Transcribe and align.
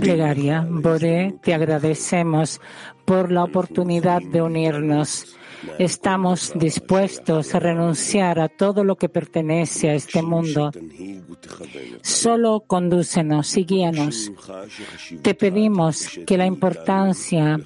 Plegaria. 0.00 0.66
Boré, 0.68 1.34
te 1.42 1.54
agradecemos 1.54 2.60
por 3.04 3.30
la 3.30 3.44
oportunidad 3.44 4.20
de 4.22 4.42
unirnos. 4.42 5.36
Estamos 5.78 6.52
dispuestos 6.54 7.54
a 7.54 7.60
renunciar 7.60 8.38
a 8.40 8.48
todo 8.48 8.84
lo 8.84 8.96
que 8.96 9.08
pertenece 9.08 9.90
a 9.90 9.94
este 9.94 10.22
mundo. 10.22 10.70
Solo 12.02 12.64
condúcenos 12.66 13.56
y 13.56 13.64
guíanos. 13.64 14.32
Te 15.22 15.34
pedimos 15.34 16.08
que 16.26 16.36
la 16.36 16.46
importancia, 16.46 17.58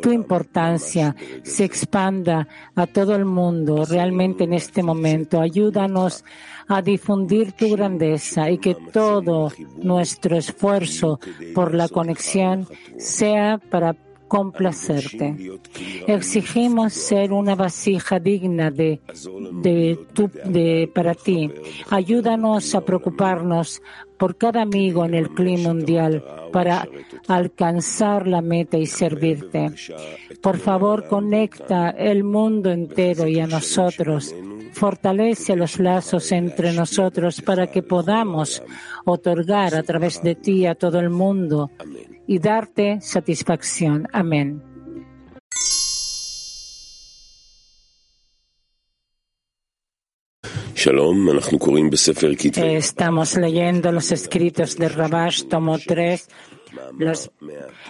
tu 0.00 0.12
importancia, 0.12 1.14
se 1.42 1.64
expanda 1.64 2.48
a 2.74 2.86
todo 2.86 3.14
el 3.14 3.24
mundo 3.24 3.84
realmente 3.84 4.44
en 4.44 4.54
este 4.54 4.82
momento. 4.82 5.40
Ayúdanos 5.40 6.22
a 6.22 6.24
difundir 6.82 7.52
tu 7.52 7.70
grandeza 7.70 8.50
y 8.50 8.58
que 8.58 8.74
todo 8.74 9.52
nuestro 9.76 10.36
esfuerzo 10.36 11.20
por 11.54 11.74
la 11.74 11.88
conexión 11.88 12.66
sea 12.98 13.58
para 13.70 13.96
complacerte. 14.28 15.36
Exigimos 16.06 16.92
ser 16.92 17.32
una 17.32 17.54
vasija 17.54 18.18
digna 18.18 18.70
de, 18.70 19.00
de, 19.62 20.90
para 20.92 21.14
ti. 21.14 21.50
Ayúdanos 21.90 22.74
a 22.74 22.80
preocuparnos 22.80 23.80
por 24.18 24.36
cada 24.36 24.62
amigo 24.62 25.04
en 25.04 25.14
el 25.14 25.30
clima 25.30 25.74
mundial 25.74 26.24
para 26.52 26.88
alcanzar 27.28 28.26
la 28.26 28.40
meta 28.40 28.78
y 28.78 28.86
servirte. 28.86 29.70
Por 30.40 30.58
favor, 30.58 31.06
conecta 31.06 31.90
el 31.90 32.24
mundo 32.24 32.70
entero 32.70 33.28
y 33.28 33.38
a 33.40 33.46
nosotros. 33.46 34.34
Fortalece 34.74 35.54
los 35.54 35.78
lazos 35.78 36.32
entre 36.32 36.72
nosotros 36.72 37.40
para 37.40 37.68
que 37.68 37.82
podamos 37.82 38.62
otorgar 39.04 39.74
a 39.74 39.84
través 39.84 40.20
de 40.20 40.34
ti 40.34 40.66
a 40.66 40.74
todo 40.74 40.98
el 40.98 41.10
mundo 41.10 41.70
y 42.26 42.40
darte 42.40 43.00
satisfacción. 43.00 44.08
Amén. 44.12 44.62
Estamos 52.76 53.36
leyendo 53.36 53.92
los 53.92 54.12
escritos 54.12 54.76
de 54.76 54.88
Rabash, 54.88 55.44
tomo 55.44 55.78
3, 55.78 56.28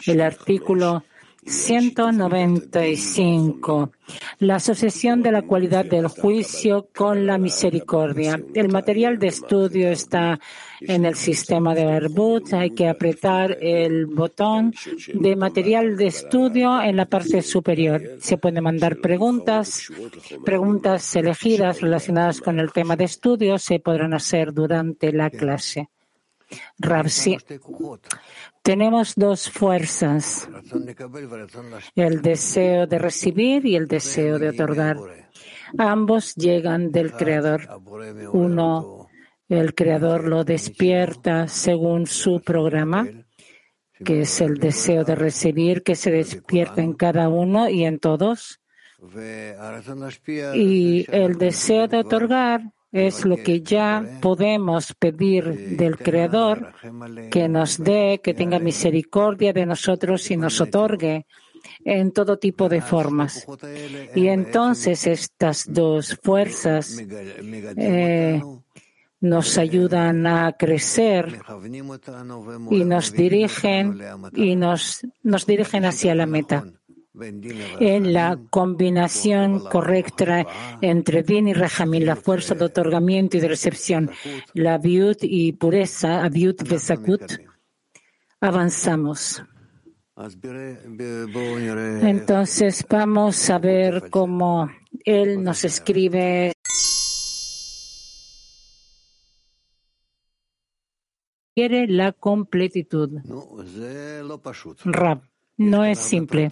el 0.07 0.21
artículo 0.21 1.03
195. 1.47 3.93
La 4.39 4.57
asociación 4.57 5.23
de 5.23 5.33
la 5.33 5.43
cualidad 5.43 5.85
del 5.85 6.09
juicio 6.09 6.89
con 6.95 7.27
la 7.27 7.37
misericordia. 7.39 8.41
El 8.55 8.71
material 8.71 9.19
de 9.19 9.27
estudio 9.29 9.91
está 9.91 10.39
en 10.81 11.05
el 11.05 11.15
sistema 11.15 11.75
de 11.75 11.85
Airbus. 11.85 12.53
Hay 12.53 12.71
que 12.71 12.89
apretar 12.89 13.57
el 13.61 14.07
botón 14.07 14.75
de 15.13 15.37
material 15.37 15.97
de 15.97 16.07
estudio 16.07 16.83
en 16.83 16.97
la 16.97 17.07
parte 17.07 17.43
superior. 17.43 18.03
Se 18.21 18.39
pueden 18.39 18.65
mandar 18.65 19.01
preguntas. 19.01 19.93
Preguntas 20.45 21.15
elegidas 21.17 21.81
relacionadas 21.81 22.41
con 22.41 22.59
el 22.59 22.73
tema 22.73 22.97
de 22.97 23.05
estudio 23.05 23.59
se 23.59 23.81
podrán 23.81 24.15
hacer 24.15 24.53
durante 24.53 25.13
la 25.13 25.31
clase. 25.31 25.89
Ravsi. 26.79 27.37
Tenemos 28.65 29.15
dos 29.15 29.51
fuerzas, 29.51 30.49
el 31.95 32.23
deseo 32.23 32.87
de 32.87 32.99
recibir 32.99 33.67
y 33.67 33.77
el 33.77 33.87
deseo 33.87 34.39
de 34.39 34.49
otorgar. 34.49 34.97
Ambos 35.77 36.35
llegan 36.35 36.91
del 36.91 37.13
Creador. 37.13 37.69
Uno, 38.33 39.09
el 39.51 39.75
Creador 39.75 40.27
lo 40.27 40.45
despierta 40.45 41.47
según 41.47 42.07
su 42.07 42.41
programa, 42.41 43.07
que 44.03 44.23
es 44.23 44.41
el 44.41 44.55
deseo 44.55 45.05
de 45.05 45.15
recibir, 45.15 45.83
que 45.83 45.95
se 45.95 46.11
despierta 46.11 46.81
en 46.81 46.95
cada 46.95 47.29
uno 47.29 47.69
y 47.69 47.85
en 47.85 47.99
todos. 47.99 48.63
Y 50.55 51.05
el 51.15 51.37
deseo 51.37 51.87
de 51.87 51.99
otorgar 51.99 52.63
es 52.95 53.25
lo 53.25 53.37
que 53.37 53.61
ya 53.61 54.19
podemos 54.23 54.95
pedir 54.95 55.77
del 55.77 55.99
Creador, 55.99 56.73
que 57.29 57.49
nos 57.49 57.83
dé, 57.83 58.21
que 58.23 58.35
tenga 58.35 58.61
misericordia 58.61 59.53
de 59.53 59.67
nosotros 59.67 60.31
y 60.31 60.37
nos 60.37 60.61
otorgue 60.61 61.27
en 61.85 62.13
todo 62.13 62.39
tipo 62.39 62.69
de 62.69 62.81
formas. 62.81 63.47
Y 64.15 64.29
entonces 64.29 65.09
estas 65.09 65.65
dos 65.67 66.17
fuerzas 66.23 66.97
eh, 67.77 68.41
nos 69.21 69.59
ayudan 69.59 70.25
a 70.29 70.53
crecer 70.53 71.41
y 72.71 72.85
nos 72.85 73.13
dirigen 73.13 74.01
y 74.35 74.55
nos, 74.55 75.05
nos 75.25 75.47
dirigen 75.47 75.85
hacia 75.85 76.15
la 76.15 76.27
meta 76.27 76.65
en 77.21 78.13
la 78.13 78.39
combinación 78.51 79.61
correcta 79.61 80.47
entre 80.81 81.23
din 81.23 81.49
y 81.49 81.55
rajamín, 81.55 82.07
la 82.07 82.17
fuerza 82.17 82.55
de 82.55 82.65
otorgamiento 82.65 83.37
y 83.37 83.41
de 83.41 83.49
recepción, 83.49 84.11
la 84.53 84.79
viud 84.79 85.17
y 85.23 85.53
pureza, 85.53 86.25
aviut 86.25 86.69
vesakut, 86.69 87.23
avanzamos. 88.41 89.43
Entonces 92.03 92.87
vamos 92.89 93.51
a 93.51 93.59
ver 93.59 94.11
cómo 94.11 94.71
él 95.05 95.43
nos 95.43 95.65
escribe. 95.65 96.53
Quiere 101.55 101.87
la 101.87 102.13
completitud. 102.13 103.11
Rab, 104.85 105.23
no 105.57 105.85
es 105.85 105.99
simple. 105.99 106.51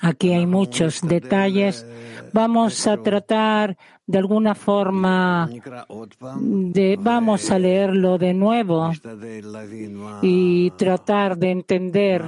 Aquí 0.00 0.32
hay 0.32 0.46
muchos 0.46 1.00
detalles. 1.02 1.86
Vamos 2.32 2.86
a 2.86 2.96
tratar 2.98 3.76
de 4.06 4.18
alguna 4.18 4.54
forma 4.54 5.50
de, 6.40 6.96
vamos 7.00 7.50
a 7.50 7.58
leerlo 7.58 8.18
de 8.18 8.34
nuevo 8.34 8.92
y 10.22 10.70
tratar 10.72 11.36
de 11.36 11.50
entender 11.50 12.24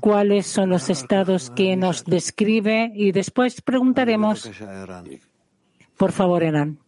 cuáles 0.00 0.46
son 0.46 0.70
los 0.70 0.90
estados 0.90 1.50
que 1.50 1.76
nos 1.76 2.04
describe 2.04 2.92
y 2.94 3.12
después 3.12 3.62
preguntaremos. 3.62 4.50
Por 5.96 6.12
favor, 6.12 6.42
Eran. 6.42 6.78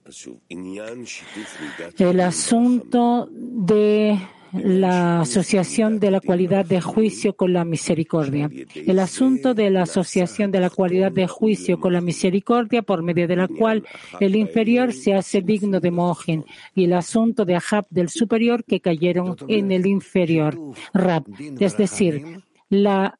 El 1.96 2.20
asunto 2.20 3.28
de 3.30 4.18
la 4.62 5.20
asociación 5.20 5.98
de 6.00 6.10
la 6.10 6.20
cualidad 6.20 6.64
de 6.64 6.80
juicio 6.80 7.34
con 7.34 7.52
la 7.52 7.64
misericordia. 7.64 8.50
El 8.74 8.98
asunto 8.98 9.54
de 9.54 9.70
la 9.70 9.82
asociación 9.82 10.50
de 10.50 10.60
la 10.60 10.70
cualidad 10.70 11.12
de 11.12 11.26
juicio 11.26 11.80
con 11.80 11.92
la 11.92 12.00
misericordia 12.00 12.82
por 12.82 13.02
medio 13.02 13.28
de 13.28 13.36
la 13.36 13.48
cual 13.48 13.84
el 14.20 14.36
inferior 14.36 14.92
se 14.92 15.14
hace 15.14 15.42
digno 15.42 15.80
de 15.80 15.90
Mohin 15.90 16.44
y 16.74 16.84
el 16.84 16.92
asunto 16.92 17.44
de 17.44 17.56
Ahab 17.56 17.86
del 17.90 18.08
superior 18.08 18.64
que 18.64 18.80
cayeron 18.80 19.36
en 19.48 19.72
el 19.72 19.86
inferior. 19.86 20.58
Rab, 20.92 21.24
es 21.58 21.76
decir, 21.76 22.45
la 22.68 23.18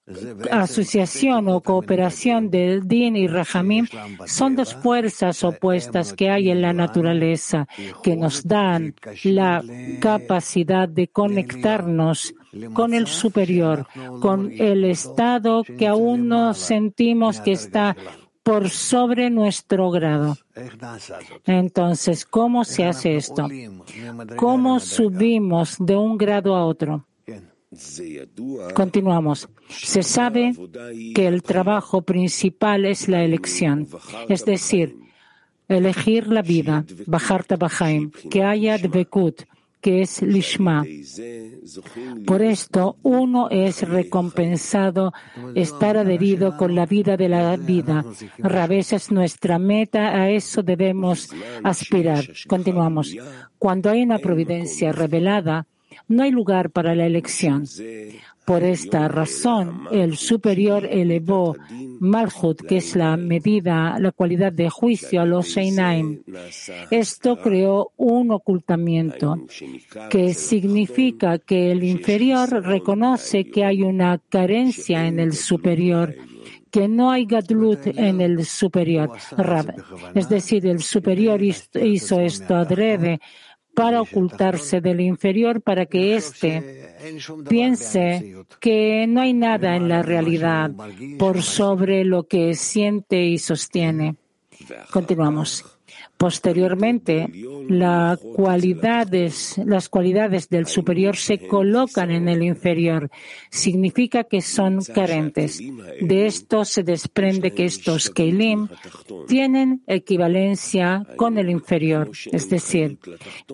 asociación 0.51 1.49
o 1.49 1.61
cooperación 1.61 2.51
del 2.51 2.87
Din 2.89 3.17
y 3.17 3.29
Rahamim 3.29 3.87
son 4.27 4.57
dos 4.57 4.75
fuerzas 4.75 5.45
opuestas 5.45 6.13
que 6.15 6.31
hay 6.31 6.51
en 6.51 6.63
la 6.63 6.73
naturaleza 6.73 7.69
que 8.03 8.17
nos 8.17 8.43
dan 8.45 8.95
la 9.25 9.63
capacidad 10.01 10.89
de 10.89 11.09
conectarnos 11.09 12.35
con 12.73 12.95
el 12.95 13.07
superior, 13.07 13.87
con 14.21 14.51
el 14.53 14.85
estado 14.85 15.63
que 15.63 15.87
aún 15.87 16.29
no 16.29 16.55
sentimos 16.55 17.41
que 17.41 17.53
está 17.53 17.97
por 18.43 18.71
sobre 18.71 19.29
nuestro 19.29 19.91
grado. 19.91 20.37
Entonces, 21.45 22.25
¿cómo 22.25 22.65
se 22.65 22.85
hace 22.85 23.17
esto? 23.17 23.49
¿Cómo 24.37 24.79
subimos 24.79 25.77
de 25.81 25.97
un 25.97 26.17
grado 26.17 26.55
a 26.55 26.65
otro? 26.65 27.05
Continuamos. 28.75 29.49
Se 29.69 30.03
sabe 30.03 30.55
que 31.15 31.27
el 31.27 31.43
trabajo 31.43 32.03
principal 32.03 32.85
es 32.85 33.09
la 33.09 33.23
elección, 33.25 33.89
es 34.29 34.45
decir, 34.45 34.97
elegir 35.69 36.29
la 36.29 36.43
vida, 36.43 36.85
bajar 37.07 37.45
Tabahaim, 37.45 38.11
que 38.31 38.43
haya 38.45 38.79
Dvekut, 38.79 39.43
que 39.81 40.03
es 40.03 40.23
Lishma. 40.23 40.85
Por 42.27 42.43
esto, 42.43 42.97
uno 43.03 43.49
es 43.51 43.89
recompensado 43.89 45.13
estar 45.55 45.97
adherido 45.97 46.57
con 46.57 46.75
la 46.75 46.87
vida 46.87 47.17
de 47.17 47.29
la 47.29 47.57
vida. 47.57 48.05
A 48.43 48.65
es 48.75 49.11
nuestra 49.13 49.59
meta, 49.59 50.09
a 50.09 50.31
eso 50.31 50.63
debemos 50.63 51.29
aspirar. 51.63 52.25
Continuamos. 52.49 53.15
Cuando 53.59 53.91
hay 53.91 54.03
una 54.03 54.19
providencia 54.19 54.93
revelada, 54.93 55.67
no 56.09 56.23
hay 56.23 56.31
lugar 56.31 56.71
para 56.71 56.95
la 56.95 57.07
elección. 57.07 57.65
Por 58.45 58.63
esta 58.63 59.09
razón, 59.09 59.89
el 59.91 60.17
superior 60.17 60.87
elevó 60.89 61.57
Malchut, 61.99 62.63
que 62.63 62.77
es 62.77 62.95
la 62.95 63.17
medida, 63.17 63.99
la 63.99 64.13
cualidad 64.13 64.53
de 64.53 64.71
juicio, 64.71 65.21
a 65.21 65.27
los 65.27 65.49
Sheinaim. 65.49 66.23
Esto 66.93 67.39
creó 67.41 67.91
un 67.97 68.31
ocultamiento, 68.31 69.37
que 70.09 70.33
significa 70.35 71.41
que 71.41 71.73
el 71.73 71.83
inferior 71.83 72.49
reconoce 72.65 73.51
que 73.51 73.65
hay 73.65 73.83
una 73.83 74.21
carencia 74.29 75.09
en 75.09 75.19
el 75.19 75.33
superior 75.33 76.15
que 76.71 76.89
no 76.89 77.11
hay 77.11 77.25
gadlut 77.25 77.87
en 77.87 78.21
el 78.21 78.45
superior, 78.45 79.11
Es 80.15 80.29
decir, 80.29 80.67
el 80.67 80.83
superior 80.83 81.41
hizo 81.43 82.21
esto 82.21 82.55
adrede 82.55 83.21
para 83.77 84.01
ocultarse 84.01 84.81
del 84.81 85.01
inferior 85.03 85.61
para 85.61 85.85
que 85.85 86.17
éste 86.17 86.97
piense 87.47 88.35
que 88.59 89.07
no 89.07 89.21
hay 89.21 89.35
nada 89.35 89.77
en 89.77 89.87
la 89.87 90.03
realidad 90.03 90.71
por 91.19 91.43
sobre 91.43 92.03
lo 92.05 92.27
que 92.27 92.55
siente 92.55 93.23
y 93.27 93.37
sostiene. 93.37 94.17
Continuamos. 94.91 95.76
Posteriormente, 96.17 97.29
las 97.69 98.19
cualidades, 99.89 100.49
del 100.51 100.67
superior 100.67 101.17
se 101.17 101.47
colocan 101.47 102.11
en 102.11 102.29
el 102.29 102.43
inferior. 102.43 103.11
Significa 103.51 104.25
que 104.25 104.41
son 104.41 104.81
carentes. 104.83 105.61
De 106.01 106.27
esto 106.27 106.65
se 106.65 106.83
desprende 106.83 107.53
que 107.53 107.67
estos 107.67 108.11
Keilim 108.11 108.69
tienen 109.29 109.83
equivalencia 109.87 111.07
con 111.17 111.39
el 111.39 111.51
inferior. 111.51 112.11
Es 112.33 112.49
decir, 112.49 112.99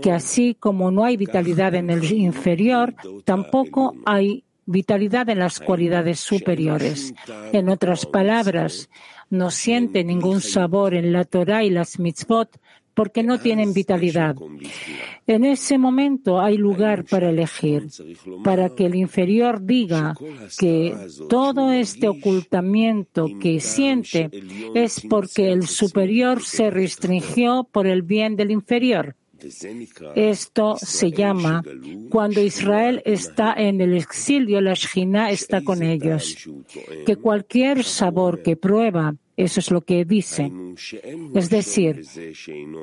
que 0.00 0.12
así 0.12 0.56
como 0.58 0.90
no 0.90 1.04
hay 1.04 1.16
vitalidad 1.16 1.74
en 1.74 1.90
el 1.90 2.10
inferior, 2.12 2.94
tampoco 3.24 3.94
hay 4.04 4.44
vitalidad 4.66 5.28
en 5.28 5.40
las 5.40 5.60
cualidades 5.60 6.20
superiores. 6.20 7.14
En 7.52 7.68
otras 7.68 8.06
palabras, 8.06 8.88
no 9.32 9.50
siente 9.50 10.04
ningún 10.04 10.42
sabor 10.42 10.94
en 10.94 11.10
la 11.10 11.24
Torah 11.24 11.64
y 11.64 11.70
las 11.70 11.98
mitzvot 11.98 12.60
porque 12.94 13.22
no 13.22 13.40
tienen 13.40 13.72
vitalidad. 13.72 14.36
En 15.26 15.44
ese 15.44 15.78
momento 15.78 16.38
hay 16.38 16.58
lugar 16.58 17.04
para 17.04 17.30
elegir, 17.30 17.86
para 18.44 18.68
que 18.68 18.84
el 18.84 18.94
inferior 18.94 19.64
diga 19.64 20.14
que 20.58 20.94
todo 21.30 21.72
este 21.72 22.08
ocultamiento 22.08 23.28
que 23.40 23.60
siente 23.60 24.30
es 24.74 25.00
porque 25.08 25.50
el 25.50 25.66
superior 25.66 26.42
se 26.42 26.68
restringió 26.70 27.66
por 27.72 27.86
el 27.86 28.02
bien 28.02 28.36
del 28.36 28.50
inferior. 28.50 29.16
Esto 30.14 30.76
se 30.78 31.10
llama 31.10 31.62
cuando 32.10 32.40
Israel 32.40 33.02
está 33.04 33.54
en 33.54 33.80
el 33.80 33.96
exilio, 33.96 34.60
la 34.60 34.74
Shina 34.74 35.30
está 35.30 35.62
con 35.62 35.82
ellos. 35.82 36.48
Que 37.04 37.16
cualquier 37.16 37.82
sabor 37.82 38.42
que 38.42 38.56
prueba, 38.56 39.14
eso 39.36 39.60
es 39.60 39.70
lo 39.70 39.80
que 39.80 40.04
dice. 40.04 40.52
Es 41.34 41.50
decir, 41.50 42.04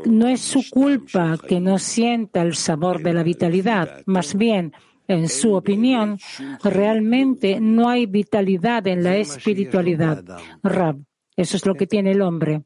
no 0.05 0.27
es 0.27 0.41
su 0.41 0.69
culpa 0.69 1.37
que 1.37 1.59
no 1.59 1.77
sienta 1.77 2.41
el 2.41 2.55
sabor 2.55 3.01
de 3.01 3.13
la 3.13 3.23
vitalidad, 3.23 4.01
más 4.05 4.35
bien, 4.35 4.73
en 5.07 5.27
su 5.27 5.55
opinión, 5.55 6.19
realmente 6.63 7.59
no 7.59 7.89
hay 7.89 8.05
vitalidad 8.05 8.85
en 8.87 9.03
la 9.03 9.17
espiritualidad. 9.17 10.23
Rab, 10.61 10.97
eso 11.35 11.57
es 11.57 11.65
lo 11.65 11.73
que 11.73 11.87
tiene 11.87 12.11
el 12.11 12.21
hombre. 12.21 12.63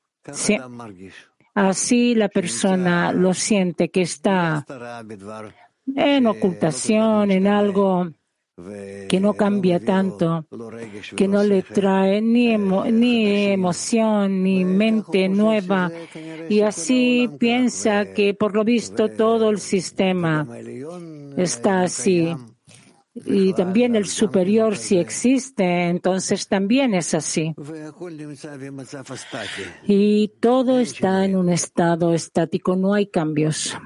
Así 1.56 2.16
la 2.16 2.30
persona 2.30 3.14
lo 3.14 3.34
siente 3.34 3.90
que 3.90 4.02
está 4.02 4.66
en 5.96 6.28
ocultación, 6.28 7.32
en 7.32 7.48
algo 7.48 8.10
que 9.10 9.20
no 9.20 9.34
cambia 9.34 9.80
tanto, 9.80 10.46
que 11.16 11.28
no 11.28 11.44
le 11.44 11.64
trae 11.64 12.22
ni, 12.22 12.56
ni 12.58 13.52
emoción 13.52 14.44
ni 14.44 14.64
mente 14.64 15.28
nueva. 15.28 15.92
Y 16.50 16.62
así 16.62 17.30
piensa 17.40 18.14
que 18.14 18.34
por 18.34 18.56
lo 18.56 18.64
visto 18.64 19.10
todo 19.10 19.50
el 19.50 19.60
sistema 19.60 20.48
está 21.36 21.82
así. 21.82 22.36
Y 23.16 23.54
también 23.54 23.96
el 23.96 24.08
superior, 24.08 24.76
si 24.76 24.98
existe, 24.98 25.88
entonces 25.88 26.48
también 26.48 26.96
es 26.96 27.14
así. 27.14 27.54
Y 29.86 30.32
todo 30.40 30.80
está 30.80 31.26
en 31.26 31.36
un 31.36 31.50
estado 31.50 32.14
estático, 32.14 32.76
no 32.76 32.94
hay 32.94 33.08
cambios. 33.08 33.78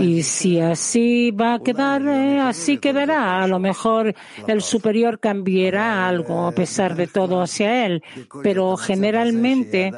Y 0.00 0.22
si 0.22 0.60
así 0.60 1.30
va 1.30 1.54
a 1.54 1.58
quedar, 1.60 2.02
eh, 2.06 2.40
así 2.40 2.76
quedará. 2.76 3.42
A 3.42 3.46
lo 3.46 3.58
mejor 3.58 4.14
el 4.46 4.60
superior 4.60 5.18
cambiará 5.18 6.06
algo 6.06 6.46
a 6.46 6.52
pesar 6.52 6.94
de 6.94 7.06
todo 7.06 7.40
hacia 7.40 7.86
él, 7.86 8.02
pero 8.42 8.76
generalmente 8.76 9.92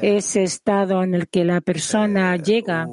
ese 0.00 0.42
estado 0.42 1.02
en 1.02 1.14
el 1.14 1.28
que 1.28 1.44
la 1.44 1.60
persona 1.60 2.36
llega. 2.36 2.86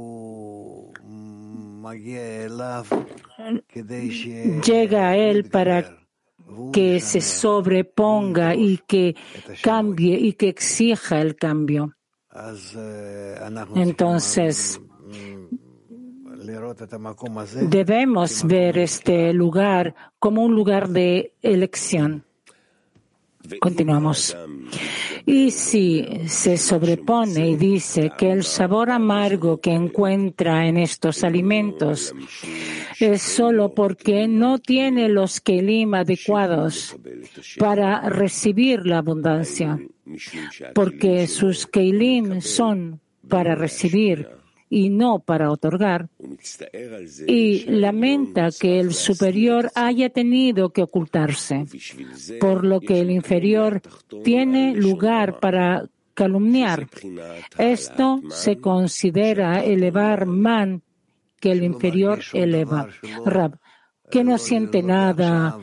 llega 4.66 5.10
a 5.10 5.16
él 5.16 5.50
para 5.50 5.98
que 6.74 7.00
se 7.00 7.22
sobreponga 7.22 8.54
y 8.56 8.80
que 8.86 9.16
cambie 9.62 10.18
y 10.18 10.34
que 10.34 10.50
exija 10.50 11.22
el 11.22 11.36
cambio. 11.36 11.97
Entonces, 13.76 14.80
debemos 17.70 18.44
ver 18.44 18.78
este 18.78 19.34
lugar 19.34 19.96
como 20.20 20.44
un 20.44 20.56
lugar 20.56 20.90
de 20.90 21.34
elección. 21.42 22.24
Continuamos. 23.60 24.36
Y 25.26 25.52
si 25.52 26.06
se 26.28 26.58
sobrepone 26.58 27.50
y 27.50 27.56
dice 27.56 28.12
que 28.18 28.32
el 28.32 28.44
sabor 28.44 28.92
amargo 28.92 29.60
que 29.60 29.72
encuentra 29.72 30.68
en 30.68 30.78
estos 30.78 31.24
alimentos 31.24 32.14
es 33.00 33.22
solo 33.22 33.74
porque 33.74 34.28
no 34.28 34.60
tiene 34.60 35.10
los 35.10 35.40
kelim 35.40 35.94
adecuados 35.94 36.96
para 37.58 38.10
recibir 38.10 38.86
la 38.86 39.00
abundancia, 39.00 39.80
porque 40.74 41.28
sus 41.28 41.68
kelim 41.68 42.42
son 42.42 43.00
para 43.28 43.56
recibir 43.56 44.30
y 44.70 44.90
no 44.90 45.20
para 45.20 45.50
otorgar, 45.50 46.10
y 47.26 47.64
lamenta 47.70 48.50
que 48.52 48.80
el 48.80 48.94
superior 48.94 49.72
haya 49.76 50.10
tenido 50.10 50.72
que 50.72 50.84
ocultarse, 50.84 51.66
por 52.40 52.66
lo 52.66 52.82
que 52.82 53.00
el 53.00 53.12
inferior 53.12 53.82
tiene 54.24 54.76
lugar 54.76 55.40
para 55.40 55.88
calumniar. 56.14 56.88
Esto 57.58 58.22
se 58.30 58.58
considera 58.58 59.64
elevar 59.64 60.26
man 60.26 60.82
que 61.40 61.52
el 61.52 61.64
inferior 61.64 62.20
eleva. 62.34 62.90
Rab, 63.26 63.60
que 64.10 64.24
no 64.24 64.38
siente 64.38 64.82
nada, 64.82 65.58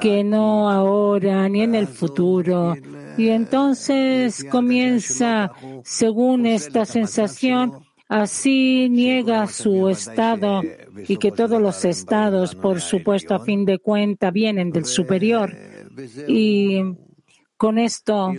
que 0.00 0.24
no 0.24 0.68
ahora 0.68 1.48
ni 1.48 1.62
en 1.62 1.74
el 1.74 1.86
futuro. 1.86 2.74
Y 3.16 3.28
entonces 3.28 4.44
comienza, 4.50 5.52
según 5.84 6.46
esta 6.46 6.84
sensación, 6.84 7.82
Así 8.12 8.90
niega 8.90 9.46
su 9.46 9.88
estado 9.88 10.60
y 11.08 11.16
que 11.16 11.32
todos 11.32 11.62
los 11.62 11.82
estados, 11.86 12.54
por 12.54 12.82
supuesto, 12.82 13.34
a 13.34 13.38
fin 13.38 13.64
de 13.64 13.78
cuenta, 13.78 14.30
vienen 14.30 14.70
del 14.70 14.84
superior. 14.84 15.56
Y 16.28 16.82
con 17.56 17.78
esto 17.78 18.30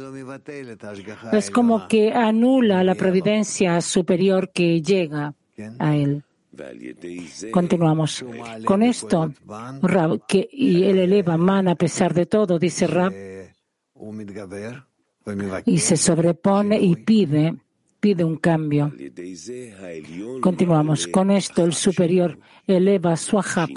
es 1.32 1.50
como 1.50 1.88
que 1.88 2.13
anula 2.13 2.84
la 2.84 2.94
providencia 2.94 3.82
superior 3.82 4.51
que 4.51 4.80
llega 4.80 5.34
a 5.80 5.96
él. 5.96 6.24
Continuamos. 7.51 8.24
Con 8.65 8.84
esto, 8.84 9.34
que, 10.27 10.48
y 10.51 10.84
él 10.84 11.00
eleva 11.00 11.36
man 11.36 11.68
a 11.68 11.74
pesar 11.74 12.13
de 12.13 12.27
todo, 12.27 12.60
dice 12.60 12.86
Rab, 12.86 13.12
y 15.65 15.79
se 15.79 15.98
sobrepone 15.98 16.79
y 16.79 16.95
pide 16.95 17.55
pide 18.03 18.25
un 18.25 18.36
cambio. 18.36 18.91
Continuamos. 20.41 21.07
Con 21.07 21.31
esto 21.31 21.63
el 21.63 21.74
superior 21.74 22.38
eleva 22.67 23.15
su 23.15 23.39
ahab. 23.39 23.69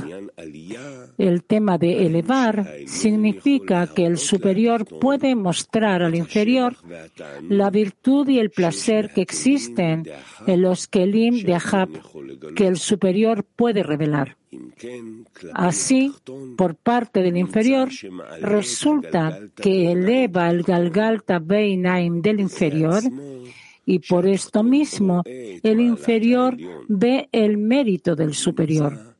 El 1.17 1.45
tema 1.45 1.79
de 1.79 2.07
elevar 2.07 2.55
significa 2.87 3.87
que 3.87 4.05
el 4.05 4.19
superior 4.19 4.85
puede 4.85 5.37
mostrar 5.37 6.03
al 6.03 6.17
inferior 6.17 6.75
la 7.49 7.71
virtud 7.71 8.29
y 8.29 8.41
el 8.41 8.51
placer 8.51 9.13
que 9.15 9.23
existen 9.23 10.03
en 10.45 10.61
los 10.61 10.89
kelim 10.89 11.45
de 11.45 11.55
ahab 11.55 11.91
que 12.57 12.67
el 12.67 12.79
superior 12.79 13.45
puede 13.45 13.85
revelar. 13.85 14.37
Así, 15.55 16.13
por 16.57 16.75
parte 16.75 17.23
del 17.23 17.37
inferior, 17.37 17.91
resulta 18.41 19.39
que 19.55 19.93
eleva 19.93 20.51
el 20.51 20.65
Galgal 20.65 21.23
Tabeinaim 21.23 22.23
del 22.23 22.41
inferior 22.41 23.03
y 23.87 24.01
por 24.01 24.27
esto 24.27 24.63
mismo 24.63 25.23
el 25.25 25.81
inferior 25.81 26.57
ve 26.89 27.29
el 27.33 27.57
mérito 27.57 28.15
del 28.17 28.35
superior. 28.35 29.17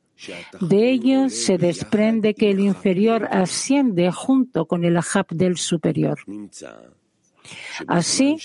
De 0.59 0.91
ello 0.91 1.29
se 1.29 1.57
desprende 1.57 2.33
que 2.33 2.51
el 2.51 2.59
inferior 2.59 3.27
asciende 3.31 4.11
junto 4.11 4.65
con 4.65 4.83
el 4.83 4.97
ajab 4.97 5.27
del 5.29 5.57
superior. 5.57 6.19
Así, 7.87 8.37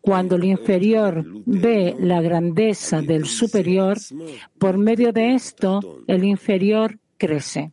cuando 0.00 0.34
el 0.34 0.44
inferior 0.44 1.24
ve 1.46 1.94
la 1.98 2.20
grandeza 2.20 3.00
del 3.00 3.26
superior, 3.26 3.98
por 4.58 4.78
medio 4.78 5.12
de 5.12 5.34
esto, 5.34 6.02
el 6.08 6.24
inferior 6.24 6.98
crece. 7.16 7.72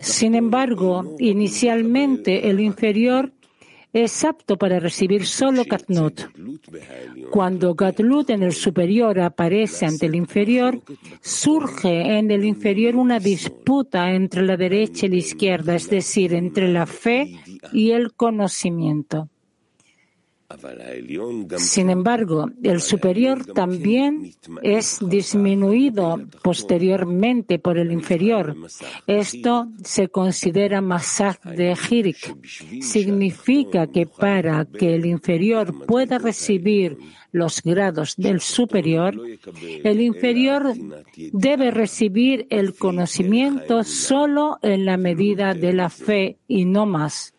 Sin 0.00 0.36
embargo, 0.36 1.16
inicialmente 1.18 2.48
el 2.48 2.60
inferior 2.60 3.32
es 3.92 4.24
apto 4.24 4.56
para 4.56 4.80
recibir 4.80 5.26
solo 5.26 5.64
Katnut. 5.64 6.20
Cuando 7.30 7.74
Gatlut 7.74 8.30
en 8.30 8.42
el 8.42 8.52
superior 8.52 9.18
aparece 9.20 9.86
ante 9.86 10.06
el 10.06 10.14
inferior, 10.14 10.80
surge 11.20 12.18
en 12.18 12.30
el 12.30 12.44
inferior 12.44 12.96
una 12.96 13.18
disputa 13.18 14.10
entre 14.10 14.42
la 14.42 14.56
derecha 14.56 15.06
y 15.06 15.10
la 15.10 15.16
izquierda, 15.16 15.74
es 15.74 15.88
decir, 15.88 16.34
entre 16.34 16.68
la 16.68 16.86
fe 16.86 17.40
y 17.72 17.92
el 17.92 18.12
conocimiento. 18.12 19.28
Sin 21.58 21.90
embargo, 21.90 22.50
el 22.62 22.80
superior 22.80 23.44
también 23.44 24.32
es 24.62 24.98
disminuido 25.06 26.18
posteriormente 26.42 27.58
por 27.58 27.76
el 27.76 27.92
inferior. 27.92 28.56
Esto 29.06 29.68
se 29.84 30.08
considera 30.08 30.80
masaj 30.80 31.38
de 31.42 31.76
Hirik. 31.76 32.34
Significa 32.80 33.88
que 33.88 34.06
para 34.06 34.64
que 34.64 34.94
el 34.94 35.04
inferior 35.04 35.84
pueda 35.84 36.16
recibir 36.16 36.96
los 37.30 37.62
grados 37.62 38.14
del 38.16 38.40
superior, 38.40 39.20
el 39.84 40.00
inferior 40.00 40.72
debe 41.30 41.70
recibir 41.70 42.46
el 42.48 42.74
conocimiento 42.74 43.84
solo 43.84 44.58
en 44.62 44.86
la 44.86 44.96
medida 44.96 45.52
de 45.52 45.74
la 45.74 45.90
fe 45.90 46.38
y 46.48 46.64
no 46.64 46.86
más. 46.86 47.34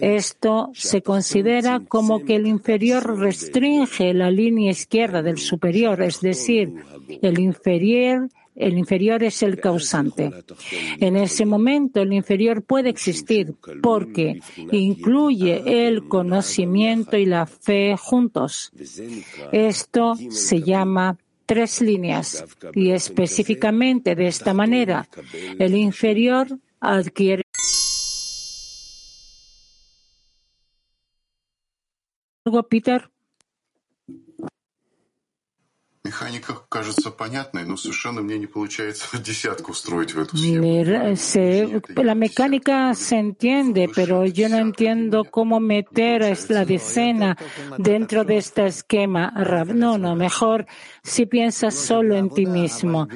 Esto 0.00 0.70
se 0.74 1.02
considera 1.02 1.80
como 1.80 2.24
que 2.24 2.36
el 2.36 2.46
inferior 2.46 3.18
restringe 3.18 4.14
la 4.14 4.30
línea 4.30 4.70
izquierda 4.70 5.22
del 5.22 5.38
superior, 5.38 6.02
es 6.02 6.20
decir, 6.20 6.74
el 7.22 7.38
inferior 7.38 8.28
el 8.56 8.76
inferior 8.76 9.22
es 9.22 9.42
el 9.42 9.58
causante. 9.58 10.30
En 10.98 11.16
ese 11.16 11.46
momento 11.46 12.02
el 12.02 12.12
inferior 12.12 12.62
puede 12.62 12.90
existir 12.90 13.54
porque 13.80 14.40
incluye 14.70 15.86
el 15.86 16.06
conocimiento 16.08 17.16
y 17.16 17.24
la 17.24 17.46
fe 17.46 17.96
juntos. 17.96 18.70
Esto 19.50 20.14
se 20.30 20.62
llama 20.62 21.16
tres 21.46 21.80
líneas 21.80 22.44
y 22.74 22.90
específicamente 22.90 24.14
de 24.14 24.26
esta 24.26 24.52
manera 24.52 25.08
el 25.58 25.74
inferior 25.74 26.58
adquiere 26.80 27.44
estuvo 32.50 32.62
Peter? 32.68 33.10
Э, 41.34 41.80
la 42.02 42.14
mecánica 42.14 42.94
se 42.94 43.16
entiende, 43.16 43.88
pero 43.94 44.24
yo 44.24 44.48
no 44.48 44.56
entiendo 44.56 45.24
cómo 45.24 45.60
meter 45.60 46.36
la 46.48 46.64
decena 46.64 47.36
dentro 47.78 48.24
de 48.24 48.38
este 48.38 48.66
esquema. 48.66 49.30
No, 49.74 49.98
no, 49.98 50.16
mejor 50.16 50.66
si 51.02 51.26
piensas 51.26 51.74
solo 51.74 52.16
en 52.16 52.30
ti 52.30 52.46
mismo. 52.46 53.06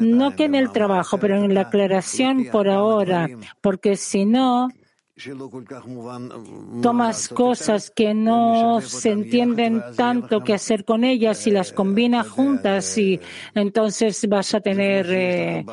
No 0.00 0.34
que 0.36 0.44
en 0.44 0.54
el 0.54 0.70
trabajo, 0.70 1.18
pero 1.18 1.36
en 1.36 1.52
la 1.52 1.62
aclaración 1.62 2.46
por 2.52 2.68
ahora, 2.68 3.28
porque 3.60 3.96
si 3.96 4.24
no, 4.24 4.68
tomas 6.82 7.28
cosas 7.28 7.90
que 7.90 8.14
no 8.14 8.80
se 8.80 9.10
entienden 9.10 9.82
tanto 9.96 10.42
qué 10.42 10.54
hacer 10.54 10.84
con 10.84 11.04
ellas 11.04 11.46
y 11.46 11.50
las 11.50 11.72
combinas 11.72 12.28
juntas 12.28 12.96
y 12.98 13.20
entonces 13.54 14.26
vas 14.28 14.54
a 14.54 14.60
tener 14.60 15.06
eh, 15.10 15.64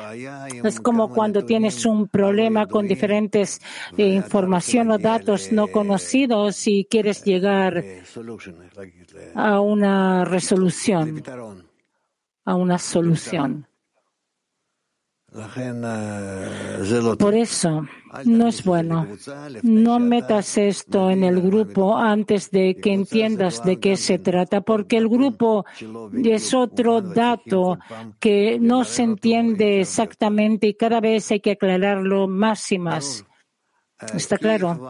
es 0.64 0.80
como 0.80 1.10
cuando 1.10 1.44
tienes 1.44 1.84
un 1.86 2.08
problema 2.08 2.66
con 2.66 2.86
diferentes 2.86 3.60
eh, 3.96 4.06
información 4.08 4.90
o 4.90 4.98
datos 4.98 5.52
no 5.52 5.68
conocidos 5.68 6.66
y 6.66 6.84
quieres 6.84 7.24
llegar 7.24 7.84
a 9.34 9.60
una 9.60 10.24
resolución 10.24 11.22
a 12.44 12.54
una 12.54 12.78
solución 12.78 13.69
por 17.17 17.33
eso 17.33 17.85
no 18.23 18.47
es 18.47 18.63
bueno. 18.63 19.05
No 19.63 19.99
metas 19.99 20.57
esto 20.57 21.09
en 21.11 21.25
el 21.25 21.41
grupo 21.41 21.97
antes 21.97 22.51
de 22.51 22.77
que 22.77 22.93
entiendas 22.93 23.61
de 23.63 23.77
qué 23.77 23.97
se 23.97 24.19
trata, 24.19 24.61
porque 24.61 24.95
el 24.95 25.09
grupo 25.09 25.65
es 26.13 26.53
otro 26.53 27.01
dato 27.01 27.77
que 28.17 28.57
no 28.61 28.85
se 28.85 29.03
entiende 29.03 29.81
exactamente 29.81 30.67
y 30.67 30.75
cada 30.75 31.01
vez 31.01 31.29
hay 31.31 31.41
que 31.41 31.51
aclararlo 31.51 32.29
más 32.29 32.71
y 32.71 32.79
más. 32.79 33.25
¿Está 34.13 34.37
claro? 34.37 34.87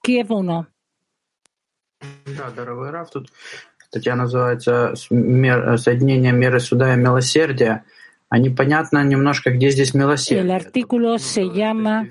Kiev 0.00 0.30
1. 0.32 0.68
Статья 3.88 4.16
называется 4.16 4.94
«Соединение 4.96 6.32
меры 6.32 6.60
суда 6.60 6.94
и 6.94 6.96
милосердия». 6.96 7.84
El 10.41 10.51
artículo 10.51 11.17
se 11.17 11.45
llama 11.49 12.07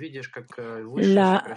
la, 0.96 1.56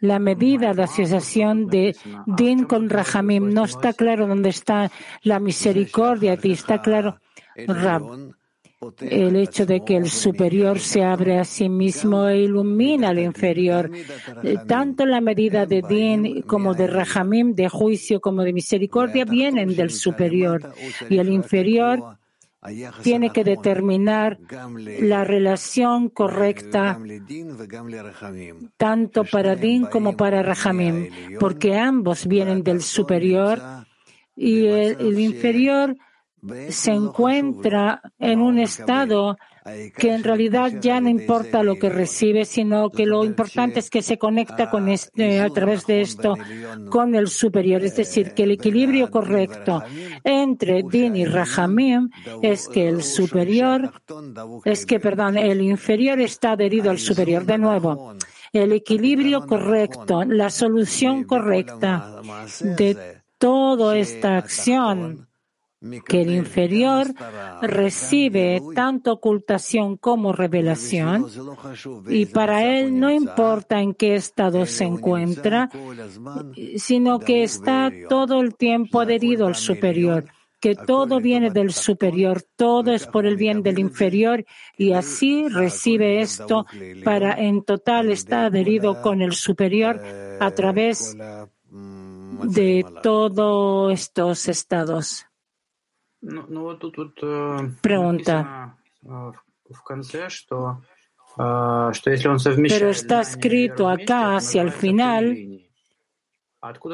la, 0.00 0.18
medida 0.20 0.74
de 0.74 0.82
asociación 0.84 1.66
de 1.66 1.96
Din 2.26 2.64
con 2.64 2.88
Rahamim. 2.88 3.52
No 3.52 3.64
está 3.64 3.92
claro 3.94 4.28
dónde 4.28 4.50
está 4.50 4.92
la 5.22 5.40
misericordia 5.40 6.38
y 6.40 6.52
está 6.52 6.80
claro. 6.80 7.18
Rab. 7.66 8.32
El 9.00 9.36
hecho 9.36 9.66
de 9.66 9.84
que 9.84 9.96
el 9.96 10.08
superior 10.08 10.78
se 10.78 11.04
abre 11.04 11.38
a 11.38 11.44
sí 11.44 11.68
mismo 11.68 12.26
e 12.28 12.42
ilumina 12.42 13.08
al 13.08 13.18
inferior. 13.18 13.90
Tanto 14.68 15.04
la 15.04 15.20
medida 15.20 15.66
de 15.66 15.82
Din 15.82 16.42
como 16.42 16.74
de 16.74 16.86
Rahamim, 16.86 17.54
de 17.54 17.68
juicio 17.68 18.20
como 18.20 18.42
de 18.42 18.52
misericordia, 18.52 19.24
vienen 19.24 19.74
del 19.74 19.90
superior. 19.90 20.72
Y 21.10 21.18
el 21.18 21.28
inferior 21.28 22.19
tiene 23.02 23.30
que 23.30 23.42
determinar 23.42 24.38
la 25.00 25.24
relación 25.24 26.10
correcta 26.10 26.98
tanto 28.76 29.24
para 29.24 29.56
Din 29.56 29.86
como 29.86 30.16
para 30.16 30.42
Rahamim, 30.42 31.38
porque 31.38 31.76
ambos 31.78 32.26
vienen 32.26 32.62
del 32.62 32.82
superior 32.82 33.60
y 34.36 34.66
el, 34.66 35.18
inferior 35.18 35.96
se 36.68 36.92
encuentra 36.92 38.02
en 38.18 38.40
un 38.40 38.58
estado 38.58 39.36
que 39.96 40.14
en 40.14 40.24
realidad 40.24 40.72
ya 40.80 41.00
no 41.00 41.08
importa 41.10 41.62
lo 41.62 41.76
que 41.76 41.90
recibe, 41.90 42.44
sino 42.44 42.90
que 42.90 43.04
lo 43.04 43.24
importante 43.24 43.80
es 43.80 43.90
que 43.90 44.02
se 44.02 44.18
conecta 44.18 44.70
con 44.70 44.88
este, 44.88 45.40
a 45.40 45.50
través 45.50 45.86
de 45.86 46.00
esto 46.00 46.34
con 46.88 47.14
el 47.14 47.28
superior. 47.28 47.84
Es 47.84 47.96
decir, 47.96 48.32
que 48.32 48.44
el 48.44 48.52
equilibrio 48.52 49.10
correcto 49.10 49.82
entre 50.24 50.82
Din 50.82 51.16
y 51.16 51.24
Rahamim 51.26 52.08
es 52.42 52.68
que 52.68 52.88
el 52.88 53.02
superior, 53.02 53.92
es 54.64 54.86
que, 54.86 54.98
perdón, 54.98 55.36
el 55.36 55.60
inferior 55.60 56.20
está 56.20 56.52
adherido 56.52 56.90
al 56.90 56.98
superior. 56.98 57.44
De 57.44 57.58
nuevo, 57.58 58.14
el 58.52 58.72
equilibrio 58.72 59.46
correcto, 59.46 60.24
la 60.24 60.50
solución 60.50 61.24
correcta 61.24 62.20
de 62.60 63.20
toda 63.38 63.96
esta 63.96 64.36
acción 64.36 65.29
que 66.06 66.22
el 66.22 66.34
inferior 66.34 67.06
recibe 67.62 68.60
tanto 68.74 69.12
ocultación 69.12 69.96
como 69.96 70.32
revelación 70.32 71.26
y 72.08 72.26
para 72.26 72.64
él 72.64 72.98
no 72.98 73.10
importa 73.10 73.80
en 73.80 73.94
qué 73.94 74.14
estado 74.14 74.66
se 74.66 74.84
encuentra, 74.84 75.70
sino 76.76 77.18
que 77.18 77.42
está 77.42 77.90
todo 78.08 78.40
el 78.40 78.56
tiempo 78.56 79.00
adherido 79.00 79.46
al 79.46 79.56
superior 79.56 80.26
que 80.60 80.74
todo 80.74 81.20
viene 81.20 81.50
del 81.50 81.72
superior, 81.72 82.42
todo 82.54 82.92
es 82.92 83.06
por 83.06 83.24
el 83.24 83.36
bien 83.36 83.62
del 83.62 83.78
inferior 83.78 84.44
y 84.76 84.92
así 84.92 85.48
recibe 85.48 86.20
esto 86.20 86.66
para 87.02 87.32
en 87.32 87.62
total 87.62 88.10
estar 88.10 88.44
adherido 88.44 89.00
con 89.00 89.22
el 89.22 89.32
superior 89.32 90.02
a 90.38 90.50
través 90.50 91.16
de 91.70 92.84
todos 93.02 93.92
estos 93.92 94.48
estados. 94.48 95.29
Pregunta. 97.80 98.76
Pero 102.68 102.90
está 102.90 103.20
escrito 103.20 103.88
acá 103.88 104.36
hacia 104.36 104.62
el 104.62 104.72
final 104.72 105.36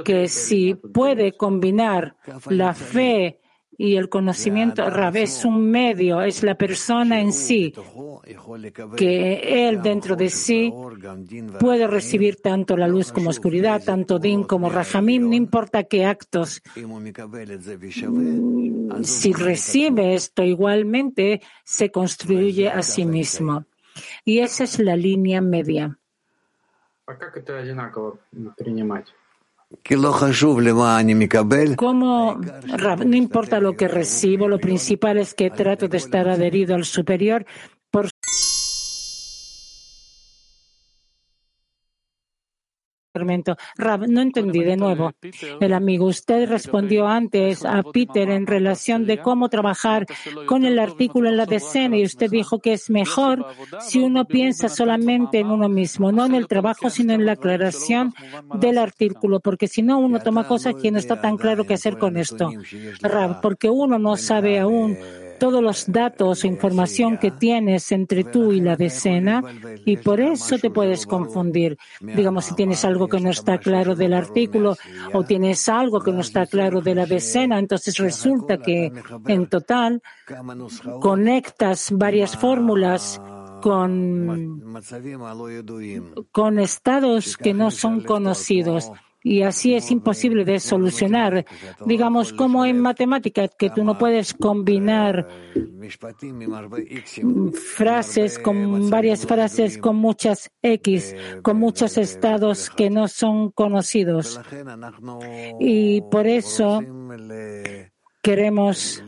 que 0.04 0.28
si 0.28 0.74
puede 0.74 1.36
combinar 1.36 2.16
la 2.46 2.74
fe 2.74 3.40
Y 3.78 3.96
el 3.96 4.08
conocimiento, 4.08 4.88
Rab, 4.88 5.16
es 5.16 5.44
un 5.44 5.70
medio, 5.70 6.22
es 6.22 6.42
la 6.42 6.54
persona 6.54 7.20
en 7.20 7.32
sí, 7.32 7.74
que 8.96 9.68
él 9.68 9.82
dentro 9.82 10.16
de 10.16 10.30
sí 10.30 10.72
puede 11.60 11.86
recibir 11.86 12.36
tanto 12.36 12.76
la 12.76 12.88
luz 12.88 13.12
como 13.12 13.30
oscuridad, 13.30 13.82
tanto 13.84 14.18
din 14.18 14.44
como 14.44 14.70
rajamim, 14.70 15.28
no 15.28 15.34
importa 15.34 15.84
qué 15.84 16.06
actos. 16.06 16.62
Si 19.02 19.32
recibe 19.32 20.14
esto 20.14 20.42
igualmente, 20.42 21.42
se 21.64 21.90
construye 21.90 22.68
a 22.68 22.82
sí 22.82 23.04
mismo. 23.04 23.66
Y 24.24 24.40
esa 24.40 24.64
es 24.64 24.78
la 24.78 24.96
línea 24.96 25.40
media. 25.40 25.98
Como 31.76 32.40
no 33.04 33.16
importa 33.16 33.60
lo 33.60 33.76
que 33.76 33.88
recibo, 33.88 34.46
lo 34.48 34.58
principal 34.58 35.18
es 35.18 35.34
que 35.34 35.50
trato 35.50 35.88
de 35.88 35.96
estar 35.96 36.28
adherido 36.28 36.74
al 36.76 36.84
superior 36.84 37.44
Rab, 43.76 44.08
no 44.08 44.20
entendí 44.20 44.60
de 44.60 44.76
nuevo. 44.76 45.12
El 45.60 45.72
amigo, 45.72 46.06
usted 46.06 46.48
respondió 46.48 47.06
antes 47.06 47.64
a 47.64 47.82
Peter 47.82 48.30
en 48.30 48.46
relación 48.46 49.06
de 49.06 49.18
cómo 49.18 49.48
trabajar 49.48 50.06
con 50.46 50.64
el 50.64 50.78
artículo 50.78 51.28
en 51.28 51.36
la 51.36 51.46
decena 51.46 51.96
y 51.96 52.04
usted 52.04 52.30
dijo 52.30 52.58
que 52.58 52.72
es 52.74 52.90
mejor 52.90 53.46
si 53.80 54.00
uno 54.00 54.24
piensa 54.26 54.68
solamente 54.68 55.38
en 55.38 55.48
uno 55.48 55.68
mismo, 55.68 56.12
no 56.12 56.26
en 56.26 56.34
el 56.34 56.46
trabajo, 56.46 56.90
sino 56.90 57.12
en 57.12 57.26
la 57.26 57.32
aclaración 57.32 58.14
del 58.54 58.78
artículo, 58.78 59.40
porque 59.40 59.68
si 59.68 59.82
no 59.82 59.98
uno 59.98 60.20
toma 60.20 60.46
cosas 60.46 60.74
que 60.74 60.90
no 60.90 60.98
está 60.98 61.20
tan 61.20 61.36
claro 61.36 61.64
qué 61.64 61.74
hacer 61.74 61.98
con 61.98 62.16
esto. 62.16 62.50
Rab, 63.00 63.40
porque 63.40 63.68
uno 63.68 63.98
no 63.98 64.16
sabe 64.16 64.58
aún 64.58 64.96
todos 65.38 65.62
los 65.62 65.86
datos 65.90 66.44
o 66.44 66.46
información 66.46 67.18
que 67.18 67.30
tienes 67.30 67.92
entre 67.92 68.24
tú 68.24 68.52
y 68.52 68.60
la 68.60 68.76
decena 68.76 69.42
y 69.84 69.96
por 69.96 70.20
eso 70.20 70.58
te 70.58 70.70
puedes 70.70 71.06
confundir. 71.06 71.78
Digamos, 72.00 72.46
si 72.46 72.54
tienes 72.54 72.84
algo 72.84 73.08
que 73.08 73.20
no 73.20 73.30
está 73.30 73.58
claro 73.58 73.94
del 73.94 74.14
artículo 74.14 74.76
o 75.12 75.24
tienes 75.24 75.68
algo 75.68 76.00
que 76.00 76.12
no 76.12 76.20
está 76.20 76.46
claro 76.46 76.80
de 76.80 76.94
la 76.94 77.06
decena, 77.06 77.58
entonces 77.58 77.96
resulta 77.96 78.58
que 78.58 78.92
en 79.26 79.46
total 79.46 80.02
conectas 81.00 81.90
varias 81.92 82.36
fórmulas 82.36 83.20
con, 83.62 84.62
con 86.30 86.58
estados 86.58 87.36
que 87.36 87.54
no 87.54 87.70
son 87.70 88.02
conocidos 88.02 88.92
y 89.26 89.42
así 89.42 89.74
es 89.74 89.90
imposible 89.90 90.44
de 90.44 90.60
solucionar. 90.60 91.44
Digamos, 91.84 92.32
como 92.32 92.64
en 92.64 92.78
matemáticas, 92.78 93.50
que 93.58 93.70
tú 93.70 93.82
no 93.82 93.98
puedes 93.98 94.32
combinar 94.32 95.26
frases 97.74 98.38
con 98.38 98.88
varias 98.88 99.26
frases 99.26 99.78
con 99.78 99.96
muchas 99.96 100.48
X, 100.62 101.16
con 101.42 101.56
muchos 101.58 101.98
estados 101.98 102.70
que 102.70 102.88
no 102.88 103.08
son 103.08 103.50
conocidos. 103.50 104.38
Y 105.58 106.02
por 106.02 106.28
eso 106.28 106.80
queremos 108.22 109.02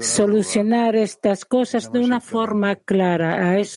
solucionar 0.00 0.96
estas 0.96 1.44
cosas 1.44 1.92
de 1.92 2.00
una 2.00 2.20
forma 2.20 2.76
clara. 2.76 3.50
A 3.50 3.58
eso 3.58 3.76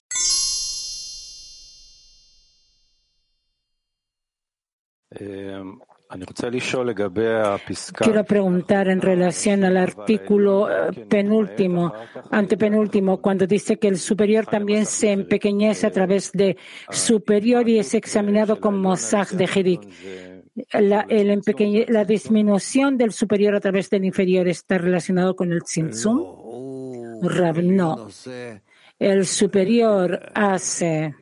Quiero 8.06 8.24
preguntar 8.24 8.88
en 8.88 9.02
relación 9.02 9.66
al 9.66 9.76
artículo 9.76 10.70
eh, 10.70 11.06
penúltimo, 11.10 11.94
antepenúltimo, 12.32 13.22
cuando 13.22 13.46
dice 13.46 13.78
que 13.78 13.90
el 13.90 13.98
superior 13.98 14.46
también 14.46 14.86
se 14.86 15.12
empequeñece 15.12 15.86
a 15.86 15.92
través 15.92 16.32
de 16.32 16.58
superior 16.90 17.68
y 17.68 17.80
es 17.80 17.94
examinado 17.94 18.60
como 18.60 18.78
Mosaj 18.78 19.32
de 19.32 19.50
Hirik. 19.54 19.82
La, 20.72 21.06
la, 21.08 22.06
disminución 22.06 22.98
del 22.98 23.12
superior 23.12 23.56
a 23.56 23.60
través 23.60 23.90
del 23.90 24.06
inferior 24.06 24.48
está 24.48 24.78
relacionado 24.78 25.36
con 25.36 25.52
el 25.52 25.62
Tzimtzum? 25.62 26.18
no. 27.64 28.08
El 29.00 29.28
superior 29.28 30.32
hace 30.34 31.14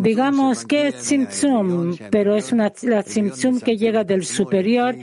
Digamos 0.00 0.64
que 0.66 0.88
es 0.88 0.96
Tzimtzum, 0.96 1.96
pero 2.10 2.36
es 2.36 2.52
una, 2.52 2.72
la 2.82 3.02
Tzimtzum 3.02 3.60
que 3.60 3.78
llega 3.78 4.04
del 4.04 4.24
superior 4.24 4.94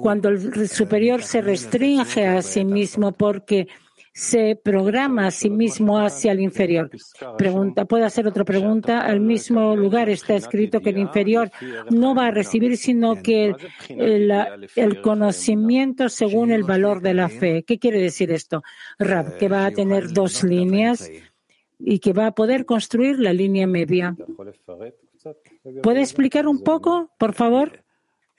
cuando 0.00 0.30
el 0.30 0.68
superior 0.68 1.22
se 1.22 1.42
restringe 1.42 2.26
a 2.26 2.40
sí 2.40 2.64
mismo 2.64 3.12
porque 3.12 3.68
se 4.18 4.56
programa 4.56 5.28
a 5.28 5.30
sí 5.30 5.48
mismo 5.48 5.98
hacia 5.98 6.32
el 6.32 6.40
inferior. 6.40 6.90
Pregunta, 7.36 7.84
¿puedo 7.84 8.04
hacer 8.04 8.26
otra 8.26 8.44
pregunta? 8.44 9.00
Al 9.02 9.20
mismo 9.20 9.76
lugar 9.76 10.08
está 10.08 10.34
escrito 10.34 10.80
que 10.80 10.90
el 10.90 10.98
inferior 10.98 11.52
no 11.90 12.16
va 12.16 12.26
a 12.26 12.30
recibir, 12.32 12.76
sino 12.76 13.22
que 13.22 13.54
el, 13.88 14.32
el 14.74 15.00
conocimiento 15.02 16.08
según 16.08 16.50
el 16.50 16.64
valor 16.64 17.00
de 17.00 17.14
la 17.14 17.28
fe. 17.28 17.62
¿Qué 17.62 17.78
quiere 17.78 18.00
decir 18.00 18.32
esto? 18.32 18.64
Rab, 18.98 19.36
que 19.36 19.48
va 19.48 19.66
a 19.66 19.70
tener 19.70 20.12
dos 20.12 20.42
líneas 20.42 21.08
y 21.78 21.98
que 22.00 22.12
va 22.12 22.26
a 22.26 22.34
poder 22.34 22.64
construir 22.64 23.18
la 23.18 23.32
línea 23.32 23.66
media. 23.66 24.16
¿Puede 25.82 26.00
explicar 26.00 26.46
un 26.46 26.62
poco, 26.62 27.10
por 27.18 27.34
favor? 27.34 27.84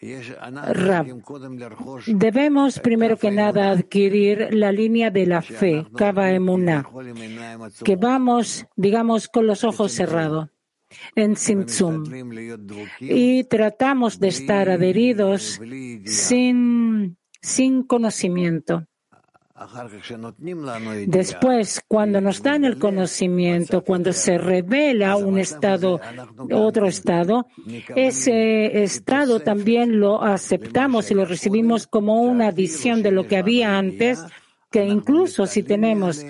Rab, 0.01 1.07
debemos 2.07 2.79
primero 2.79 3.17
que 3.17 3.31
nada 3.31 3.71
adquirir 3.71 4.53
la 4.53 4.71
línea 4.71 5.11
de 5.11 5.25
la 5.25 5.41
fe, 5.41 5.85
Kava 5.93 6.31
Emuná, 6.31 6.87
que 7.83 7.97
vamos, 7.97 8.65
digamos, 8.77 9.27
con 9.27 9.45
los 9.45 9.65
ojos 9.65 9.91
cerrados 9.91 10.47
en 11.15 11.35
Simtsum 11.35 12.03
y 12.99 13.43
tratamos 13.43 14.19
de 14.19 14.29
estar 14.29 14.69
adheridos 14.69 15.59
sin, 16.05 17.17
sin 17.41 17.83
conocimiento. 17.83 18.87
Después, 21.07 21.81
cuando 21.87 22.21
nos 22.21 22.41
dan 22.41 22.63
el 22.63 22.79
conocimiento, 22.79 23.83
cuando 23.83 24.13
se 24.13 24.37
revela 24.37 25.17
un 25.17 25.37
estado, 25.37 25.99
otro 26.51 26.87
estado, 26.87 27.45
ese 27.95 28.83
estado 28.83 29.41
también 29.41 29.99
lo 29.99 30.23
aceptamos 30.23 31.11
y 31.11 31.13
lo 31.13 31.25
recibimos 31.25 31.87
como 31.87 32.21
una 32.21 32.47
adición 32.47 33.03
de 33.03 33.11
lo 33.11 33.27
que 33.27 33.37
había 33.37 33.77
antes, 33.77 34.23
que 34.71 34.85
incluso 34.85 35.45
si 35.45 35.63
tenemos 35.63 36.25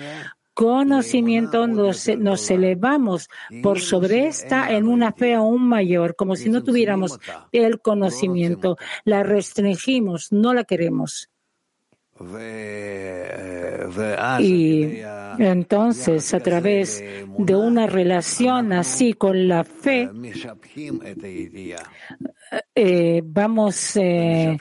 conocimiento 0.54 1.66
nos, 1.66 2.08
nos, 2.18 2.50
elevamos 2.50 3.28
por 3.62 3.80
sobre 3.80 4.26
esta 4.26 4.72
en 4.72 4.88
una 4.88 5.12
fe 5.12 5.34
aún 5.34 5.68
mayor, 5.68 6.16
como 6.16 6.36
si 6.36 6.50
no 6.50 6.62
tuviéramos 6.62 7.18
el 7.52 7.80
conocimiento. 7.80 8.76
La 9.04 9.22
restringimos, 9.22 10.32
no 10.32 10.52
la 10.52 10.64
queremos. 10.64 11.30
Y 14.40 15.00
entonces, 15.38 16.34
a 16.34 16.40
través 16.40 17.02
de 17.38 17.56
una 17.56 17.86
relación 17.86 18.74
así 18.74 19.14
con 19.14 19.48
la 19.48 19.64
fe, 19.64 20.10
eh, 22.74 23.22
vamos, 23.24 23.96
eh, 23.96 24.58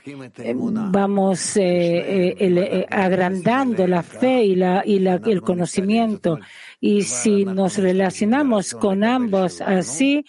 vamos 0.56 1.58
eh, 1.58 2.86
agrandando 2.90 3.88
la 3.88 4.04
fe 4.04 4.44
y, 4.46 4.56
la, 4.56 4.84
y 4.86 5.00
la, 5.00 5.16
el 5.16 5.42
conocimiento. 5.42 6.40
Y 6.80 7.02
si 7.02 7.44
nos 7.44 7.78
relacionamos 7.78 8.74
con 8.74 9.04
ambos 9.04 9.60
así, 9.60 10.24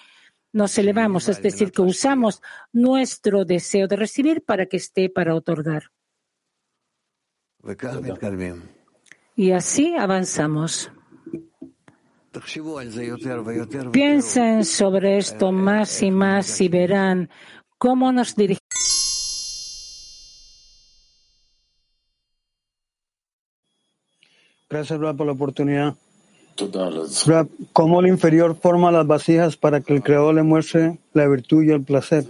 nos 0.53 0.77
elevamos, 0.79 1.29
es 1.29 1.41
decir, 1.41 1.71
que 1.71 1.83
usamos 1.83 2.43
nuestro 2.73 3.45
deseo 3.45 3.87
de 3.87 3.95
recibir 3.95 4.43
para 4.43 4.67
que 4.67 4.79
esté 4.79 5.09
para 5.09 5.37
otorgar. 5.37 5.93
Y 9.37 9.53
así 9.53 9.95
avanzamos. 9.97 10.91
Piensen 13.93 14.65
sobre 14.65 15.19
esto 15.19 15.53
más 15.53 16.03
y 16.03 16.11
más 16.11 16.61
y 16.61 16.69
verán 16.69 17.29
cómo 17.77 18.13
nos 18.13 18.37
dirigimos. 18.37 18.61
Gracias, 24.69 24.99
por 24.99 25.27
la 25.27 25.33
oportunidad. 25.33 25.97
¿Cómo 27.73 28.01
el 28.01 28.07
inferior 28.07 28.57
forma 28.57 28.93
las 28.93 29.07
vasijas 29.07 29.57
para 29.57 29.81
que 29.81 29.95
el 29.95 30.03
creador 30.03 30.35
le 30.35 30.43
muestre 30.45 31.01
la 31.13 31.27
virtud 31.27 31.65
y 31.65 31.71
el 31.71 31.83
placer? 31.83 32.25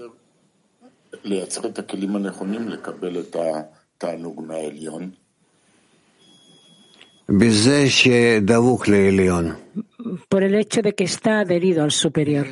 Tanugnalion 4.01 5.13
por 10.29 10.43
el 10.43 10.57
hecho 10.57 10.83
de 10.83 10.95
que 10.95 11.05
está 11.05 11.41
adherido 11.41 11.85
al 11.85 11.93
superior, 11.93 12.47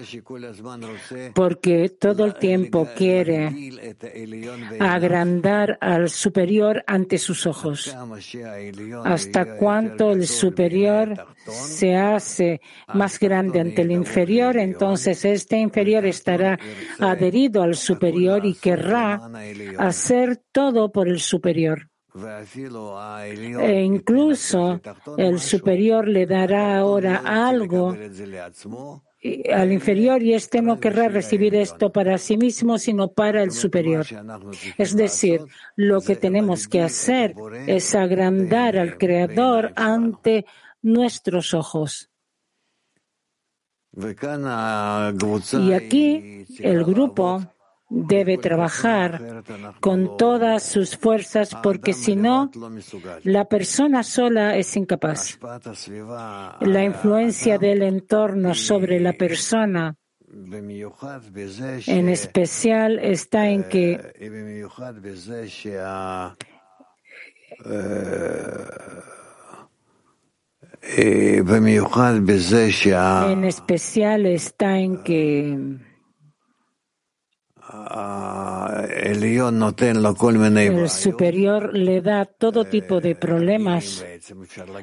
porque 1.35 1.89
todo 1.89 2.25
el 2.25 2.35
tiempo 2.35 2.87
quiere 2.97 3.73
agrandar 4.79 5.79
al 5.81 6.09
superior 6.11 6.85
ante 6.87 7.19
sus 7.19 7.47
ojos. 7.47 7.97
Hasta 9.05 9.57
cuánto 9.57 10.13
el 10.13 10.29
superior 10.29 11.27
se 11.45 11.97
hace 11.97 12.61
más 12.95 13.19
grande 13.19 13.59
ante 13.59 13.83
el 13.83 13.91
inferior, 13.91 14.57
entonces 14.59 15.25
este 15.25 15.59
inferior 15.59 16.07
estará 16.07 16.57
adherido 17.01 17.63
al 17.63 17.75
superior 17.75 18.47
y 18.47 18.55
querrá 18.55 19.29
hacer 19.79 20.41
todo 20.53 20.93
por 20.93 21.09
el 21.09 21.19
superior. 21.19 21.91
E 23.61 23.83
incluso 23.83 24.81
el 25.17 25.41
superior 25.41 26.09
le 26.09 26.27
dará 26.27 26.79
ahora 26.79 27.23
algo 27.25 27.97
al 29.53 29.73
inferior 29.73 30.23
y 30.23 30.35
éste 30.35 30.63
no 30.63 30.79
querrá 30.79 31.09
recibir 31.09 31.55
esto 31.55 31.91
para 31.91 32.19
sí 32.19 32.37
mismo, 32.37 32.79
sino 32.79 33.09
para 33.13 33.43
el 33.43 33.51
superior. 33.51 34.07
Es 34.77 34.95
decir, 34.97 35.41
lo 35.75 36.01
que 36.01 36.17
tenemos 36.17 36.69
que 36.69 36.83
hacer 36.83 37.35
es 37.67 37.95
agrandar 37.95 38.79
al 38.79 38.97
Creador 38.97 39.73
ante 39.75 40.47
nuestros 40.83 41.53
ojos. 41.55 42.11
Y 45.53 45.73
aquí 45.73 46.47
el 46.61 46.85
grupo 46.85 47.43
debe 47.89 48.39
trabajar 48.39 49.43
con 49.81 50.17
todas 50.17 50.63
sus 50.63 50.97
fuerzas 50.97 51.57
porque 51.63 51.93
si 51.93 52.17
no, 52.17 52.51
la 53.25 53.47
persona 53.47 54.03
sola 54.03 54.57
es 54.57 54.77
incapaz. 54.77 55.39
La 56.61 56.85
influencia 56.85 57.59
del 57.59 57.83
entorno 57.83 58.55
sobre 58.55 59.01
la 59.01 59.13
persona 59.13 59.97
en 61.87 62.09
especial 62.09 62.99
está 62.99 63.49
en 63.49 63.65
que 63.65 63.99
en 73.31 73.45
especial 73.45 74.27
está 74.27 74.79
en 74.79 75.03
que 75.03 75.79
el 80.57 80.89
superior 80.89 81.75
le 81.75 82.01
da 82.01 82.25
todo 82.25 82.65
tipo 82.65 83.01
de 83.01 83.15
problemas, 83.15 84.05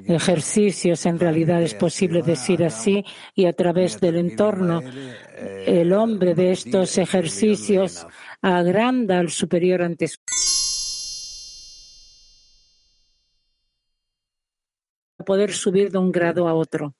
ejercicios, 0.06 1.06
en 1.08 1.20
realidad 1.20 1.64
es 1.64 1.74
posible 1.74 2.22
decir 2.22 2.64
así, 2.64 3.04
y 3.34 3.48
a 3.48 3.54
través 3.54 4.00
del 4.00 4.18
entorno, 4.18 4.84
el 5.66 5.94
hombre 5.94 6.36
de 6.36 6.52
estos 6.52 7.00
ejercicios 7.00 8.06
agranda 8.42 9.18
al 9.18 9.30
superior 9.30 9.82
ante 9.82 10.08
su 10.08 10.20
poder 15.26 15.52
subir 15.54 15.92
de 15.92 15.98
un 15.98 16.12
grado 16.12 16.48
a 16.48 16.54
otro. 16.54 16.94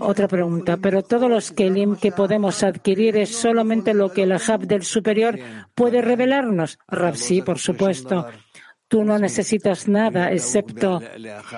Otra 0.00 0.28
pregunta, 0.28 0.76
pero 0.76 1.02
todos 1.02 1.30
los 1.30 1.50
kelim 1.52 1.96
que 1.96 2.12
podemos 2.12 2.62
adquirir 2.62 3.16
es 3.16 3.34
solamente 3.34 3.94
lo 3.94 4.10
que 4.10 4.22
el 4.22 4.32
Ahab 4.32 4.66
del 4.66 4.82
superior 4.82 5.38
puede 5.74 6.02
revelarnos. 6.02 6.78
Rab, 6.88 7.16
sí, 7.16 7.42
por 7.42 7.58
supuesto. 7.58 8.26
Tú 8.88 9.02
no 9.02 9.18
necesitas 9.18 9.88
nada 9.88 10.30
excepto 10.30 11.00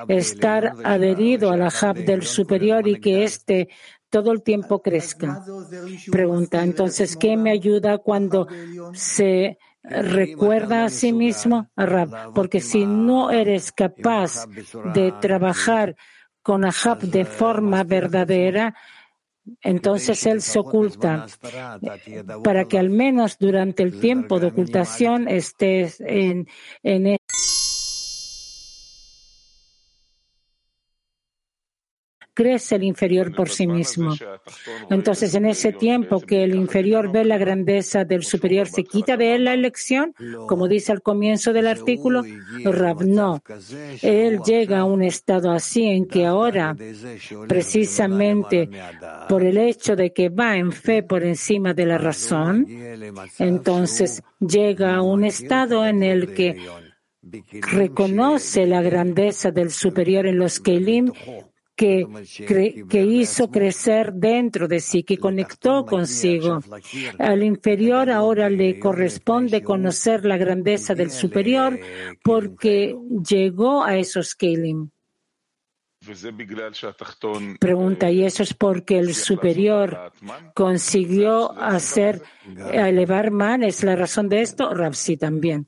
estar 0.08 0.72
adherido 0.82 1.50
al 1.50 1.62
Ahab 1.62 1.96
del 1.96 2.22
superior 2.22 2.88
y 2.88 3.00
que 3.00 3.24
éste 3.24 3.68
todo 4.10 4.32
el 4.32 4.42
tiempo 4.42 4.80
crezca. 4.80 5.44
Pregunta, 6.10 6.62
entonces, 6.62 7.16
¿qué 7.16 7.36
me 7.36 7.50
ayuda 7.50 7.98
cuando 7.98 8.48
se 8.94 9.58
recuerda 9.82 10.84
a 10.84 10.90
sí 10.90 11.12
mismo, 11.12 11.68
Rab, 11.76 12.32
porque 12.34 12.60
si 12.60 12.86
no 12.86 13.30
eres 13.30 13.72
capaz 13.72 14.46
de 14.94 15.12
trabajar 15.20 15.96
con 16.42 16.64
Ahab 16.64 17.00
de 17.00 17.24
forma 17.24 17.84
verdadera, 17.84 18.74
entonces 19.62 20.26
él 20.26 20.42
se 20.42 20.58
oculta. 20.58 21.26
Para 22.44 22.66
que 22.66 22.78
al 22.78 22.90
menos 22.90 23.38
durante 23.38 23.82
el 23.82 23.98
tiempo 24.00 24.38
de 24.40 24.48
ocultación 24.48 25.28
estés 25.28 26.00
en, 26.00 26.46
en 26.82 27.06
crece 32.38 32.76
el 32.76 32.84
inferior 32.84 33.34
por 33.34 33.48
sí 33.48 33.66
mismo. 33.66 34.14
Entonces, 34.90 35.34
en 35.34 35.44
ese 35.46 35.72
tiempo 35.72 36.20
que 36.20 36.44
el 36.44 36.54
inferior 36.54 37.10
ve 37.10 37.24
la 37.24 37.36
grandeza 37.36 38.04
del 38.04 38.22
superior, 38.22 38.68
¿se 38.68 38.84
quita 38.84 39.16
de 39.16 39.34
él 39.34 39.42
la 39.46 39.54
elección? 39.54 40.14
Como 40.46 40.68
dice 40.68 40.92
al 40.92 41.02
comienzo 41.02 41.52
del 41.52 41.66
artículo, 41.66 42.22
Rab, 42.62 43.02
no. 43.02 43.42
Él 44.02 44.38
llega 44.46 44.78
a 44.78 44.84
un 44.84 45.02
estado 45.02 45.50
así 45.50 45.82
en 45.86 46.06
que 46.06 46.26
ahora, 46.26 46.76
precisamente 47.48 48.70
por 49.28 49.42
el 49.42 49.58
hecho 49.58 49.96
de 49.96 50.12
que 50.12 50.28
va 50.28 50.56
en 50.56 50.70
fe 50.70 51.02
por 51.02 51.24
encima 51.24 51.74
de 51.74 51.86
la 51.86 51.98
razón, 51.98 52.68
entonces 53.40 54.22
llega 54.38 54.94
a 54.94 55.02
un 55.02 55.24
estado 55.24 55.84
en 55.84 56.04
el 56.04 56.32
que 56.34 56.56
reconoce 57.72 58.64
la 58.64 58.80
grandeza 58.80 59.50
del 59.50 59.72
superior 59.72 60.24
en 60.28 60.38
los 60.38 60.60
Kelim 60.60 61.10
que, 61.78 63.04
hizo 63.04 63.50
crecer 63.50 64.12
dentro 64.12 64.66
de 64.66 64.80
sí, 64.80 65.04
que 65.04 65.16
conectó 65.16 65.86
consigo. 65.86 66.58
Al 67.18 67.44
inferior 67.44 68.10
ahora 68.10 68.50
le 68.50 68.80
corresponde 68.80 69.62
conocer 69.62 70.24
la 70.24 70.36
grandeza 70.36 70.94
del 70.94 71.10
superior 71.10 71.78
porque 72.22 72.96
llegó 73.24 73.84
a 73.84 73.96
esos 73.96 74.34
Kelim. 74.34 74.90
Pregunta, 77.60 78.10
¿y 78.10 78.24
eso 78.24 78.42
es 78.42 78.54
porque 78.54 78.98
el 78.98 79.14
superior 79.14 80.12
consiguió 80.54 81.52
hacer 81.52 82.22
elevar 82.72 83.30
man? 83.30 83.62
¿Es 83.62 83.82
la 83.84 83.96
razón 83.96 84.28
de 84.28 84.42
esto? 84.42 84.72
Rapsi 84.74 85.16
también. 85.16 85.66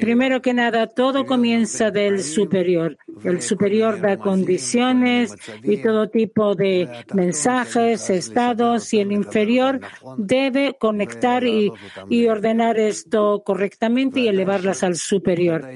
Primero 0.00 0.42
que 0.42 0.54
nada, 0.54 0.86
todo 0.86 1.26
comienza 1.26 1.90
del 1.90 2.22
superior. 2.22 2.96
El 3.22 3.40
superior 3.42 4.00
da 4.00 4.16
condiciones 4.16 5.34
y 5.62 5.78
todo 5.78 6.08
tipo 6.08 6.54
de 6.54 6.88
mensajes, 7.12 8.10
estados, 8.10 8.92
y 8.92 9.00
el 9.00 9.12
inferior 9.12 9.80
debe 10.16 10.76
conectar 10.78 11.44
y, 11.44 11.72
y 12.08 12.26
ordenar 12.26 12.78
esto 12.78 13.42
correctamente 13.44 14.20
y 14.20 14.28
elevarlas 14.28 14.82
al 14.82 14.96
superior. 14.96 15.68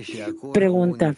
Pregunta, 0.52 1.14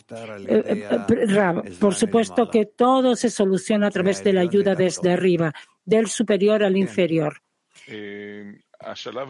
eh, 0.47 0.87
eh, 0.89 1.77
por 1.79 1.95
supuesto 1.95 2.51
que 2.51 2.67
todo 2.67 3.17
se 3.17 3.31
soluciona 3.31 3.89
a 3.89 3.91
través 3.91 4.23
de 4.25 4.33
la 4.33 4.43
ayuda 4.43 4.75
desde 4.75 5.13
arriba, 5.13 5.53
del 5.85 6.09
superior 6.09 6.63
al 6.63 6.77
inferior. 6.77 7.43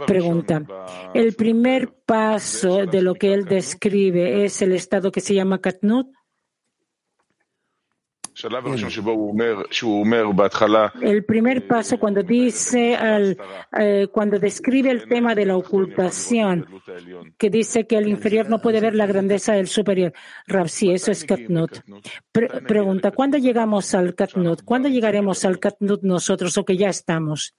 Pregunta. 0.07 0.63
El 1.15 1.35
primer 1.35 1.93
paso 2.07 2.87
de 2.87 3.03
lo 3.03 3.15
que 3.15 3.33
él 3.33 3.45
describe 3.45 4.45
es 4.45 4.63
el 4.63 4.73
estado 4.73 5.11
que 5.11 5.21
se 5.21 5.35
llama 5.35 5.61
Katnut. 5.61 6.09
El 11.03 11.25
primer 11.25 11.67
paso 11.67 11.99
cuando 11.99 12.23
dice 12.23 12.95
al, 12.95 13.37
eh, 13.79 14.09
cuando 14.11 14.39
describe 14.39 14.91
el 14.91 15.09
tema 15.09 15.35
de 15.35 15.45
la 15.45 15.57
ocultación, 15.57 16.67
que 17.37 17.51
dice 17.51 17.87
que 17.87 17.99
el 17.99 18.09
inferior 18.09 18.49
no 18.49 18.61
puede 18.61 18.81
ver 18.81 18.95
la 18.95 19.07
grandeza 19.07 19.53
del 19.55 19.67
superior. 19.67 20.13
Rab, 20.47 20.69
sí, 20.69 20.91
eso 20.91 21.11
es 21.11 21.25
Katnut. 21.25 21.81
pregunta, 22.33 23.11
¿cuándo 23.11 23.37
llegamos 23.37 23.95
al 23.95 24.15
Katnut? 24.15 24.63
¿Cuándo 24.65 24.89
llegaremos 24.89 25.45
al 25.45 25.59
Katnut 25.59 26.03
nosotros 26.03 26.57
o 26.57 26.65
que 26.65 26.77
ya 26.77 26.89
estamos? 26.89 27.55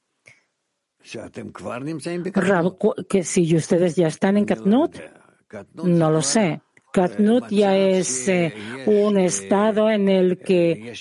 Rab, 2.33 2.77
que 3.09 3.23
si 3.23 3.55
ustedes 3.55 3.95
ya 3.95 4.07
están 4.07 4.37
en 4.37 4.45
Katnut, 4.45 4.97
no 5.73 6.11
lo 6.11 6.21
sé. 6.21 6.61
Katnut 6.91 7.49
ya 7.49 7.75
es 7.77 8.27
eh, 8.27 8.53
un 8.85 9.17
estado 9.17 9.89
en 9.89 10.09
el 10.09 10.37
que 10.39 10.93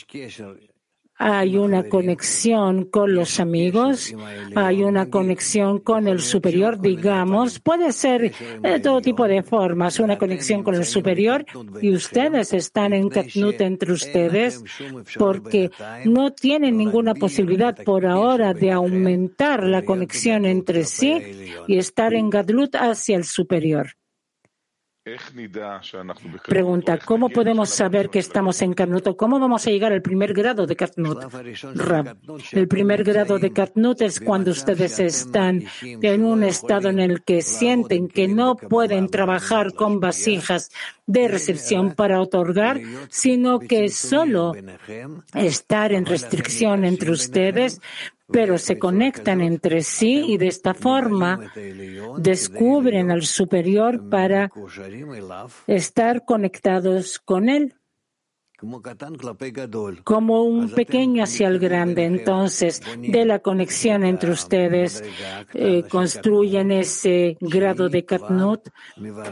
hay 1.22 1.58
una 1.58 1.82
conexión 1.82 2.86
con 2.86 3.14
los 3.14 3.40
amigos, 3.40 4.14
hay 4.56 4.82
una 4.82 5.10
conexión 5.10 5.78
con 5.78 6.08
el 6.08 6.22
superior, 6.22 6.80
digamos, 6.80 7.60
puede 7.60 7.92
ser 7.92 8.32
de 8.62 8.80
todo 8.80 9.02
tipo 9.02 9.28
de 9.28 9.42
formas, 9.42 10.00
una 10.00 10.16
conexión 10.16 10.62
con 10.62 10.76
el 10.76 10.86
superior 10.86 11.44
y 11.82 11.92
ustedes 11.92 12.54
están 12.54 12.94
en 12.94 13.10
Katnut 13.10 13.60
entre 13.60 13.92
ustedes 13.92 14.64
porque 15.18 15.70
no 16.06 16.32
tienen 16.32 16.78
ninguna 16.78 17.12
posibilidad 17.14 17.76
por 17.84 18.06
ahora 18.06 18.54
de 18.54 18.72
aumentar 18.72 19.62
la 19.64 19.84
conexión 19.84 20.46
entre 20.46 20.84
sí 20.84 21.20
y 21.68 21.76
estar 21.76 22.14
en 22.14 22.30
Gadlut 22.30 22.76
hacia 22.76 23.18
el 23.18 23.24
superior. 23.24 23.90
Pregunta, 26.46 26.98
¿cómo 26.98 27.30
podemos 27.30 27.70
saber 27.70 28.10
que 28.10 28.18
estamos 28.18 28.60
en 28.60 28.74
Katnut? 28.74 29.16
¿Cómo 29.16 29.40
vamos 29.40 29.66
a 29.66 29.70
llegar 29.70 29.92
al 29.92 30.02
primer 30.02 30.34
grado 30.34 30.66
de 30.66 30.76
Katnut? 30.76 31.24
El 32.52 32.68
primer 32.68 33.02
grado 33.02 33.38
de 33.38 33.50
Katnut 33.50 34.02
es 34.02 34.20
cuando 34.20 34.50
ustedes 34.50 34.98
están 35.00 35.64
en 35.80 36.24
un 36.24 36.42
estado 36.42 36.90
en 36.90 37.00
el 37.00 37.22
que 37.22 37.40
sienten 37.40 38.08
que 38.08 38.28
no 38.28 38.56
pueden 38.56 39.08
trabajar 39.08 39.72
con 39.72 40.00
vasijas 40.00 40.70
de 41.06 41.28
recepción 41.28 41.94
para 41.94 42.20
otorgar, 42.20 42.78
sino 43.08 43.58
que 43.58 43.88
solo 43.88 44.52
estar 45.34 45.92
en 45.92 46.04
restricción 46.04 46.84
entre 46.84 47.10
ustedes 47.10 47.80
pero 48.32 48.58
se 48.58 48.78
conectan 48.78 49.40
entre 49.40 49.82
sí 49.82 50.24
y 50.28 50.36
de 50.36 50.48
esta 50.48 50.74
forma 50.74 51.52
descubren 52.18 53.10
al 53.10 53.22
superior 53.22 54.08
para 54.08 54.50
estar 55.66 56.24
conectados 56.24 57.18
con 57.18 57.48
él 57.48 57.74
como 60.04 60.42
un 60.42 60.70
pequeño 60.70 61.22
hacia 61.22 61.48
el 61.48 61.58
grande. 61.58 62.04
Entonces, 62.04 62.82
de 62.98 63.24
la 63.24 63.38
conexión 63.38 64.04
entre 64.04 64.30
ustedes, 64.32 65.02
eh, 65.54 65.84
construyen 65.88 66.70
ese 66.70 67.38
grado 67.40 67.88
de 67.88 68.04
Katnut 68.04 68.68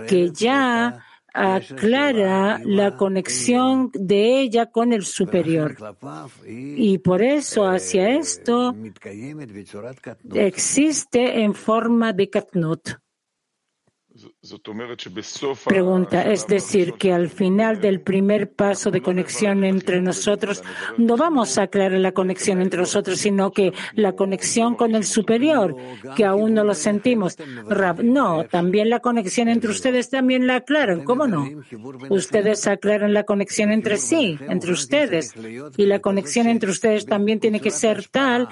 que 0.08 0.30
ya 0.30 1.04
aclara 1.38 2.60
la 2.64 2.96
conexión 2.96 3.90
de 3.94 4.40
ella 4.40 4.66
con 4.66 4.92
el 4.92 5.04
superior. 5.04 5.76
Y 6.46 6.98
por 6.98 7.22
eso 7.22 7.66
hacia 7.66 8.10
esto 8.10 8.74
existe 10.34 11.42
en 11.42 11.54
forma 11.54 12.12
de 12.12 12.30
Katnut. 12.30 12.90
Pregunta, 15.64 16.22
es 16.22 16.46
decir, 16.46 16.92
que 16.92 17.12
al 17.12 17.28
final 17.28 17.80
del 17.80 18.00
primer 18.00 18.52
paso 18.52 18.92
de 18.92 19.02
conexión 19.02 19.64
entre 19.64 20.00
nosotros, 20.00 20.62
no 20.96 21.16
vamos 21.16 21.58
a 21.58 21.62
aclarar 21.62 21.98
la 21.98 22.12
conexión 22.12 22.62
entre 22.62 22.78
nosotros, 22.78 23.18
sino 23.18 23.50
que 23.50 23.72
la 23.94 24.12
conexión 24.12 24.76
con 24.76 24.94
el 24.94 25.04
superior, 25.04 25.74
que 26.14 26.24
aún 26.24 26.54
no 26.54 26.62
lo 26.62 26.74
sentimos. 26.74 27.36
no, 28.04 28.44
también 28.44 28.90
la 28.90 29.00
conexión 29.00 29.48
entre 29.48 29.70
ustedes 29.70 30.08
también 30.08 30.46
la 30.46 30.56
aclaran, 30.56 31.02
¿cómo 31.02 31.26
no? 31.26 31.44
Ustedes 32.08 32.68
aclaran 32.68 33.12
la 33.12 33.24
conexión 33.24 33.72
entre 33.72 33.96
sí, 33.96 34.38
entre 34.48 34.70
ustedes, 34.70 35.34
y 35.76 35.86
la 35.86 35.98
conexión 35.98 36.46
entre 36.46 36.70
ustedes 36.70 37.06
también 37.06 37.40
tiene 37.40 37.60
que 37.60 37.72
ser 37.72 38.06
tal 38.06 38.48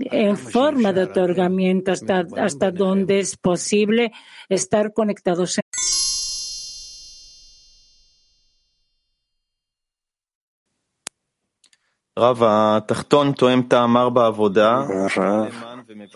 en 0.00 0.36
forma 0.36 0.92
de 0.92 1.04
otorgamiento 1.04 1.92
hasta, 1.92 2.26
hasta 2.36 2.70
donde 2.70 3.20
es 3.20 3.36
posible 3.36 4.12
estar 4.48 4.92
conectados. 4.92 5.60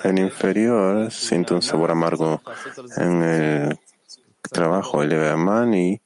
el 0.02 0.18
inferior 0.18 1.10
siente 1.10 1.54
un 1.54 1.62
sabor 1.62 1.90
amargo 1.92 2.42
en 2.96 3.22
el 3.22 3.78
trabajo, 4.50 5.02
el 5.02 5.08
Leveamán, 5.08 5.72
y 5.72 6.00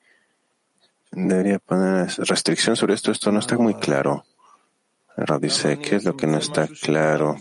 debería 1.10 1.58
poner 1.58 2.08
restricción 2.18 2.76
sobre 2.76 2.94
esto. 2.94 3.10
Esto 3.10 3.32
no 3.32 3.40
está 3.40 3.56
muy 3.56 3.74
claro. 3.74 4.24
Rab 5.26 5.40
dice, 5.40 5.78
¿qué 5.80 5.96
es 5.96 6.04
lo 6.04 6.16
que 6.16 6.26
no 6.26 6.38
está 6.38 6.68
claro? 6.80 7.36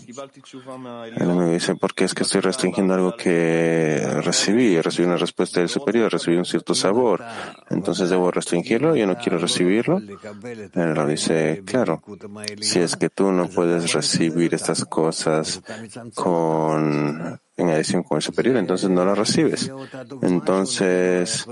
Él 1.16 1.28
me 1.28 1.52
dice, 1.52 1.76
¿por 1.76 1.94
qué 1.94 2.04
es 2.04 2.14
que 2.14 2.24
estoy 2.24 2.40
restringiendo 2.40 2.94
algo 2.94 3.16
que 3.16 4.04
recibí? 4.22 4.80
Recibí 4.80 5.06
una 5.06 5.16
respuesta 5.16 5.60
del 5.60 5.68
superior, 5.68 6.10
recibí 6.10 6.36
un 6.36 6.44
cierto 6.44 6.74
sabor. 6.74 7.24
Entonces 7.70 8.10
debo 8.10 8.30
restringirlo, 8.30 8.96
yo 8.96 9.06
no 9.06 9.16
quiero 9.16 9.38
recibirlo. 9.38 9.98
El 10.74 11.08
dice, 11.08 11.62
claro, 11.64 12.02
si 12.60 12.80
es 12.80 12.96
que 12.96 13.10
tú 13.10 13.30
no 13.30 13.48
puedes 13.48 13.92
recibir 13.92 14.54
estas 14.54 14.84
cosas 14.84 15.62
con 16.14 17.40
en 17.56 17.70
adición 17.70 18.04
con 18.04 18.16
el 18.16 18.22
superior, 18.22 18.56
entonces 18.56 18.88
no 18.88 19.04
las 19.04 19.18
recibes. 19.18 19.70
Entonces 20.22 21.46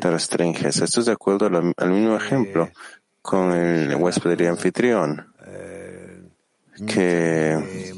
te 0.00 0.10
restringes. 0.10 0.80
Esto 0.80 1.00
es 1.00 1.06
de 1.06 1.12
acuerdo 1.12 1.46
al, 1.46 1.90
mismo 1.90 2.16
ejemplo 2.16 2.68
con 3.22 3.52
el 3.52 3.94
huésped 3.96 4.38
y 4.40 4.46
anfitrión 4.46 5.35
que 6.84 7.92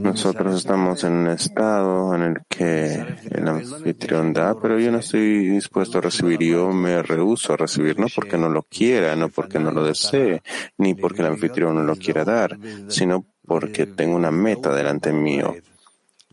nosotros 0.00 0.56
estamos 0.56 1.04
en 1.04 1.12
un 1.12 1.26
estado 1.28 2.14
en 2.14 2.22
el 2.22 2.36
que 2.48 3.04
el 3.30 3.48
anfitrión 3.48 4.32
da, 4.32 4.58
pero 4.60 4.78
yo 4.78 4.92
no 4.92 4.98
estoy 4.98 5.48
dispuesto 5.48 5.98
a 5.98 6.02
recibir, 6.02 6.40
yo 6.40 6.70
me 6.70 7.02
rehuso 7.02 7.52
a 7.52 7.56
recibir, 7.56 7.98
no 7.98 8.06
porque 8.14 8.38
no 8.38 8.48
lo 8.48 8.62
quiera, 8.62 9.16
no 9.16 9.28
porque 9.28 9.58
no 9.58 9.70
lo 9.70 9.84
desee, 9.84 10.42
ni 10.78 10.94
porque 10.94 11.22
el 11.22 11.28
anfitrión 11.28 11.74
no 11.74 11.82
lo 11.82 11.96
quiera 11.96 12.24
dar, 12.24 12.58
sino 12.88 13.26
porque 13.46 13.86
tengo 13.86 14.16
una 14.16 14.30
meta 14.30 14.74
delante 14.74 15.12
mío 15.12 15.54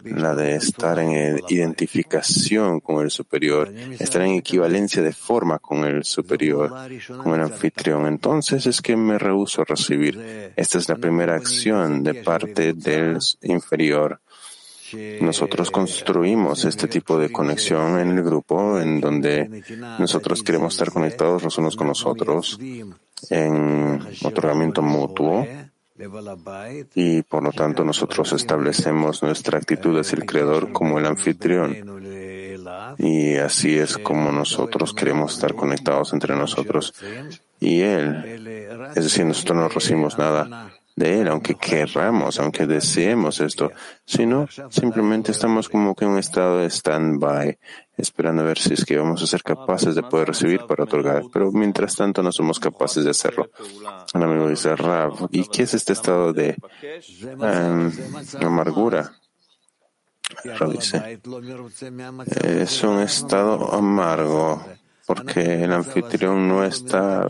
la 0.03 0.35
de 0.35 0.55
estar 0.55 0.99
en 0.99 1.39
identificación 1.47 2.79
con 2.79 3.03
el 3.03 3.11
superior, 3.11 3.73
estar 3.99 4.21
en 4.21 4.35
equivalencia 4.35 5.01
de 5.01 5.13
forma 5.13 5.59
con 5.59 5.83
el 5.85 6.03
superior, 6.03 6.73
con 7.17 7.33
el 7.33 7.41
anfitrión. 7.41 8.05
Entonces 8.05 8.65
es 8.65 8.81
que 8.81 8.95
me 8.95 9.17
rehuso 9.17 9.61
a 9.61 9.65
recibir. 9.65 10.51
Esta 10.55 10.77
es 10.77 10.89
la 10.89 10.95
primera 10.95 11.35
acción 11.35 12.03
de 12.03 12.15
parte 12.15 12.73
del 12.73 13.17
inferior. 13.41 14.19
Nosotros 15.21 15.71
construimos 15.71 16.65
este 16.65 16.87
tipo 16.87 17.17
de 17.17 17.31
conexión 17.31 17.99
en 17.99 18.17
el 18.17 18.23
grupo 18.23 18.79
en 18.79 19.01
donde 19.01 19.63
nosotros 19.97 20.43
queremos 20.43 20.73
estar 20.73 20.91
conectados 20.91 21.41
los 21.43 21.57
unos 21.57 21.75
con 21.75 21.87
los 21.87 22.05
otros 22.05 22.59
en 23.29 23.99
otorgamiento 24.23 24.81
mutuo 24.81 25.47
y 26.95 27.21
por 27.21 27.43
lo 27.43 27.51
tanto 27.51 27.83
nosotros 27.83 28.33
establecemos 28.33 29.21
nuestra 29.21 29.59
actitud 29.59 29.99
hacia 29.99 30.17
el 30.17 30.25
Creador 30.25 30.71
como 30.71 30.97
el 30.97 31.05
anfitrión. 31.05 32.01
Y 32.97 33.35
así 33.35 33.77
es 33.77 33.97
como 33.97 34.31
nosotros 34.31 34.93
queremos 34.93 35.35
estar 35.35 35.53
conectados 35.53 36.13
entre 36.13 36.35
nosotros 36.35 36.93
y 37.59 37.81
Él. 37.81 38.39
Es 38.95 39.03
decir, 39.03 39.25
nosotros 39.25 39.57
no 39.57 39.69
recibimos 39.69 40.17
nada 40.17 40.71
de 40.95 41.21
Él, 41.21 41.27
aunque 41.27 41.55
querramos, 41.55 42.39
aunque 42.39 42.65
deseemos 42.65 43.39
esto, 43.39 43.71
sino 44.05 44.47
simplemente 44.69 45.31
estamos 45.31 45.69
como 45.69 45.95
que 45.95 46.05
en 46.05 46.11
un 46.11 46.19
estado 46.19 46.59
de 46.59 46.69
stand-by, 46.69 47.57
esperando 47.97 48.41
a 48.41 48.45
ver 48.45 48.59
si 48.59 48.73
es 48.73 48.85
que 48.85 48.97
vamos 48.97 49.21
a 49.21 49.27
ser 49.27 49.43
capaces 49.43 49.95
de 49.95 50.03
poder 50.03 50.29
recibir 50.29 50.61
para 50.65 50.83
otorgar, 50.83 51.23
pero 51.31 51.51
mientras 51.51 51.95
tanto 51.95 52.23
no 52.23 52.31
somos 52.31 52.59
capaces 52.59 53.03
de 53.03 53.11
hacerlo. 53.11 53.49
El 54.13 54.23
amigo 54.23 54.49
dice, 54.49 54.75
Rav, 54.75 55.27
¿y 55.31 55.47
qué 55.47 55.63
es 55.63 55.73
este 55.73 55.93
estado 55.93 56.33
de 56.33 56.57
em, 56.81 57.91
amargura? 58.41 59.11
Rav 60.43 60.71
dice, 60.71 61.19
es 62.43 62.83
un 62.83 62.99
estado 62.99 63.73
amargo 63.73 64.63
porque 65.05 65.63
el 65.63 65.73
anfitrión 65.73 66.47
no 66.47 66.63
está 66.63 67.27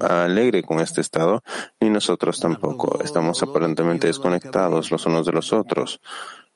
alegre 0.00 0.62
con 0.62 0.80
este 0.80 1.00
estado, 1.00 1.42
ni 1.80 1.90
nosotros 1.90 2.38
tampoco. 2.38 3.00
Estamos 3.02 3.42
aparentemente 3.42 4.06
desconectados 4.06 4.90
los 4.90 5.06
unos 5.06 5.26
de 5.26 5.32
los 5.32 5.52
otros. 5.52 6.00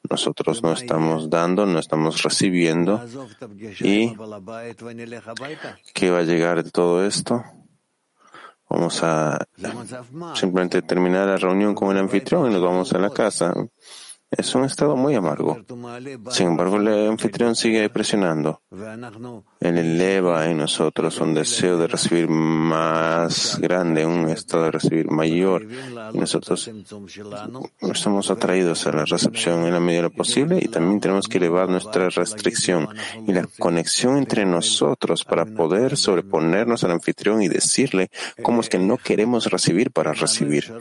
Nosotros 0.08 0.62
no 0.62 0.72
estamos 0.72 1.28
dando, 1.28 1.66
no 1.66 1.78
estamos 1.78 2.22
recibiendo. 2.22 3.00
¿Y 3.80 4.14
qué 5.94 6.10
va 6.10 6.18
a 6.18 6.22
llegar 6.22 6.64
de 6.64 6.70
todo 6.70 7.04
esto? 7.04 7.44
Vamos 8.68 9.02
a 9.02 9.46
simplemente 10.34 10.82
terminar 10.82 11.26
la 11.26 11.36
reunión 11.36 11.74
con 11.74 11.90
el 11.90 11.98
anfitrión 11.98 12.50
y 12.50 12.54
nos 12.54 12.62
vamos 12.62 12.92
a 12.92 12.98
la 12.98 13.10
casa. 13.10 13.52
Es 14.30 14.54
un 14.54 14.64
estado 14.64 14.94
muy 14.94 15.16
amargo. 15.16 15.58
Sin 16.30 16.46
embargo, 16.46 16.76
el 16.76 17.08
anfitrión 17.08 17.56
sigue 17.56 17.88
presionando. 17.90 18.62
Él 19.58 19.76
eleva 19.76 20.46
en 20.46 20.58
nosotros 20.58 21.20
un 21.20 21.34
deseo 21.34 21.76
de 21.78 21.88
recibir 21.88 22.28
más 22.28 23.58
grande, 23.60 24.06
un 24.06 24.28
estado 24.28 24.64
de 24.64 24.70
recibir 24.70 25.10
mayor. 25.10 25.66
Nosotros 26.14 26.70
estamos 27.80 28.30
atraídos 28.30 28.86
a 28.86 28.92
la 28.92 29.04
recepción 29.04 29.64
en 29.66 29.72
la 29.72 29.80
medida 29.80 30.02
de 30.02 30.08
lo 30.08 30.14
posible 30.14 30.60
y 30.62 30.68
también 30.68 31.00
tenemos 31.00 31.26
que 31.26 31.38
elevar 31.38 31.68
nuestra 31.68 32.08
restricción 32.08 32.88
y 33.26 33.32
la 33.32 33.48
conexión 33.58 34.16
entre 34.16 34.46
nosotros 34.46 35.24
para 35.24 35.44
poder 35.44 35.96
sobreponernos 35.96 36.84
al 36.84 36.92
anfitrión 36.92 37.42
y 37.42 37.48
decirle 37.48 38.10
cómo 38.42 38.60
es 38.60 38.68
que 38.68 38.78
no 38.78 38.96
queremos 38.96 39.50
recibir 39.50 39.90
para 39.90 40.12
recibir, 40.12 40.72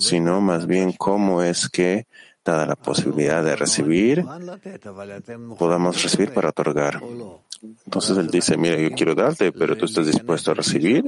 sino 0.00 0.40
más 0.40 0.66
bien 0.66 0.92
cómo 0.92 1.42
es 1.42 1.68
que 1.68 2.06
dada 2.46 2.64
la 2.64 2.76
posibilidad 2.76 3.42
de 3.42 3.56
recibir, 3.56 4.24
podamos 5.58 6.02
recibir 6.02 6.32
para 6.32 6.50
otorgar. 6.50 7.02
Entonces 7.84 8.16
él 8.16 8.28
dice, 8.28 8.56
mira, 8.56 8.78
yo 8.78 8.90
quiero 8.92 9.14
darte, 9.14 9.50
pero 9.50 9.76
tú 9.76 9.86
estás 9.86 10.06
dispuesto 10.06 10.52
a 10.52 10.54
recibir 10.54 11.04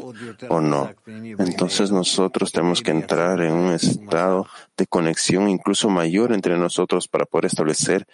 o 0.49 0.61
no. 0.61 0.91
Entonces 1.07 1.93
nosotros 1.93 2.51
tenemos 2.51 2.83
que 2.83 2.91
entrar 2.91 3.41
en 3.41 3.53
un 3.53 3.73
estado 3.73 4.47
de 4.77 4.87
conexión 4.87 5.49
incluso 5.49 5.89
mayor 5.89 6.33
entre 6.33 6.59
nosotros 6.59 7.07
para 7.07 7.25
poder 7.25 7.47
establecer 7.47 8.07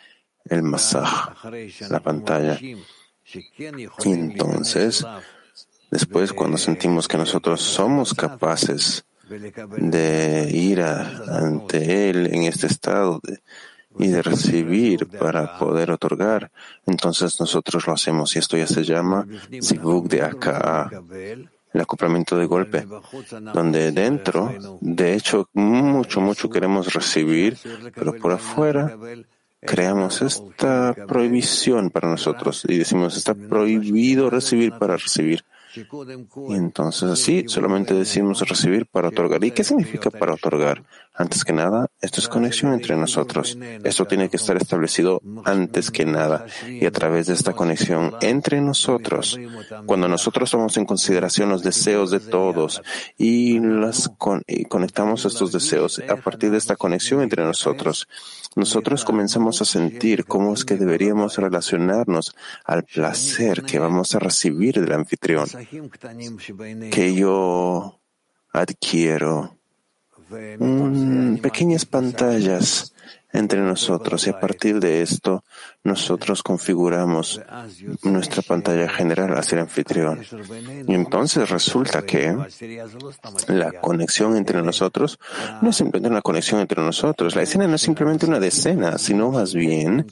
el 0.44 0.62
masaj, 0.62 1.30
la 1.88 2.00
pantalla. 2.00 2.58
Y 2.60 2.76
entonces, 4.04 5.06
después 5.90 6.32
cuando 6.32 6.58
sentimos 6.58 7.08
que 7.08 7.16
nosotros 7.16 7.62
somos 7.62 8.12
capaces 8.12 9.06
de 9.28 10.50
ir 10.52 10.82
ante 10.82 12.10
Él 12.10 12.28
en 12.32 12.44
este 12.44 12.66
estado 12.66 13.20
y 13.98 14.08
de 14.08 14.22
recibir 14.22 15.06
para 15.06 15.58
poder 15.58 15.90
otorgar, 15.90 16.50
entonces 16.86 17.38
nosotros 17.38 17.86
lo 17.86 17.92
hacemos 17.92 18.34
y 18.34 18.38
esto 18.40 18.56
ya 18.56 18.66
se 18.66 18.82
llama 18.82 19.26
Zivug 19.62 20.08
de 20.08 20.22
Aka, 20.22 20.90
el 21.72 21.80
acoplamiento 21.80 22.36
de 22.36 22.46
golpe, 22.46 22.86
donde 23.52 23.92
dentro, 23.92 24.52
de 24.80 25.14
hecho, 25.14 25.48
mucho, 25.52 26.20
mucho 26.20 26.50
queremos 26.50 26.92
recibir, 26.92 27.56
pero 27.94 28.14
por 28.16 28.32
afuera 28.32 28.96
creamos 29.60 30.22
esta 30.22 30.94
prohibición 31.06 31.90
para 31.90 32.08
nosotros 32.08 32.64
y 32.68 32.78
decimos 32.78 33.16
está 33.16 33.34
prohibido 33.34 34.28
recibir 34.28 34.72
para 34.72 34.96
recibir. 34.96 35.44
Y 36.48 36.54
entonces 36.54 37.10
así 37.10 37.44
solamente 37.48 37.94
decimos 37.94 38.40
recibir 38.48 38.86
para 38.86 39.08
otorgar. 39.08 39.42
¿Y 39.44 39.50
qué 39.50 39.64
significa 39.64 40.10
para 40.10 40.34
otorgar? 40.34 40.82
Antes 41.16 41.44
que 41.44 41.52
nada, 41.52 41.86
esto 42.00 42.20
es 42.20 42.26
conexión 42.26 42.72
entre 42.72 42.96
nosotros. 42.96 43.56
Esto 43.84 44.04
tiene 44.04 44.28
que 44.28 44.36
estar 44.36 44.56
establecido 44.56 45.22
antes 45.44 45.92
que 45.92 46.04
nada. 46.04 46.44
Y 46.66 46.86
a 46.86 46.90
través 46.90 47.28
de 47.28 47.34
esta 47.34 47.52
conexión 47.52 48.16
entre 48.20 48.60
nosotros, 48.60 49.38
cuando 49.86 50.08
nosotros 50.08 50.50
tomamos 50.50 50.76
en 50.76 50.86
consideración 50.86 51.50
los 51.50 51.62
deseos 51.62 52.10
de 52.10 52.18
todos 52.18 52.82
y, 53.16 53.60
y 54.48 54.64
conectamos 54.64 55.24
estos 55.24 55.52
deseos 55.52 56.02
a 56.08 56.16
partir 56.16 56.50
de 56.50 56.58
esta 56.58 56.74
conexión 56.74 57.22
entre 57.22 57.44
nosotros, 57.44 58.08
nosotros 58.56 59.04
comenzamos 59.04 59.62
a 59.62 59.64
sentir 59.64 60.24
cómo 60.24 60.52
es 60.52 60.64
que 60.64 60.76
deberíamos 60.76 61.36
relacionarnos 61.38 62.34
al 62.64 62.82
placer 62.82 63.62
que 63.62 63.78
vamos 63.78 64.16
a 64.16 64.18
recibir 64.18 64.80
del 64.80 64.92
anfitrión, 64.92 65.46
que 66.90 67.14
yo 67.14 68.00
adquiero 68.52 69.58
pequeñas 71.40 71.84
pantallas 71.84 72.94
entre 73.34 73.60
nosotros 73.60 74.26
y 74.26 74.30
a 74.30 74.38
partir 74.38 74.78
de 74.78 75.02
esto 75.02 75.42
nosotros 75.82 76.42
configuramos 76.42 77.42
nuestra 78.04 78.42
pantalla 78.42 78.88
general 78.88 79.36
hacia 79.36 79.56
el 79.56 79.62
anfitrión. 79.62 80.24
Y 80.86 80.94
entonces 80.94 81.50
resulta 81.50 82.02
que 82.02 82.36
la 83.48 83.72
conexión 83.80 84.36
entre 84.36 84.62
nosotros 84.62 85.18
no 85.60 85.70
es 85.70 85.76
simplemente 85.76 86.10
una 86.10 86.22
conexión 86.22 86.60
entre 86.60 86.80
nosotros. 86.80 87.34
La 87.34 87.42
escena 87.42 87.66
no 87.66 87.74
es 87.74 87.82
simplemente 87.82 88.24
una 88.24 88.38
decena, 88.38 88.98
sino 88.98 89.32
más 89.32 89.52
bien 89.52 90.06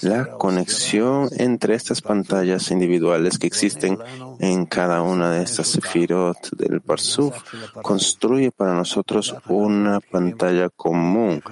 la 0.00 0.38
conexión 0.38 1.28
entre 1.36 1.74
estas 1.74 2.00
pantallas 2.00 2.70
individuales 2.70 3.38
que 3.38 3.46
existen 3.46 3.98
en 4.38 4.64
cada 4.66 5.02
una 5.02 5.30
de 5.30 5.42
estas 5.42 5.68
sefirot 5.68 6.56
del 6.56 6.80
Parsuf 6.80 7.36
construye 7.82 8.50
para 8.50 8.74
nosotros 8.74 9.34
una 9.48 10.00
pantalla 10.00 10.70
común. 10.70 11.42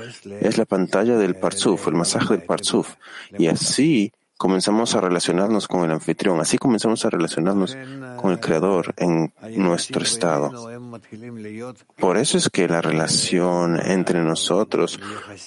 Es 0.40 0.56
la 0.56 0.64
pantalla 0.64 1.18
del 1.18 1.36
Parsuf, 1.36 1.88
el 1.88 1.94
masaje 1.94 2.34
del 2.34 2.46
Parsuf. 2.46 2.94
Y 3.36 3.48
así 3.48 4.12
comenzamos 4.38 4.94
a 4.94 5.00
relacionarnos 5.00 5.68
con 5.68 5.84
el 5.84 5.90
anfitrión, 5.90 6.40
así 6.40 6.56
comenzamos 6.56 7.04
a 7.04 7.10
relacionarnos 7.10 7.76
con 8.16 8.30
el 8.30 8.40
Creador 8.40 8.94
en 8.96 9.32
nuestro 9.56 10.02
estado. 10.02 10.70
Por 11.98 12.16
eso 12.16 12.38
es 12.38 12.48
que 12.48 12.68
la 12.68 12.80
relación 12.80 13.78
entre 13.84 14.22
nosotros 14.22 14.98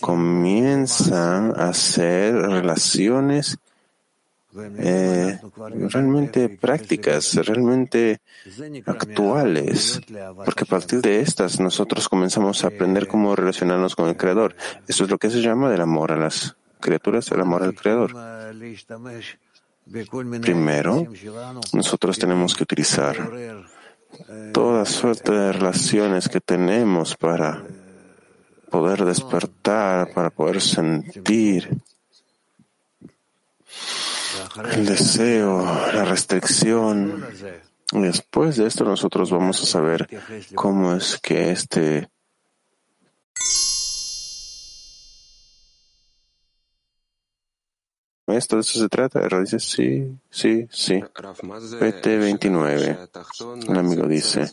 comienza 0.01 1.47
a 1.51 1.73
ser 1.73 2.36
relaciones 2.36 3.58
eh, 4.54 5.39
realmente 5.63 6.49
prácticas, 6.49 7.36
realmente 7.36 8.19
actuales, 8.86 10.01
porque 10.43 10.65
a 10.65 10.67
partir 10.67 10.99
de 10.99 11.21
estas 11.21 11.62
nosotros 11.62 12.10
comenzamos 12.10 12.63
a 12.63 12.67
aprender 12.67 13.08
cómo 13.08 13.34
relacionarnos 13.34 13.95
con 13.95 14.10
el 14.10 14.17
Creador. 14.17 14.54
Eso 14.89 15.06
es 15.06 15.10
lo 15.10 15.17
que 15.17 15.30
se 15.30 15.41
llama 15.41 15.69
del 15.69 15.80
amor 15.80 16.12
a 16.12 16.17
las 16.17 16.58
criaturas, 16.82 17.32
el 17.32 17.41
amor 17.41 17.63
al 17.63 17.76
Creador. 17.76 18.13
Primero, 20.41 21.08
nosotros 21.74 22.20
tenemos 22.20 22.56
que 22.56 22.63
utilizar 22.63 23.32
toda 24.54 24.86
suerte 24.86 25.32
de 25.32 25.52
relaciones 25.54 26.28
que 26.28 26.41
tenemos 26.41 27.15
para 27.15 27.63
poder 28.70 29.06
despertar, 29.06 30.13
para 30.13 30.30
poder 30.30 30.62
sentir 30.62 31.70
el 34.74 34.86
deseo, 34.86 35.63
la 35.94 36.06
restricción. 36.06 37.26
Después 37.91 38.58
de 38.58 38.67
esto 38.67 38.86
nosotros 38.86 39.32
vamos 39.32 39.62
a 39.62 39.65
saber 39.65 40.08
cómo 40.56 40.94
es 40.94 41.20
que 41.22 41.52
este 41.52 42.10
¿Esto 48.34 48.58
de 48.58 48.62
eso 48.62 48.80
se 48.80 48.89
trata? 48.89 49.28
dice, 49.39 49.60
sí, 49.60 50.15
sí, 50.30 50.67
sí. 50.72 51.02
PT29. 51.02 53.10
Un 53.67 53.78
amigo 53.78 54.08
dice, 54.08 54.52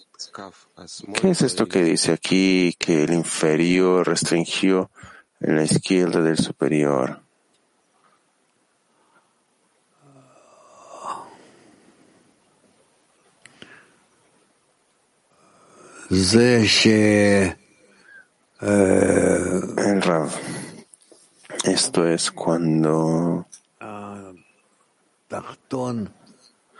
¿qué 1.14 1.30
es 1.30 1.42
esto 1.42 1.66
que 1.66 1.82
dice 1.82 2.12
aquí 2.12 2.74
que 2.78 3.04
el 3.04 3.12
inferior 3.12 4.06
restringió 4.06 4.90
la 5.40 5.64
izquierda 5.64 6.22
del 6.22 6.38
superior? 6.38 7.20
El 18.60 20.02
Rav. 20.02 20.30
Esto 21.64 22.06
es 22.06 22.30
cuando 22.30 23.47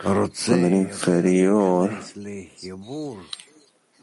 cuando 0.03 0.67
el 0.67 0.75
inferior 0.75 1.91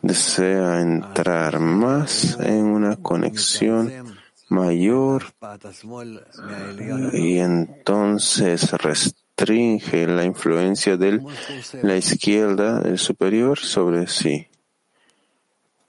desea 0.01 0.81
entrar 0.81 1.59
más 1.59 2.37
en 2.39 2.65
una 2.65 2.95
conexión 2.97 4.15
mayor 4.49 5.23
y 7.13 7.37
entonces 7.39 8.71
restringe 8.73 10.05
la 10.07 10.23
influencia 10.25 10.95
de 10.97 11.21
la 11.81 11.97
izquierda 11.97 12.79
del 12.81 12.99
superior 12.99 13.57
sobre 13.57 14.07
sí. 14.07 14.47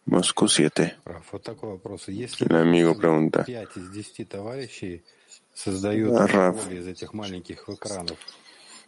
Moscú 0.06 0.48
7. 0.48 0.96
El 2.40 2.56
amigo 2.56 2.96
pregunta. 2.96 3.44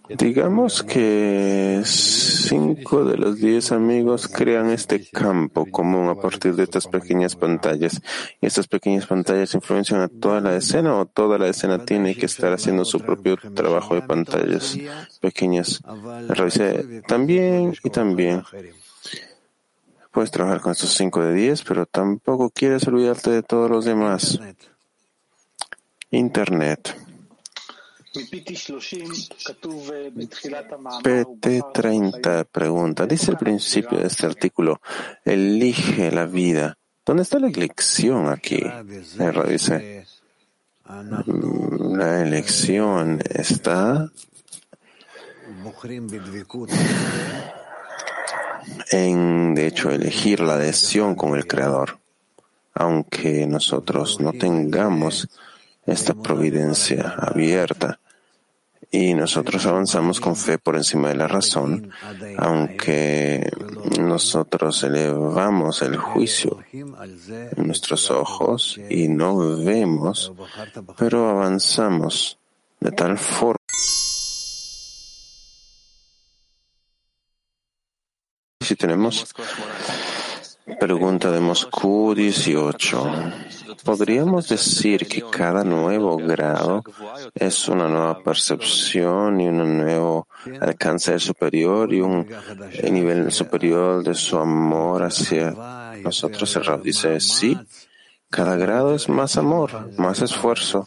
Digamos 0.09 0.83
que 0.83 1.83
cinco 1.85 3.05
de 3.05 3.19
los 3.19 3.37
diez 3.37 3.73
amigos 3.73 4.27
crean 4.27 4.71
este 4.71 5.07
campo 5.07 5.67
común 5.71 6.09
a 6.09 6.15
partir 6.15 6.55
de 6.55 6.63
estas 6.63 6.87
pequeñas 6.87 7.37
pantallas. 7.37 8.01
¿Y 8.41 8.47
estas 8.47 8.69
pequeñas 8.69 9.07
pantallas 9.07 9.55
influencian 9.55 10.01
a 10.01 10.09
toda 10.09 10.41
la 10.41 10.57
escena 10.57 10.97
o 10.97 11.07
toda 11.07 11.39
la 11.39 11.49
escena 11.49 11.85
tiene 11.85 12.15
que 12.17 12.27
estar 12.27 12.53
haciendo 12.53 12.85
su 12.85 13.01
propio 13.01 13.37
trabajo 13.55 13.95
de 13.95 14.03
pantallas 14.03 14.79
pequeñas? 15.21 15.83
También 17.07 17.75
y 17.85 17.91
también. 17.91 18.43
Puedes 20.11 20.31
trabajar 20.31 20.61
con 20.61 20.73
estos 20.73 20.91
cinco 20.95 21.23
de 21.23 21.35
diez, 21.35 21.63
pero 21.63 21.85
tampoco 21.87 22.51
quieres 22.51 22.87
olvidarte 22.89 23.31
de 23.31 23.43
todos 23.43 23.71
los 23.71 23.85
demás. 23.85 24.41
Internet. 26.11 26.97
PT30 31.03 32.47
pregunta, 32.51 33.07
dice 33.07 33.31
el 33.31 33.37
principio 33.37 33.99
de 33.99 34.07
este 34.07 34.27
artículo, 34.27 34.81
elige 35.25 36.11
la 36.11 36.27
vida. 36.27 36.79
¿Dónde 37.05 37.23
está 37.23 37.39
la 37.39 37.49
elección 37.49 38.29
aquí? 38.29 38.63
dice, 39.49 40.05
mm, 40.87 41.97
la 41.97 42.21
elección 42.23 43.21
está 43.31 44.11
en, 48.91 49.55
de 49.55 49.67
hecho, 49.67 49.91
elegir 49.91 50.41
la 50.41 50.55
adhesión 50.55 51.15
con 51.15 51.37
el 51.37 51.47
Creador, 51.47 51.99
aunque 52.75 53.47
nosotros 53.47 54.21
no 54.21 54.33
tengamos 54.33 55.29
esta 55.87 56.15
providencia 56.15 57.15
abierta 57.17 57.99
y 58.91 59.15
nosotros 59.15 59.67
avanzamos 59.67 60.21
con 60.21 60.35
fe 60.35 60.59
por 60.59 60.77
encima 60.77 61.09
de 61.09 61.17
la 61.17 61.29
razón, 61.29 61.91
aunque 62.39 63.51
nosotros 64.01 64.83
elevamos 64.83 65.83
el 65.83 65.97
juicio 65.97 66.59
en 66.73 67.67
nuestros 67.67 68.11
ojos 68.11 68.81
y 68.89 69.09
no 69.09 69.57
vemos, 69.59 70.33
pero 70.97 71.29
avanzamos 71.29 72.39
de 72.81 72.93
tal 72.93 73.19
forma. 73.19 73.59
Si 78.61 78.75
tenemos 78.77 79.27
Pregunta 80.77 81.31
de 81.31 81.41
Moscú 81.41 82.15
18. 82.15 83.11
¿Podríamos 83.85 84.49
decir 84.49 85.09
que 85.09 85.25
cada 85.31 85.65
nuevo 85.65 86.19
grado 86.19 86.85
es 87.35 87.69
una 87.69 87.89
nueva 87.89 88.23
percepción 88.23 89.41
y 89.41 89.49
un 89.49 89.79
nuevo 89.79 90.29
alcance 90.61 91.19
superior 91.19 91.93
y 91.93 92.01
un 92.01 92.29
nivel 92.91 93.33
superior 93.33 94.05
de 94.05 94.15
su 94.15 94.39
amor 94.39 95.05
hacia 95.05 95.51
nosotros? 96.03 96.55
El 96.57 96.83
dice, 96.83 97.19
sí, 97.19 97.59
cada 98.29 98.57
grado 98.57 98.95
es 98.95 99.09
más 99.09 99.37
amor, 99.37 99.91
más 99.99 100.21
esfuerzo, 100.21 100.87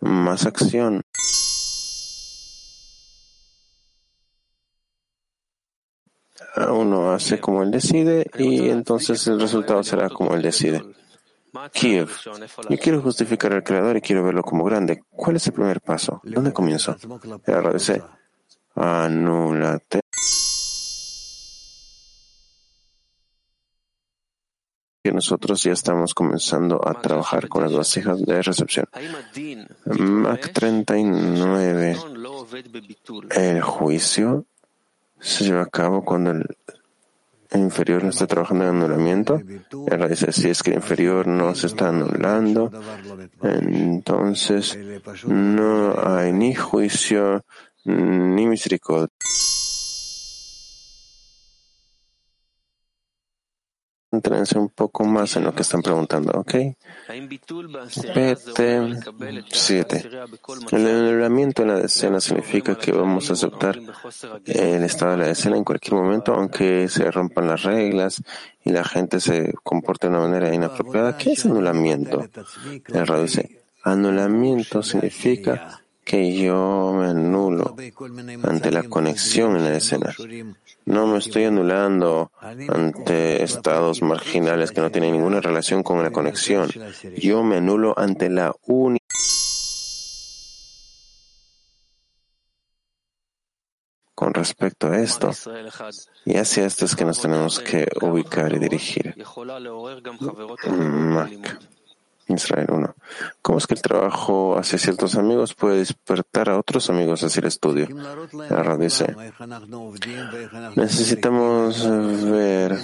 más 0.00 0.46
acción. 0.46 1.02
Uno 6.66 7.12
hace 7.12 7.40
como 7.40 7.62
él 7.62 7.70
decide 7.70 8.30
y 8.38 8.68
entonces 8.68 9.26
el 9.26 9.40
resultado 9.40 9.82
será 9.82 10.08
como 10.08 10.34
él 10.34 10.42
decide. 10.42 10.82
Kiev. 11.72 12.10
Yo 12.68 12.78
quiero 12.78 13.00
justificar 13.02 13.52
al 13.52 13.64
Creador 13.64 13.96
y 13.96 14.00
quiero 14.00 14.24
verlo 14.24 14.42
como 14.42 14.64
grande. 14.64 15.02
¿Cuál 15.10 15.36
es 15.36 15.46
el 15.46 15.52
primer 15.52 15.80
paso? 15.80 16.20
¿Dónde 16.24 16.52
comienzo? 16.52 16.96
RDC. 17.46 18.02
Anúlate. 18.74 20.00
Que 25.02 25.12
nosotros 25.12 25.62
ya 25.62 25.72
estamos 25.72 26.14
comenzando 26.14 26.86
a 26.86 27.00
trabajar 27.00 27.48
con 27.48 27.62
las 27.62 27.72
vasijas 27.72 28.20
de 28.24 28.42
recepción. 28.42 28.86
Mac 29.86 30.52
39. 30.52 31.96
El 33.30 33.62
juicio 33.62 34.44
se 35.20 35.44
lleva 35.44 35.62
a 35.62 35.66
cabo 35.66 36.04
cuando 36.04 36.30
el 36.30 36.46
el 37.50 37.60
inferior 37.62 38.04
no 38.04 38.10
está 38.10 38.26
trabajando 38.26 38.64
en 38.64 38.76
anulamiento. 38.76 39.40
Él 39.86 40.08
dice, 40.08 40.32
si 40.32 40.50
es 40.50 40.62
que 40.62 40.70
el 40.70 40.76
inferior 40.76 41.26
no 41.26 41.54
se 41.54 41.68
está 41.68 41.88
anulando, 41.88 42.70
entonces 43.42 44.78
no 45.26 45.94
hay 45.98 46.32
ni 46.32 46.54
juicio 46.54 47.44
ni 47.84 48.46
misericordia. 48.46 49.08
Entrenarse 54.10 54.58
un 54.58 54.68
poco 54.70 55.04
más 55.04 55.36
en 55.36 55.44
lo 55.44 55.54
que 55.54 55.62
están 55.62 55.82
preguntando, 55.82 56.32
¿ok? 56.32 56.54
PT 57.08 58.98
7. 59.50 60.10
El 60.72 60.86
anulamiento 60.86 61.62
en 61.62 61.68
la 61.68 61.76
decena 61.76 62.20
significa 62.20 62.76
que 62.76 62.92
vamos 62.92 63.30
a 63.30 63.32
aceptar 63.32 63.78
el 64.44 64.84
estado 64.84 65.12
de 65.12 65.16
la 65.16 65.26
decena 65.28 65.56
en 65.56 65.64
cualquier 65.64 65.94
momento, 65.94 66.34
aunque 66.34 66.86
se 66.88 67.10
rompan 67.10 67.48
las 67.48 67.62
reglas 67.62 68.22
y 68.62 68.72
la 68.72 68.84
gente 68.84 69.20
se 69.20 69.54
comporte 69.62 70.06
de 70.06 70.10
una 70.10 70.28
manera 70.28 70.54
inapropiada. 70.54 71.16
¿Qué 71.16 71.32
es 71.32 71.46
anulamiento? 71.46 72.28
El 72.88 73.06
radio 73.06 73.22
dice, 73.22 73.62
anulamiento 73.84 74.82
significa 74.82 75.80
que 76.04 76.36
yo 76.36 76.94
me 76.98 77.06
anulo 77.06 77.74
ante 78.42 78.70
la 78.70 78.82
conexión 78.82 79.56
en 79.56 79.64
la 79.64 79.76
escena. 79.76 80.14
No 80.88 81.06
me 81.06 81.18
estoy 81.18 81.44
anulando 81.44 82.32
ante 82.40 83.42
estados 83.42 84.00
marginales 84.00 84.72
que 84.72 84.80
no 84.80 84.90
tienen 84.90 85.12
ninguna 85.12 85.38
relación 85.42 85.82
con 85.82 86.02
la 86.02 86.10
conexión. 86.10 86.70
Yo 87.18 87.42
me 87.42 87.58
anulo 87.58 87.92
ante 87.94 88.30
la 88.30 88.54
única. 88.66 89.04
Con 94.14 94.32
respecto 94.32 94.86
a 94.86 94.98
esto, 94.98 95.30
y 96.24 96.38
hacia 96.38 96.64
esto 96.64 96.86
es 96.86 96.96
que 96.96 97.04
nos 97.04 97.20
tenemos 97.20 97.60
que 97.60 97.86
ubicar 98.00 98.54
y 98.54 98.58
dirigir. 98.58 99.14
Mac. 100.70 101.77
Israel 102.36 102.66
1. 102.70 102.94
¿Cómo 103.42 103.58
es 103.58 103.66
que 103.66 103.74
el 103.74 103.82
trabajo 103.82 104.58
hacia 104.58 104.78
ciertos 104.78 105.14
amigos 105.14 105.54
puede 105.54 105.78
despertar 105.78 106.50
a 106.50 106.58
otros 106.58 106.90
amigos 106.90 107.22
hacia 107.24 107.40
el 107.40 107.46
estudio? 107.46 107.88
La 108.50 108.76
dice, 108.76 109.16
necesitamos 110.76 111.84
ver, 112.30 112.78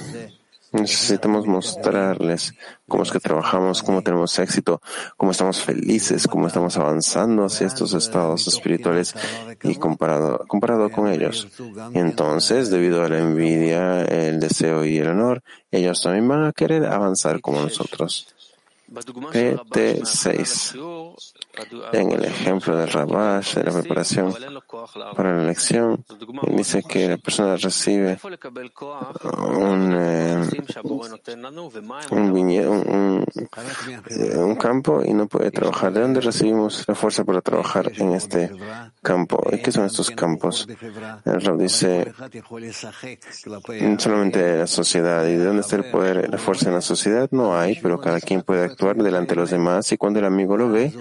necesitamos 0.72 1.46
mostrarles 1.46 2.54
cómo 2.88 3.04
es 3.04 3.12
que 3.12 3.20
trabajamos, 3.20 3.82
cómo 3.82 4.02
tenemos 4.02 4.38
éxito, 4.38 4.80
cómo 5.16 5.30
estamos 5.30 5.60
felices, 5.60 6.26
cómo 6.26 6.48
estamos 6.48 6.76
avanzando 6.76 7.44
hacia 7.44 7.66
estos 7.66 7.94
estados 7.94 8.46
espirituales 8.48 9.14
y 9.62 9.76
comparado, 9.76 10.44
comparado 10.48 10.90
con 10.90 11.08
ellos. 11.08 11.48
Entonces, 11.92 12.70
debido 12.70 13.04
a 13.04 13.08
la 13.08 13.18
envidia, 13.18 14.02
el 14.04 14.40
deseo 14.40 14.84
y 14.84 14.98
el 14.98 15.08
honor, 15.08 15.42
ellos 15.70 16.02
también 16.02 16.26
van 16.28 16.44
a 16.44 16.52
querer 16.52 16.86
avanzar 16.86 17.40
como 17.40 17.60
nosotros. 17.60 18.33
PT6. 18.90 20.74
En 21.92 22.12
el 22.12 22.24
ejemplo 22.24 22.76
del 22.76 22.88
Rabash, 22.88 23.54
de 23.54 23.64
la 23.64 23.72
preparación 23.72 24.34
para 25.16 25.36
la 25.36 25.42
elección, 25.44 26.04
dice 26.48 26.82
que 26.82 27.08
la 27.08 27.16
persona 27.18 27.56
recibe 27.56 28.12
eh, 28.12 28.18
eh, 34.10 34.36
un, 34.36 34.56
campo 34.56 35.02
y 35.04 35.12
no 35.12 35.26
puede 35.28 35.50
trabajar. 35.50 35.92
¿De 35.92 36.00
dónde 36.00 36.20
recibimos 36.20 36.84
la 36.86 36.94
fuerza 36.94 37.24
para 37.24 37.40
trabajar 37.40 37.90
en 37.96 38.12
este 38.12 38.50
campo? 39.04 39.40
¿Y 39.52 39.58
qué 39.58 39.70
son 39.70 39.84
estos 39.84 40.10
campos? 40.10 40.66
El 41.24 41.40
Rab 41.40 41.58
dice 41.58 42.12
solamente 43.98 44.58
la 44.58 44.66
sociedad. 44.66 45.24
¿Y 45.26 45.36
de 45.36 45.44
dónde 45.44 45.60
está 45.60 45.76
el 45.76 45.84
poder, 45.84 46.28
la 46.28 46.38
fuerza 46.38 46.68
en 46.68 46.74
la 46.74 46.80
sociedad? 46.80 47.28
No 47.30 47.56
hay, 47.56 47.78
pero 47.80 48.00
cada 48.00 48.20
quien 48.20 48.42
puede 48.42 48.64
actuar 48.64 48.96
delante 48.96 49.34
de 49.34 49.40
los 49.42 49.50
demás 49.50 49.92
y 49.92 49.96
cuando 49.96 50.18
el 50.18 50.24
amigo 50.24 50.56
lo 50.56 50.70
ve, 50.70 50.92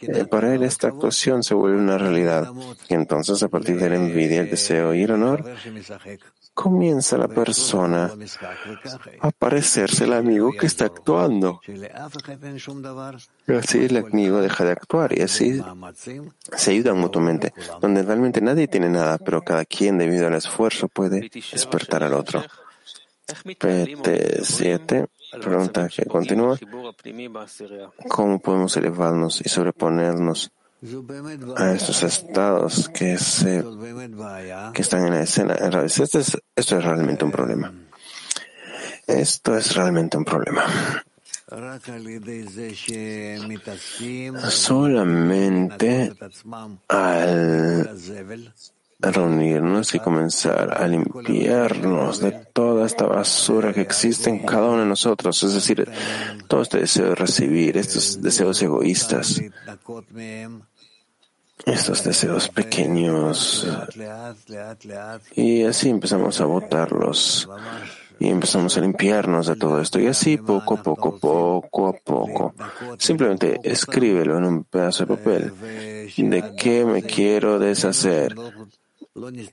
eh, 0.00 0.24
para 0.26 0.54
él 0.54 0.62
esta 0.62 0.88
actuación 0.88 1.42
se 1.42 1.54
vuelve 1.54 1.78
una 1.78 1.98
realidad. 1.98 2.52
Y 2.88 2.94
entonces, 2.94 3.42
a 3.42 3.48
partir 3.48 3.80
de 3.80 3.90
la 3.90 3.96
envidia, 3.96 4.42
el 4.42 4.50
deseo 4.50 4.94
y 4.94 5.02
el 5.02 5.10
honor, 5.10 5.44
comienza 6.58 7.16
la 7.16 7.28
persona 7.28 8.10
a 9.20 9.30
parecerse 9.30 10.06
el 10.06 10.12
amigo 10.12 10.50
que 10.50 10.66
está 10.66 10.86
actuando. 10.86 11.60
Y 13.46 13.52
así 13.52 13.84
el 13.84 13.96
amigo 13.96 14.40
deja 14.40 14.64
de 14.64 14.72
actuar 14.72 15.16
y 15.16 15.22
así 15.22 15.62
se 16.56 16.72
ayudan 16.72 16.98
mutuamente, 16.98 17.54
donde 17.80 18.02
realmente 18.02 18.40
nadie 18.40 18.66
tiene 18.66 18.88
nada, 18.88 19.18
pero 19.18 19.40
cada 19.42 19.64
quien 19.64 19.98
debido 19.98 20.26
al 20.26 20.34
esfuerzo 20.34 20.88
puede 20.88 21.30
despertar 21.52 22.02
al 22.02 22.14
otro. 22.14 22.42
PT7 23.46 25.06
pregunta 25.40 25.88
que 25.88 26.06
continúa. 26.06 26.58
¿Cómo 28.08 28.40
podemos 28.40 28.76
elevarnos 28.76 29.42
y 29.44 29.48
sobreponernos 29.48 30.50
a 31.56 31.72
estos 31.72 32.02
estados 32.04 32.88
que, 32.90 33.18
se, 33.18 33.64
que 34.72 34.82
están 34.82 35.06
en 35.06 35.14
la 35.14 35.22
escena? 35.22 35.54
Esto 35.54 36.18
es, 36.18 36.38
esto 36.54 36.78
es 36.78 36.84
realmente 36.84 37.24
un 37.24 37.32
problema. 37.32 37.72
Esto 39.06 39.56
es 39.56 39.74
realmente 39.74 40.16
un 40.16 40.24
problema. 40.24 40.64
Solamente 44.50 46.12
al 46.88 47.98
reunirnos 49.00 49.94
y 49.94 50.00
comenzar 50.00 50.76
a 50.76 50.86
limpiarnos 50.88 52.20
de 52.20 52.32
toda 52.32 52.86
esta 52.86 53.06
basura 53.06 53.72
que 53.72 53.80
existe 53.80 54.28
en 54.28 54.40
cada 54.40 54.66
uno 54.66 54.80
de 54.80 54.86
nosotros, 54.86 55.42
es 55.42 55.54
decir, 55.54 55.88
todo 56.48 56.62
este 56.62 56.80
deseo 56.80 57.10
de 57.10 57.14
recibir, 57.14 57.76
estos 57.76 58.20
deseos 58.20 58.60
egoístas, 58.60 59.40
estos 61.64 62.04
deseos 62.04 62.48
pequeños, 62.48 63.68
y 65.34 65.62
así 65.62 65.90
empezamos 65.90 66.40
a 66.40 66.46
botarlos 66.46 67.48
y 68.20 68.28
empezamos 68.28 68.76
a 68.76 68.80
limpiarnos 68.80 69.46
de 69.46 69.56
todo 69.56 69.80
esto. 69.80 70.00
Y 70.00 70.06
así 70.08 70.38
poco 70.38 70.74
a 70.74 70.82
poco, 70.82 71.18
poco 71.18 71.88
a 71.88 71.92
poco. 71.92 72.54
Simplemente 72.98 73.60
escríbelo 73.62 74.38
en 74.38 74.44
un 74.44 74.64
pedazo 74.64 75.06
de 75.06 75.16
papel. 75.16 75.52
¿De 76.16 76.54
qué 76.56 76.84
me 76.84 77.02
quiero 77.02 77.58
deshacer? 77.58 78.34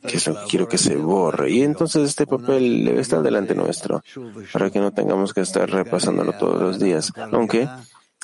Que 0.08 0.18
eso 0.18 0.38
quiero 0.50 0.68
que 0.68 0.78
se 0.78 0.96
borre. 0.96 1.52
Y 1.52 1.62
entonces 1.62 2.10
este 2.10 2.26
papel 2.28 2.86
debe 2.86 3.02
estar 3.02 3.22
delante 3.22 3.56
nuestro, 3.56 4.04
para 4.52 4.70
que 4.70 4.80
no 4.80 4.92
tengamos 4.92 5.34
que 5.34 5.42
estar 5.42 5.70
repasándolo 5.70 6.34
todos 6.34 6.62
los 6.62 6.80
días, 6.80 7.12
aunque, 7.32 7.68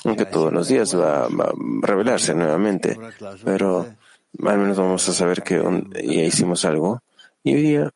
aunque 0.04 0.26
todos 0.26 0.52
los 0.52 0.68
días 0.68 0.96
va, 0.96 1.28
va 1.28 1.44
a 1.44 1.86
revelarse 1.86 2.34
nuevamente, 2.34 2.98
pero 3.44 3.86
al 4.44 4.58
menos 4.58 4.78
vamos 4.78 5.08
a 5.08 5.12
saber 5.12 5.42
que 5.42 5.62
ya 6.02 6.22
hicimos 6.22 6.64
algo. 6.64 7.02
Y 7.44 7.54
hoy 7.54 7.62
día 7.62 7.90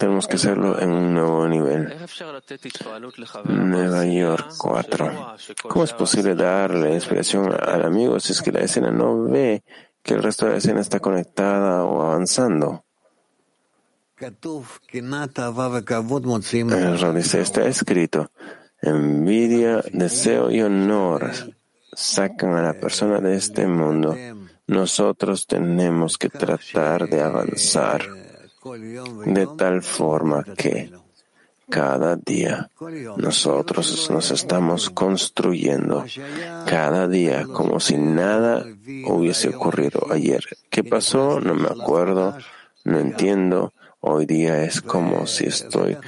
tenemos 0.00 0.26
que 0.26 0.36
hacerlo 0.36 0.80
en 0.80 0.90
un 0.90 1.12
nuevo 1.12 1.46
nivel. 1.46 1.94
Nueva 3.44 4.06
York 4.06 4.52
4. 4.56 5.36
¿Cómo 5.68 5.84
es 5.84 5.92
posible 5.92 6.34
darle 6.34 6.94
inspiración 6.94 7.52
al 7.52 7.84
amigo 7.84 8.18
si 8.18 8.32
es 8.32 8.40
que 8.40 8.50
la 8.50 8.60
escena 8.60 8.90
no 8.90 9.24
ve 9.24 9.62
que 10.02 10.14
el 10.14 10.22
resto 10.22 10.46
de 10.46 10.52
la 10.52 10.58
escena 10.58 10.80
está 10.80 11.00
conectada 11.00 11.84
o 11.84 12.02
avanzando. 12.02 12.84
El 16.76 17.14
dice, 17.14 17.40
está 17.40 17.66
escrito, 17.66 18.30
envidia, 18.82 19.82
deseo 19.92 20.50
y 20.50 20.60
honor 20.60 21.32
sacan 21.92 22.54
a 22.54 22.62
la 22.62 22.74
persona 22.74 23.20
de 23.20 23.36
este 23.36 23.66
mundo. 23.66 24.16
Nosotros 24.66 25.46
tenemos 25.46 26.18
que 26.18 26.28
tratar 26.28 27.08
de 27.08 27.20
avanzar 27.20 28.02
de 29.24 29.46
tal 29.56 29.82
forma 29.82 30.44
que 30.56 30.92
cada 31.70 32.16
día 32.16 32.70
nosotros 33.16 34.10
nos 34.10 34.30
estamos 34.30 34.90
construyendo, 34.90 36.04
cada 36.66 37.08
día 37.08 37.44
como 37.44 37.80
si 37.80 37.96
nada 37.96 38.66
hubiese 39.06 39.48
ocurrido 39.48 40.06
ayer. 40.10 40.44
¿Qué 40.68 40.84
pasó? 40.84 41.40
No 41.40 41.54
me 41.54 41.68
acuerdo, 41.68 42.36
no 42.84 42.98
entiendo. 42.98 43.72
Hoy 44.02 44.24
día 44.24 44.64
es 44.64 44.80
como 44.80 45.26
si 45.26 45.44
estoy 45.46 45.98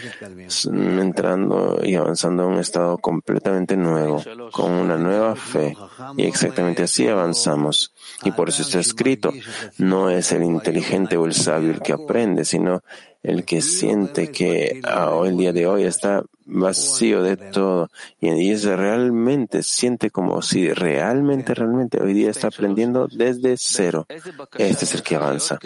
entrando 0.65 1.79
y 1.83 1.95
avanzando 1.95 2.45
a 2.45 2.47
un 2.47 2.59
estado 2.59 2.97
completamente 2.97 3.77
nuevo, 3.77 4.23
con 4.51 4.73
una 4.73 4.97
nueva 4.97 5.37
fe. 5.37 5.77
Y 6.17 6.25
exactamente 6.25 6.85
así 6.85 7.07
avanzamos. 7.07 7.93
Y 8.25 8.31
por 8.31 8.49
eso 8.49 8.63
está 8.63 8.81
escrito, 8.81 9.31
no 9.77 10.09
es 10.09 10.33
el 10.33 10.43
inteligente 10.43 11.19
o 11.19 11.27
el 11.27 11.35
sabio 11.35 11.71
el 11.71 11.83
que 11.83 11.93
aprende, 11.93 12.47
sino 12.47 12.83
el 13.23 13.45
que 13.45 13.61
siente 13.61 14.31
que 14.31 14.81
hoy, 15.11 15.29
el 15.29 15.37
día 15.37 15.53
de 15.53 15.67
hoy 15.67 15.85
está 15.85 16.23
vacío 16.47 17.23
de 17.23 17.37
todo 17.37 17.91
y 18.21 18.51
es 18.51 18.65
realmente 18.65 19.63
siente 19.63 20.11
como 20.11 20.43
si 20.43 20.73
realmente, 20.73 21.55
realmente 21.55 22.03
hoy 22.03 22.15
día 22.15 22.31
está 22.31 22.49
aprendiendo 22.49 23.09
desde 23.09 23.57
cero. 23.57 24.07
Este 24.09 24.85
es 24.85 24.95
el 24.95 25.03
que 25.03 25.17
avanza. 25.17 25.59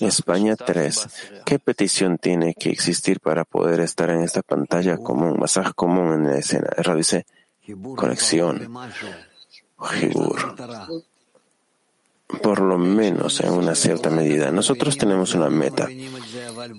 España 0.00 0.56
3. 0.56 1.08
¿Qué 1.44 1.58
petición 1.58 2.18
tiene 2.18 2.54
que 2.54 2.70
existir 2.70 3.20
para 3.20 3.44
poder 3.44 3.80
estar 3.80 4.10
en 4.10 4.22
esta 4.22 4.42
pantalla 4.42 4.98
común, 4.98 5.36
masaje 5.38 5.72
común 5.74 6.12
en 6.12 6.24
la 6.24 6.38
escena? 6.38 6.68
Dice, 6.94 7.26
conexión. 7.96 8.70
Jibur 9.78 10.54
por 12.40 12.60
lo 12.60 12.78
menos 12.78 13.40
en 13.40 13.52
una 13.52 13.74
cierta 13.74 14.10
medida. 14.10 14.50
Nosotros 14.50 14.96
tenemos 14.96 15.34
una 15.34 15.50
meta. 15.50 15.88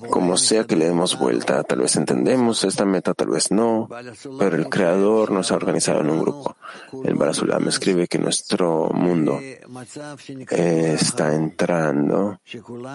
Como 0.09 0.37
sea 0.37 0.65
que 0.65 0.75
le 0.75 0.85
demos 0.85 1.17
vuelta, 1.17 1.63
tal 1.63 1.79
vez 1.79 1.95
entendemos 1.95 2.63
esta 2.63 2.85
meta, 2.85 3.13
tal 3.13 3.29
vez 3.29 3.51
no, 3.51 3.89
pero 4.39 4.55
el 4.55 4.69
Creador 4.69 5.31
nos 5.31 5.51
ha 5.51 5.55
organizado 5.55 6.01
en 6.01 6.09
un 6.09 6.21
grupo. 6.21 6.55
El 7.03 7.15
Barasulam 7.15 7.67
escribe 7.67 8.07
que 8.07 8.19
nuestro 8.19 8.89
mundo 8.93 9.39
está 10.49 11.33
entrando, 11.33 12.39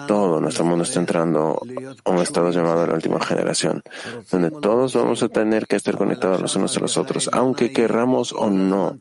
todo 0.07 0.41
nuestro 0.41 0.65
mundo 0.65 0.83
está 0.83 0.99
entrando 0.99 1.61
a 2.03 2.09
un 2.09 2.19
estado 2.19 2.51
llamado 2.51 2.87
la 2.87 2.93
última 2.93 3.19
generación, 3.19 3.83
donde 4.31 4.51
todos 4.51 4.95
vamos 4.95 5.21
a 5.23 5.29
tener 5.29 5.67
que 5.67 5.75
estar 5.75 5.97
conectados 5.97 6.41
los 6.41 6.55
unos 6.55 6.75
a 6.77 6.79
los 6.79 6.97
otros, 6.97 7.29
aunque 7.31 7.71
querramos 7.71 8.33
o 8.33 8.49
no. 8.49 8.97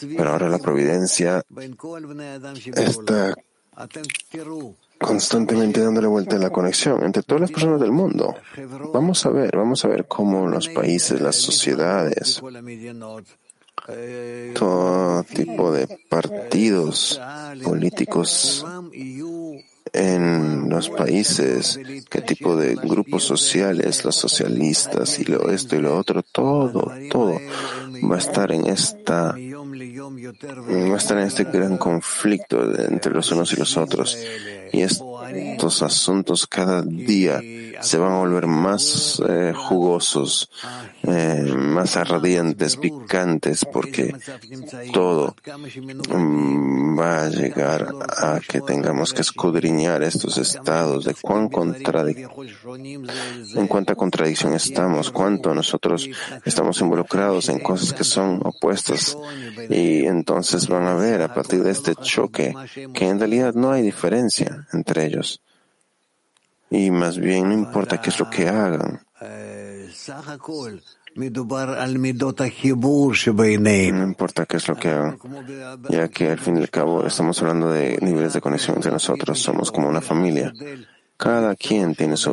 Pero 0.00 0.30
ahora 0.30 0.48
la 0.48 0.58
providencia 0.58 1.42
está 2.74 3.34
constantemente 4.98 5.80
dándole 5.80 6.06
vuelta 6.06 6.36
a 6.36 6.38
la 6.38 6.50
conexión 6.50 7.02
entre 7.04 7.22
todas 7.22 7.42
las 7.42 7.50
personas 7.50 7.80
del 7.80 7.92
mundo. 7.92 8.34
Vamos 8.92 9.24
a 9.26 9.30
ver, 9.30 9.56
vamos 9.56 9.84
a 9.84 9.88
ver 9.88 10.06
cómo 10.06 10.48
los 10.48 10.68
países, 10.68 11.20
las 11.20 11.36
sociedades, 11.36 12.42
todo 14.54 15.22
tipo 15.24 15.72
de 15.72 15.86
partidos 16.08 17.20
políticos 17.62 18.64
en 19.92 20.68
los 20.68 20.90
países, 20.90 21.78
qué 22.10 22.20
tipo 22.20 22.56
de 22.56 22.74
grupos 22.74 23.24
sociales, 23.24 24.04
los 24.04 24.16
socialistas 24.16 25.18
y 25.18 25.24
lo 25.24 25.50
esto 25.50 25.76
y 25.76 25.80
lo 25.80 25.96
otro, 25.96 26.22
todo, 26.22 26.92
todo 27.10 27.38
va 28.10 28.16
a 28.16 28.18
estar 28.18 28.52
en 28.52 28.66
esta 28.66 29.34
a 30.94 30.96
estar 30.96 31.18
en 31.18 31.24
este 31.24 31.44
gran 31.44 31.76
conflicto 31.76 32.62
entre 32.78 33.12
los 33.12 33.30
unos 33.32 33.52
y 33.52 33.56
los 33.56 33.76
otros. 33.76 34.18
Y 34.72 34.82
estos 34.82 35.82
asuntos 35.82 36.46
cada 36.46 36.82
día 36.82 37.40
se 37.80 37.98
van 37.98 38.12
a 38.12 38.18
volver 38.18 38.46
más 38.46 39.22
eh, 39.28 39.52
jugosos, 39.54 40.50
eh, 41.06 41.52
más 41.56 41.96
ardientes, 41.96 42.76
picantes, 42.76 43.64
porque 43.64 44.14
todo 44.92 45.34
mm, 46.14 46.98
va 46.98 47.24
a 47.24 47.28
llegar 47.28 47.88
a 48.16 48.40
que 48.40 48.60
tengamos 48.60 49.12
que 49.12 49.22
escudriñar 49.22 50.02
estos 50.02 50.38
estados 50.38 51.04
de 51.04 51.14
cuán 51.14 51.48
en 53.54 53.66
cuánta 53.68 53.94
contradicción 53.94 54.54
estamos, 54.54 55.10
cuánto 55.10 55.54
nosotros 55.54 56.08
estamos 56.44 56.80
involucrados 56.80 57.48
en 57.48 57.60
cosas 57.60 57.92
que 57.92 58.04
son 58.04 58.40
opuestas. 58.44 59.16
Y 59.68 60.06
entonces 60.06 60.68
van 60.68 60.84
a 60.84 60.94
ver 60.94 61.22
a 61.22 61.32
partir 61.32 61.62
de 61.62 61.70
este 61.70 61.94
choque 61.94 62.54
que 62.92 63.08
en 63.08 63.18
realidad 63.18 63.54
no 63.54 63.70
hay 63.70 63.82
diferencia 63.82 64.66
entre 64.72 65.06
ellos. 65.06 65.40
Y 66.70 66.90
más 66.90 67.18
bien 67.18 67.48
no 67.48 67.54
importa 67.54 68.00
qué 68.00 68.10
es 68.10 68.18
lo 68.18 68.28
que 68.28 68.48
hagan. 68.48 69.00
No 73.92 74.04
importa 74.04 74.44
qué 74.46 74.58
es 74.58 74.68
lo 74.68 74.76
que 74.76 74.90
hagan, 74.90 75.18
ya 75.88 76.08
que 76.08 76.30
al 76.30 76.38
fin 76.38 76.56
y 76.56 76.60
al 76.60 76.70
cabo 76.70 77.06
estamos 77.06 77.40
hablando 77.42 77.70
de 77.70 77.98
niveles 78.02 78.34
de 78.34 78.40
conexión 78.40 78.76
entre 78.76 78.92
nosotros, 78.92 79.38
somos 79.38 79.72
como 79.72 79.88
una 79.88 80.00
familia. 80.00 80.52
Cada 81.16 81.54
quien 81.56 81.94
tiene 81.94 82.16
su 82.16 82.30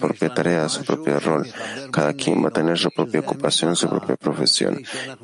propia 0.00 0.34
tarea, 0.34 0.68
su 0.68 0.84
propio 0.84 1.20
rol. 1.20 1.46
Cada 1.92 2.12
quien 2.12 2.42
va 2.42 2.48
a 2.48 2.52
tener 2.52 2.78
su 2.78 2.90
propia 2.90 3.20
ocupación, 3.20 3.76
su 3.76 3.88
propia 3.88 4.16
profesión. 4.16 4.82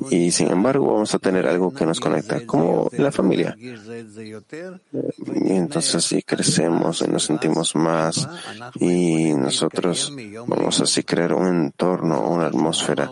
Y 0.09 0.31
sin 0.31 0.51
embargo 0.51 0.93
vamos 0.93 1.13
a 1.13 1.19
tener 1.19 1.47
algo 1.47 1.73
que 1.73 1.85
nos 1.85 1.99
conecta, 1.99 2.45
como 2.45 2.89
la 2.93 3.11
familia. 3.11 3.55
Y 3.57 5.51
entonces 5.51 5.95
así 5.95 6.21
crecemos 6.23 7.01
y 7.01 7.07
nos 7.07 7.23
sentimos 7.23 7.75
más 7.75 8.27
y 8.75 9.33
nosotros 9.33 10.13
vamos 10.47 10.81
así 10.81 11.03
crear 11.03 11.33
un 11.33 11.47
entorno, 11.47 12.27
una 12.29 12.47
atmósfera 12.47 13.09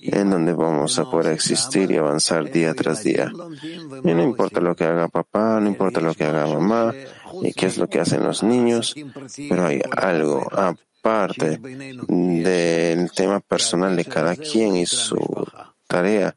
en 0.00 0.30
donde 0.30 0.52
vamos 0.52 0.98
a 0.98 1.10
poder 1.10 1.32
existir 1.32 1.90
y 1.90 1.96
avanzar 1.96 2.50
día 2.50 2.74
tras 2.74 3.02
día. 3.02 3.32
Y 4.04 4.14
no 4.14 4.22
importa 4.22 4.60
lo 4.60 4.74
que 4.74 4.84
haga 4.84 5.08
papá, 5.08 5.60
no 5.60 5.68
importa 5.68 6.00
lo 6.00 6.14
que 6.14 6.24
haga 6.24 6.46
mamá, 6.46 6.92
y 7.42 7.52
qué 7.52 7.66
es 7.66 7.78
lo 7.78 7.88
que 7.88 8.00
hacen 8.00 8.22
los 8.22 8.42
niños, 8.42 8.94
pero 9.48 9.66
hay 9.66 9.80
algo 9.96 10.46
aparte 10.52 11.58
del 11.58 13.10
tema 13.12 13.40
personal 13.40 13.96
de 13.96 14.04
cada 14.04 14.36
quien 14.36 14.76
y 14.76 14.86
su 14.86 15.18
tarea. 15.86 16.34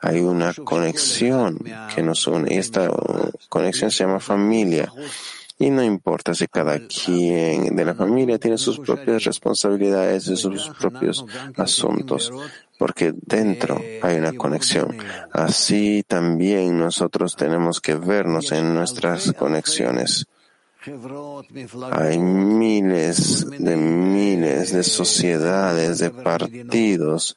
Hay 0.00 0.20
una 0.20 0.54
conexión 0.54 1.58
que 1.94 2.02
nos 2.02 2.26
une 2.26 2.54
y 2.54 2.58
esta 2.58 2.88
conexión 3.48 3.90
se 3.90 4.04
llama 4.04 4.20
familia. 4.20 4.92
Y 5.60 5.70
no 5.70 5.82
importa 5.82 6.34
si 6.34 6.46
cada 6.46 6.78
quien 6.86 7.74
de 7.74 7.84
la 7.84 7.94
familia 7.94 8.38
tiene 8.38 8.58
sus 8.58 8.78
propias 8.78 9.24
responsabilidades 9.24 10.28
y 10.28 10.36
sus 10.36 10.68
propios 10.78 11.24
asuntos, 11.56 12.30
porque 12.78 13.12
dentro 13.12 13.82
hay 14.02 14.18
una 14.18 14.32
conexión. 14.34 14.96
Así 15.32 16.04
también 16.06 16.78
nosotros 16.78 17.34
tenemos 17.34 17.80
que 17.80 17.96
vernos 17.96 18.52
en 18.52 18.72
nuestras 18.72 19.32
conexiones. 19.32 20.26
Hay 21.90 22.18
miles 22.18 23.50
de 23.50 23.76
miles 23.76 24.72
de 24.72 24.82
sociedades, 24.82 25.98
de 25.98 26.10
partidos 26.10 27.36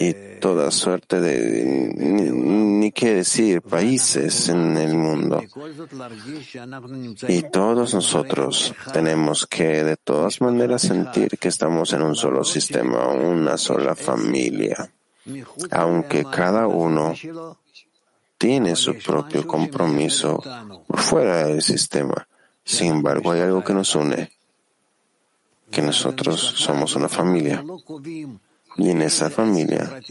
y 0.00 0.14
toda 0.40 0.70
suerte 0.70 1.20
de, 1.20 1.92
ni, 1.94 2.90
qué 2.92 3.16
decir, 3.16 3.62
países 3.62 4.48
en 4.48 4.76
el 4.76 4.96
mundo. 4.96 5.42
Y 7.28 7.42
todos 7.42 7.94
nosotros 7.94 8.74
tenemos 8.92 9.46
que 9.46 9.84
de 9.84 9.96
todas 9.96 10.40
maneras 10.40 10.82
sentir 10.82 11.38
que 11.38 11.48
estamos 11.48 11.92
en 11.92 12.02
un 12.02 12.16
solo 12.16 12.42
sistema, 12.42 13.06
una 13.08 13.56
sola 13.58 13.94
familia, 13.94 14.90
aunque 15.70 16.24
cada 16.24 16.66
uno 16.66 17.14
tiene 18.38 18.76
su 18.76 18.94
propio 18.98 19.46
compromiso 19.46 20.42
fuera 20.88 21.46
del 21.46 21.62
sistema. 21.62 22.26
Sin 22.66 22.88
embargo, 22.94 23.30
hay 23.30 23.42
algo 23.42 23.62
que 23.62 23.72
nos 23.72 23.94
une, 23.94 24.28
que 25.70 25.80
nosotros 25.80 26.40
somos 26.56 26.96
una 26.96 27.08
familia. 27.08 27.64
Y 28.76 28.90
en 28.90 29.02
esa 29.02 29.30
familia, 29.30 30.02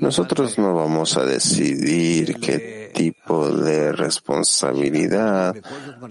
nosotros 0.00 0.58
no 0.58 0.74
vamos 0.74 1.16
a 1.18 1.24
decidir 1.24 2.40
qué 2.40 2.90
tipo 2.94 3.50
de 3.50 3.92
responsabilidad 3.92 5.54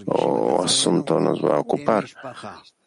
o 0.06 0.62
asunto 0.62 1.18
nos 1.18 1.44
va 1.44 1.56
a 1.56 1.60
ocupar. 1.60 2.06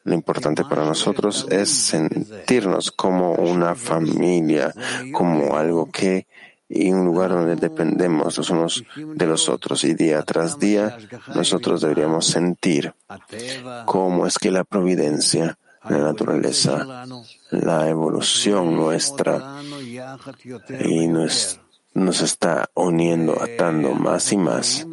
Lo 0.05 0.13
importante 0.13 0.63
para 0.63 0.85
nosotros 0.85 1.45
es 1.51 1.69
sentirnos 1.69 2.91
como 2.91 3.33
una 3.33 3.75
familia, 3.75 4.73
como 5.11 5.57
algo 5.57 5.91
que 5.91 6.25
y 6.69 6.91
un 6.91 7.05
lugar 7.05 7.31
donde 7.31 7.55
dependemos 7.55 8.37
los 8.37 8.49
unos 8.49 8.83
de 8.95 9.25
los 9.25 9.49
otros. 9.49 9.83
Y 9.83 9.93
día 9.93 10.21
tras 10.23 10.59
día 10.59 10.97
nosotros 11.33 11.81
deberíamos 11.81 12.27
sentir 12.27 12.93
cómo 13.85 14.27
es 14.27 14.37
que 14.37 14.51
la 14.51 14.63
providencia, 14.63 15.57
la 15.89 15.99
naturaleza, 15.99 17.05
la 17.51 17.89
evolución 17.89 18.75
nuestra 18.75 19.61
y 20.83 21.07
nos, 21.07 21.59
nos 21.93 22.21
está 22.21 22.69
uniendo, 22.73 23.41
atando 23.41 23.93
más 23.93 24.31
y 24.31 24.37
más 24.37 24.85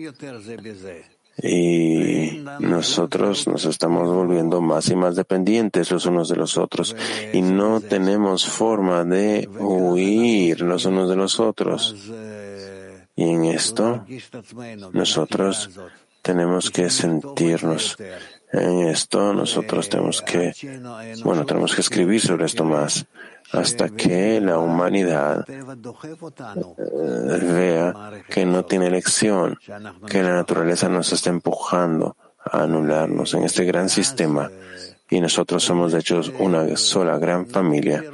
y 1.43 2.45
nosotros 2.61 3.49
nos 3.49 3.64
estamos 3.64 4.09
volviendo 4.09 4.61
más 4.61 4.89
y 4.89 4.97
más 4.97 5.16
dependientes 5.16 5.91
los 5.91 6.07
unos 6.07 6.28
de 6.28 6.37
los 6.37 6.57
otros 6.57 6.95
y 7.32 7.43
no 7.43 7.80
tenemos 7.80 8.47
forma 8.47 9.05
de 9.05 9.49
huir 9.59 10.61
los 10.61 10.85
unos 10.85 11.09
de 11.09 11.16
los 11.16 11.41
otros. 11.41 11.97
Y 13.16 13.24
en 13.24 13.45
esto 13.45 14.05
nosotros 14.93 15.70
tenemos 16.22 16.70
que 16.70 16.89
sentirnos. 16.91 17.97
En 18.55 18.88
esto 18.88 19.34
nosotros 19.34 19.88
tenemos 19.88 20.22
que, 20.22 20.52
bueno, 21.24 21.44
tenemos 21.44 21.74
que 21.74 21.80
escribir 21.80 22.20
sobre 22.20 22.46
esto 22.46 22.64
más 22.64 23.07
hasta 23.52 23.88
que 23.88 24.40
la 24.40 24.59
humanidad 24.59 25.44
eh, 25.48 25.64
vea 27.42 28.22
que 28.28 28.46
no 28.46 28.64
tiene 28.64 28.86
elección, 28.86 29.59
que 30.09 30.22
la 30.22 30.34
naturaleza 30.34 30.88
nos 30.88 31.12
está 31.12 31.30
empujando 31.30 32.16
a 32.44 32.62
anularnos 32.62 33.34
en 33.34 33.44
este 33.44 33.64
gran 33.64 33.88
sistema 33.88 34.50
y 35.11 35.20
nosotros 35.20 35.62
somos 35.62 35.92
de 35.92 36.00
hecho 36.00 36.20
una 36.38 36.76
sola 36.76 37.18
gran 37.18 37.46
familia. 37.46 38.05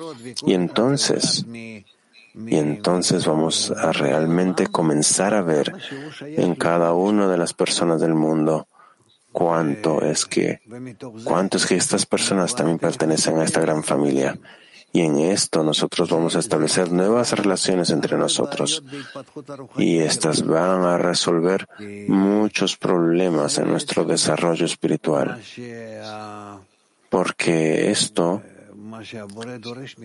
Y 0.46 0.54
entonces, 0.54 1.46
y 1.48 2.56
entonces 2.56 3.26
vamos 3.26 3.70
a 3.70 3.92
realmente 3.92 4.66
comenzar 4.66 5.34
a 5.34 5.42
ver 5.42 5.72
en 6.20 6.54
cada 6.54 6.92
una 6.92 7.28
de 7.28 7.38
las 7.38 7.54
personas 7.54 8.00
del 8.00 8.14
mundo 8.14 8.68
cuánto 9.32 10.02
es 10.02 10.26
que, 10.26 10.60
es 11.52 11.66
que 11.66 11.76
estas 11.76 12.06
personas 12.06 12.54
también 12.54 12.78
pertenecen 12.78 13.38
a 13.38 13.44
esta 13.44 13.60
gran 13.60 13.82
familia 13.82 14.38
y 14.92 15.02
en 15.02 15.18
esto 15.18 15.62
nosotros 15.62 16.10
vamos 16.10 16.34
a 16.34 16.40
establecer 16.40 16.90
nuevas 16.90 17.32
relaciones 17.32 17.90
entre 17.90 18.16
nosotros. 18.18 18.82
Y 19.76 19.98
estas 19.98 20.44
van 20.44 20.82
a 20.82 20.98
resolver 20.98 21.68
muchos 22.08 22.76
problemas 22.76 23.58
en 23.58 23.68
nuestro 23.68 24.04
desarrollo 24.04 24.66
espiritual. 24.66 25.40
Porque 27.08 27.90
esto, 27.90 28.42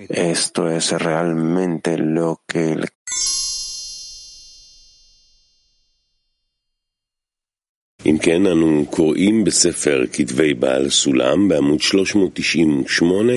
esto 0.09 0.69
es 0.69 0.91
realmente 0.91 1.97
lo 1.97 2.41
que 2.45 2.73
el 2.73 2.89
אם 8.06 8.18
כן, 8.22 8.46
אנו 8.46 8.84
קוראים 8.90 9.44
בספר 9.44 10.02
כתבי 10.12 10.54
בעל 10.54 10.90
סולם 10.90 11.48
בעמוד 11.48 11.80
398 11.80 13.32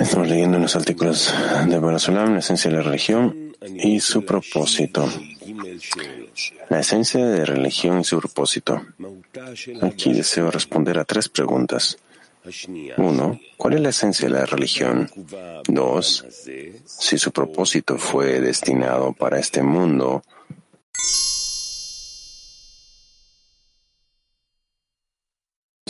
Estamos 0.00 0.28
leyendo 0.28 0.58
los 0.58 0.76
artículos 0.76 1.34
de 1.66 1.78
Barasolam, 1.78 2.34
la 2.34 2.38
esencia 2.38 2.70
de 2.70 2.76
la 2.76 2.82
religión 2.82 3.52
y 3.90 3.98
su 3.98 4.24
propósito. 4.24 5.08
La 6.68 6.80
esencia 6.80 7.26
de 7.26 7.38
la 7.38 7.44
religión 7.44 8.00
y 8.00 8.04
su 8.04 8.20
propósito. 8.20 8.80
Aquí 9.82 10.12
deseo 10.12 10.50
responder 10.52 10.98
a 11.00 11.04
tres 11.04 11.28
preguntas. 11.28 11.98
Uno, 12.97 13.39
¿cuál 13.57 13.73
es 13.73 13.81
la 13.81 13.89
esencia 13.89 14.27
de 14.27 14.33
la 14.33 14.45
religión? 14.45 15.09
Dos, 15.67 16.25
si 16.85 17.17
su 17.17 17.31
propósito 17.31 17.97
fue 17.97 18.39
destinado 18.39 19.13
para 19.13 19.39
este 19.39 19.61
mundo, 19.61 20.21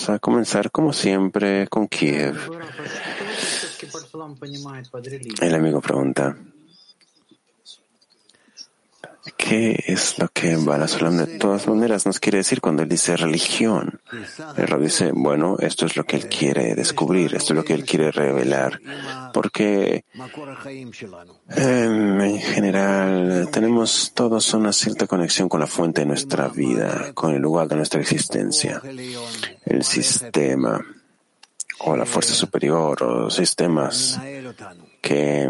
a 0.09 0.19
comenzar 0.19 0.71
como 0.71 0.91
siempre 0.91 1.67
con 1.67 1.87
Kiev. 1.87 2.35
El 5.41 5.55
amigo 5.55 5.81
pregunta, 5.81 6.35
¿Qué 9.39 9.85
es 9.87 10.19
lo 10.19 10.27
que 10.27 10.57
Balasolam 10.57 11.15
de 11.15 11.39
todas 11.39 11.65
maneras 11.65 12.05
nos 12.05 12.19
quiere 12.19 12.39
decir 12.39 12.59
cuando 12.59 12.83
él 12.83 12.89
dice 12.89 13.15
religión? 13.15 14.01
Él 14.57 14.67
dice, 14.81 15.11
bueno, 15.13 15.55
esto 15.59 15.85
es 15.85 15.95
lo 15.95 16.03
que 16.03 16.17
él 16.17 16.27
quiere 16.27 16.75
descubrir, 16.75 17.33
esto 17.33 17.53
es 17.53 17.57
lo 17.57 17.63
que 17.63 17.73
él 17.73 17.85
quiere 17.85 18.11
revelar, 18.11 18.81
porque 19.33 20.03
em, 21.55 22.21
en 22.21 22.39
general 22.39 23.47
tenemos 23.49 24.11
todos 24.13 24.53
una 24.53 24.73
cierta 24.73 25.07
conexión 25.07 25.47
con 25.47 25.61
la 25.61 25.67
fuente 25.67 26.01
de 26.01 26.07
nuestra 26.07 26.49
vida, 26.49 27.13
con 27.13 27.33
el 27.33 27.41
lugar 27.41 27.69
de 27.69 27.77
nuestra 27.77 28.01
existencia, 28.01 28.81
el 29.65 29.83
sistema 29.85 30.85
o 31.79 31.95
la 31.95 32.05
fuerza 32.05 32.33
superior 32.33 33.01
o 33.03 33.29
sistemas 33.29 34.19
que 35.01 35.49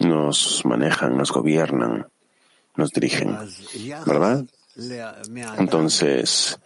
nos 0.00 0.64
manejan, 0.64 1.16
nos 1.16 1.30
gobiernan 1.30 2.08
nos 2.76 2.90
dirigen, 2.90 3.36
¿verdad? 4.06 4.44
Entonces, 5.58 6.58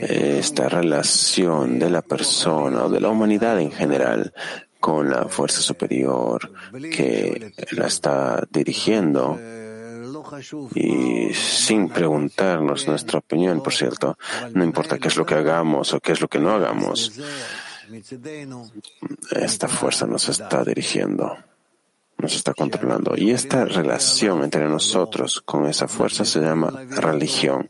esta 0.00 0.68
relación 0.68 1.78
de 1.78 1.90
la 1.90 2.02
persona 2.02 2.84
o 2.84 2.88
de 2.88 3.00
la 3.00 3.08
humanidad 3.08 3.60
en 3.60 3.72
general 3.72 4.32
con 4.78 5.10
la 5.10 5.26
fuerza 5.26 5.60
superior 5.60 6.52
que 6.92 7.52
la 7.72 7.86
está 7.88 8.44
dirigiendo 8.50 9.38
y 10.74 11.34
sin 11.34 11.88
preguntarnos 11.88 12.86
nuestra 12.86 13.18
opinión, 13.18 13.62
por 13.62 13.72
cierto, 13.72 14.16
no 14.54 14.64
importa 14.64 14.98
qué 14.98 15.08
es 15.08 15.16
lo 15.16 15.26
que 15.26 15.34
hagamos 15.34 15.92
o 15.94 16.00
qué 16.00 16.12
es 16.12 16.20
lo 16.20 16.28
que 16.28 16.38
no 16.38 16.52
hagamos, 16.52 17.12
esta 19.32 19.68
fuerza 19.68 20.06
nos 20.06 20.28
está 20.28 20.64
dirigiendo 20.64 21.36
nos 22.18 22.34
está 22.34 22.54
controlando. 22.54 23.14
Y 23.16 23.30
esta 23.30 23.64
relación 23.64 24.42
entre 24.42 24.68
nosotros 24.68 25.40
con 25.44 25.66
esa 25.66 25.88
fuerza 25.88 26.24
se 26.24 26.40
llama 26.40 26.72
religión. 26.90 27.68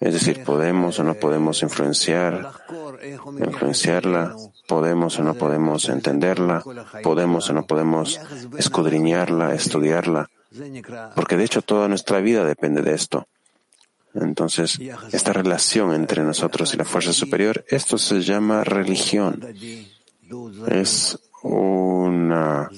Es 0.00 0.12
decir, 0.12 0.44
podemos 0.44 0.98
o 1.00 1.04
no 1.04 1.14
podemos 1.14 1.62
influenciar, 1.62 2.52
influenciarla, 3.40 4.36
podemos 4.68 5.18
o 5.18 5.24
no 5.24 5.34
podemos 5.34 5.88
entenderla, 5.88 6.62
podemos 7.02 7.50
o 7.50 7.52
no 7.52 7.66
podemos 7.66 8.20
escudriñarla, 8.56 9.54
estudiarla, 9.54 10.30
porque 11.16 11.36
de 11.36 11.44
hecho 11.44 11.62
toda 11.62 11.88
nuestra 11.88 12.20
vida 12.20 12.44
depende 12.44 12.82
de 12.82 12.94
esto. 12.94 13.26
Entonces, 14.14 14.78
esta 15.12 15.32
relación 15.32 15.92
entre 15.92 16.22
nosotros 16.22 16.72
y 16.74 16.76
la 16.76 16.84
fuerza 16.84 17.12
superior, 17.12 17.64
esto 17.68 17.98
se 17.98 18.22
llama 18.22 18.64
religión. 18.64 19.44
Es 20.68 21.18
una 21.42 22.70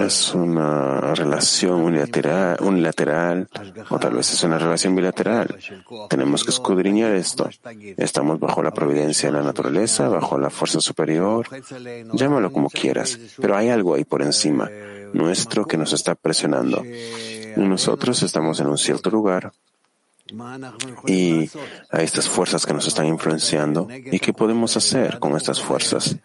es 0.00 0.34
una 0.34 1.14
relación 1.14 1.80
unilateral, 1.80 2.56
unilateral 2.60 3.48
o 3.90 3.98
tal 3.98 4.14
vez 4.14 4.32
es 4.32 4.42
una 4.44 4.58
relación 4.58 4.94
bilateral. 4.94 5.58
Tenemos 6.08 6.44
que 6.44 6.50
escudriñar 6.50 7.12
esto. 7.12 7.48
Estamos 7.96 8.38
bajo 8.38 8.62
la 8.62 8.70
providencia 8.70 9.30
de 9.30 9.36
la 9.36 9.42
naturaleza, 9.42 10.08
bajo 10.08 10.38
la 10.38 10.50
fuerza 10.50 10.80
superior, 10.80 11.46
llámalo 12.12 12.52
como 12.52 12.70
quieras, 12.70 13.18
pero 13.40 13.56
hay 13.56 13.68
algo 13.68 13.94
ahí 13.94 14.04
por 14.04 14.22
encima 14.22 14.70
nuestro 15.12 15.66
que 15.66 15.76
nos 15.76 15.92
está 15.92 16.14
presionando. 16.14 16.82
Nosotros 17.56 18.22
estamos 18.22 18.60
en 18.60 18.68
un 18.68 18.78
cierto 18.78 19.10
lugar 19.10 19.52
y 21.06 21.50
a 21.90 22.02
estas 22.02 22.28
fuerzas 22.28 22.66
que 22.66 22.74
nos 22.74 22.86
están 22.86 23.06
influenciando. 23.06 23.88
¿Y 23.90 24.18
qué 24.18 24.32
podemos 24.32 24.76
hacer 24.76 25.18
con 25.18 25.36
estas 25.36 25.60
fuerzas? 25.60 26.16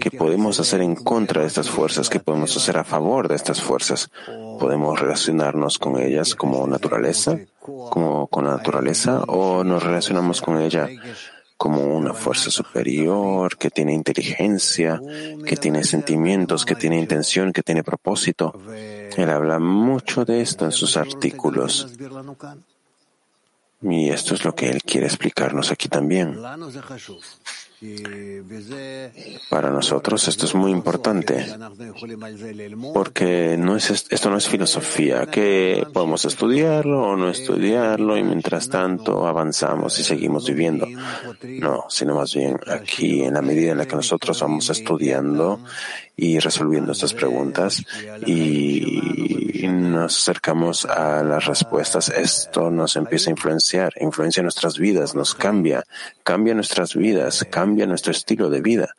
¿Qué 0.00 0.10
podemos 0.10 0.58
hacer 0.60 0.80
en 0.80 0.94
contra 0.94 1.42
de 1.42 1.46
estas 1.46 1.68
fuerzas? 1.68 2.08
¿Qué 2.08 2.18
podemos 2.18 2.56
hacer 2.56 2.78
a 2.78 2.84
favor 2.84 3.28
de 3.28 3.34
estas 3.34 3.60
fuerzas? 3.60 4.10
¿Podemos 4.58 4.98
relacionarnos 4.98 5.78
con 5.78 6.00
ellas 6.00 6.34
como 6.34 6.66
naturaleza, 6.66 7.38
como 7.60 8.26
con 8.28 8.44
la 8.44 8.56
naturaleza, 8.56 9.22
o 9.24 9.62
nos 9.62 9.82
relacionamos 9.82 10.40
con 10.40 10.58
ella 10.58 10.88
como 11.58 11.82
una 11.82 12.14
fuerza 12.14 12.50
superior 12.50 13.58
que 13.58 13.70
tiene 13.70 13.92
inteligencia, 13.92 15.00
que 15.46 15.56
tiene 15.56 15.84
sentimientos, 15.84 16.64
que 16.64 16.74
tiene 16.74 16.98
intención, 16.98 17.52
que 17.52 17.62
tiene 17.62 17.84
propósito? 17.84 18.58
Él 19.16 19.28
habla 19.28 19.58
mucho 19.58 20.24
de 20.24 20.40
esto 20.40 20.64
en 20.64 20.72
sus 20.72 20.96
artículos. 20.96 21.94
Y 23.84 24.08
esto 24.08 24.34
es 24.34 24.44
lo 24.44 24.54
que 24.54 24.70
él 24.70 24.82
quiere 24.82 25.06
explicarnos 25.06 25.70
aquí 25.70 25.88
también. 25.88 26.38
Para 29.50 29.70
nosotros 29.70 30.26
esto 30.28 30.46
es 30.46 30.54
muy 30.54 30.70
importante, 30.70 31.46
porque 32.94 33.56
no 33.58 33.76
es, 33.76 34.06
esto 34.08 34.30
no 34.30 34.38
es 34.38 34.48
filosofía, 34.48 35.26
que 35.26 35.86
podemos 35.92 36.24
estudiarlo 36.24 37.02
o 37.10 37.16
no 37.16 37.28
estudiarlo 37.28 38.16
y 38.16 38.22
mientras 38.22 38.70
tanto 38.70 39.26
avanzamos 39.26 39.98
y 39.98 40.04
seguimos 40.04 40.46
viviendo. 40.46 40.86
No, 41.42 41.84
sino 41.90 42.14
más 42.14 42.34
bien 42.34 42.58
aquí, 42.68 43.22
en 43.22 43.34
la 43.34 43.42
medida 43.42 43.72
en 43.72 43.78
la 43.78 43.86
que 43.86 43.96
nosotros 43.96 44.40
vamos 44.40 44.70
estudiando 44.70 45.60
y 46.16 46.38
resolviendo 46.38 46.92
estas 46.92 47.12
preguntas 47.12 47.84
y 48.26 49.66
nos 49.66 50.18
acercamos 50.18 50.84
a 50.84 51.22
las 51.22 51.46
respuestas, 51.46 52.08
esto 52.08 52.70
nos 52.70 52.96
empieza 52.96 53.30
a 53.30 53.32
influenciar, 53.32 53.92
influencia 54.00 54.42
nuestras 54.42 54.78
vidas, 54.78 55.14
nos 55.14 55.34
cambia, 55.34 55.84
cambia 56.22 56.54
nuestras 56.54 56.94
vidas, 56.94 57.46
cambia 57.50 57.86
nuestro 57.86 58.12
estilo 58.12 58.50
de 58.50 58.60
vida. 58.60 58.94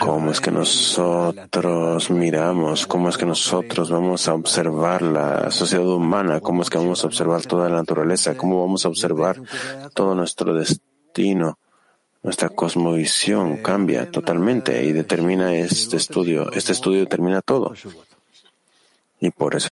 ¿Cómo 0.00 0.30
es 0.30 0.40
que 0.40 0.50
nosotros 0.50 2.10
miramos? 2.10 2.86
¿Cómo 2.86 3.08
es 3.08 3.16
que 3.16 3.24
nosotros 3.24 3.90
vamos 3.90 4.28
a 4.28 4.34
observar 4.34 5.00
la 5.00 5.50
sociedad 5.50 5.86
humana? 5.86 6.40
¿Cómo 6.40 6.62
es 6.62 6.68
que 6.68 6.76
vamos 6.76 7.02
a 7.02 7.06
observar 7.06 7.42
toda 7.42 7.70
la 7.70 7.76
naturaleza? 7.76 8.36
¿Cómo 8.36 8.60
vamos 8.60 8.84
a 8.84 8.88
observar 8.88 9.40
todo 9.94 10.14
nuestro 10.14 10.52
destino? 10.52 11.58
Nuestra 12.26 12.48
cosmovisión 12.48 13.58
cambia 13.58 14.10
totalmente 14.10 14.84
y 14.84 14.90
determina 14.90 15.54
este 15.54 15.96
estudio. 15.96 16.50
Este 16.50 16.72
estudio 16.72 16.98
determina 16.98 17.40
todo. 17.40 17.72
Y 19.20 19.30
por 19.30 19.54
eso. 19.54 19.68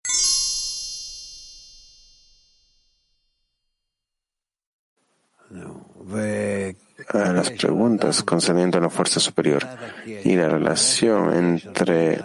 a 7.12 7.32
las 7.32 7.51
preguntas 7.51 8.24
concerniendo 8.24 8.78
a 8.78 8.80
la 8.80 8.90
fuerza 8.90 9.20
superior 9.20 9.64
y 10.05 10.34
la 10.34 10.48
relación 10.48 11.32
entre 11.32 12.20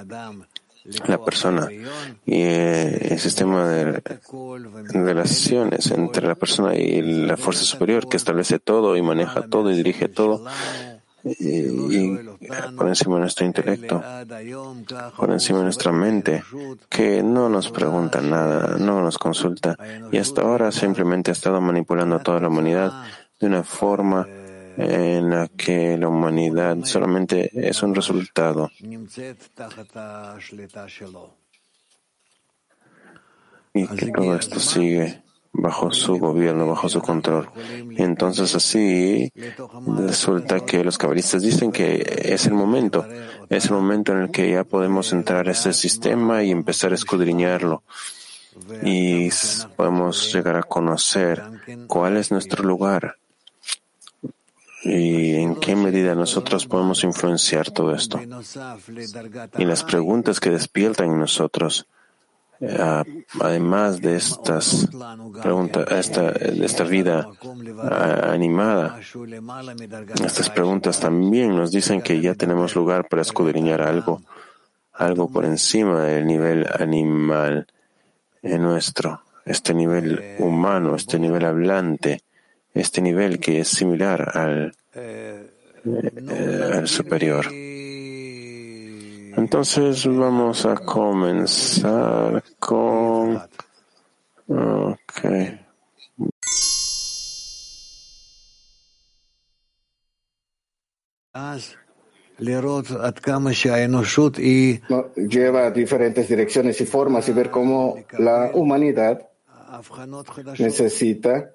la 1.08 1.18
persona. 1.24 1.68
Y 2.26 2.42
eh, 2.42 3.08
el 3.12 3.20
sistema 3.20 3.68
de 3.68 4.02
relaciones 4.94 5.92
entre 5.92 6.28
la 6.28 6.36
persona 6.36 6.76
y 6.76 7.02
la 7.02 7.38
fuerza 7.38 7.64
superior 7.64 8.08
que 8.08 8.18
establece 8.18 8.60
todo 8.60 8.96
y 8.96 9.02
maneja 9.02 9.48
todo 9.48 9.72
y 9.72 9.76
dirige 9.76 10.08
todo 10.08 10.46
y, 11.26 12.18
por 12.78 12.88
encima 12.88 13.16
de 13.16 13.22
nuestro 13.22 13.46
intelecto, 13.46 14.02
por 15.18 15.32
encima 15.32 15.60
de 15.60 15.64
nuestra 15.66 15.92
mente, 15.92 16.44
que 16.88 17.24
no 17.24 17.50
nos 17.50 17.72
pregunta 17.72 18.22
nada, 18.22 18.78
no 18.78 19.02
nos 19.02 19.18
consulta 19.18 19.76
y 20.12 20.18
hasta 20.18 20.44
ahora 20.44 20.72
simplemente 20.72 21.32
ha 21.32 21.34
estado 21.34 21.60
manipulando 21.62 22.16
a 22.16 22.24
toda 22.24 22.40
la 22.40 22.48
humanidad 22.48 22.92
de 23.40 23.48
una 23.48 23.64
forma 23.64 24.28
en 24.78 25.30
la 25.30 25.48
que 25.48 25.98
la 25.98 26.08
humanidad 26.08 26.78
solamente 26.84 27.50
es 27.54 27.82
un 27.84 27.96
resultado. 27.96 28.70
Y 33.74 33.88
que 33.88 34.12
todo 34.12 34.36
esto 34.36 34.60
sigue 34.60 35.22
bajo 35.58 35.92
su 35.92 36.18
gobierno, 36.18 36.68
bajo 36.68 36.90
su 36.90 37.02
control. 37.02 37.50
Entonces 37.98 38.56
así 38.56 39.32
resulta 39.98 40.62
que 40.62 40.84
los 40.84 40.98
cabalistas 40.98 41.42
dicen 41.42 41.72
que 41.72 42.04
es 42.26 42.46
el 42.46 42.54
momento, 42.54 43.06
es 43.50 43.66
el 43.66 43.72
momento 43.72 44.12
en 44.14 44.24
el 44.24 44.32
que 44.32 44.52
ya 44.52 44.64
podemos 44.64 45.14
entrar 45.14 45.48
a 45.48 45.52
ese 45.52 45.74
sistema 45.74 46.44
y 46.44 46.52
empezar 46.52 46.92
a 46.92 46.96
escudriñarlo. 46.96 47.84
Y 48.84 49.30
podemos 49.76 50.34
llegar 50.34 50.56
a 50.56 50.64
conocer 50.64 51.44
cuál 51.88 52.18
es 52.18 52.32
nuestro 52.32 52.64
lugar 52.64 53.18
y 54.86 55.34
en 55.36 55.56
qué 55.56 55.76
medida 55.76 56.14
nosotros 56.14 56.68
podemos 56.68 57.04
influenciar 57.04 57.72
todo 57.72 57.96
esto. 57.96 58.22
Y 59.58 59.66
las 59.66 59.84
preguntas 59.84 60.40
que 60.40 60.52
despiertan 60.52 61.10
en 61.10 61.20
nosotros, 61.20 61.88
eh, 62.62 62.78
además 63.42 64.00
de 64.00 64.16
estas 64.16 64.88
preguntas, 65.42 65.88
esta, 65.90 66.30
esta 66.30 66.84
vida 66.84 67.28
animada, 68.32 69.00
estas 70.24 70.52
preguntas 70.52 71.00
también 71.00 71.56
nos 71.56 71.72
dicen 71.72 72.04
que 72.04 72.22
ya 72.22 72.36
tenemos 72.36 72.76
lugar 72.76 73.08
para 73.10 73.24
escudriñar 73.24 73.82
algo, 73.82 74.22
algo 74.94 75.32
por 75.32 75.46
encima 75.46 76.04
del 76.04 76.28
nivel 76.28 76.68
animal 76.80 77.66
en 78.44 78.62
nuestro, 78.62 79.24
este 79.46 79.74
nivel 79.74 80.36
humano, 80.38 80.96
este 80.96 81.18
nivel 81.18 81.44
hablante 81.44 82.22
este 82.76 83.02
nivel 83.02 83.40
que 83.40 83.62
es 83.62 83.70
similar 83.70 84.38
al, 84.38 84.76
eh, 84.94 85.50
al 86.74 86.88
superior. 86.88 87.48
Entonces 89.38 90.06
vamos 90.06 90.66
a 90.66 90.76
comenzar 90.76 92.44
con... 92.60 93.42
Okay. 94.48 95.60
lleva 105.16 105.72
diferentes 105.72 106.28
direcciones 106.28 106.80
y 106.82 106.86
formas 106.86 107.28
y 107.28 107.34
ver 107.34 107.50
cómo 107.50 107.96
la 108.20 108.52
humanidad 108.54 109.28
necesita 110.60 111.55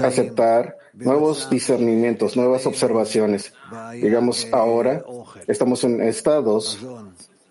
aceptar 0.00 0.78
nuevos 0.94 1.50
discernimientos, 1.50 2.36
nuevas 2.36 2.66
observaciones. 2.66 3.52
Digamos, 3.92 4.46
ahora 4.52 5.04
estamos 5.46 5.84
en 5.84 6.00
estados 6.00 6.78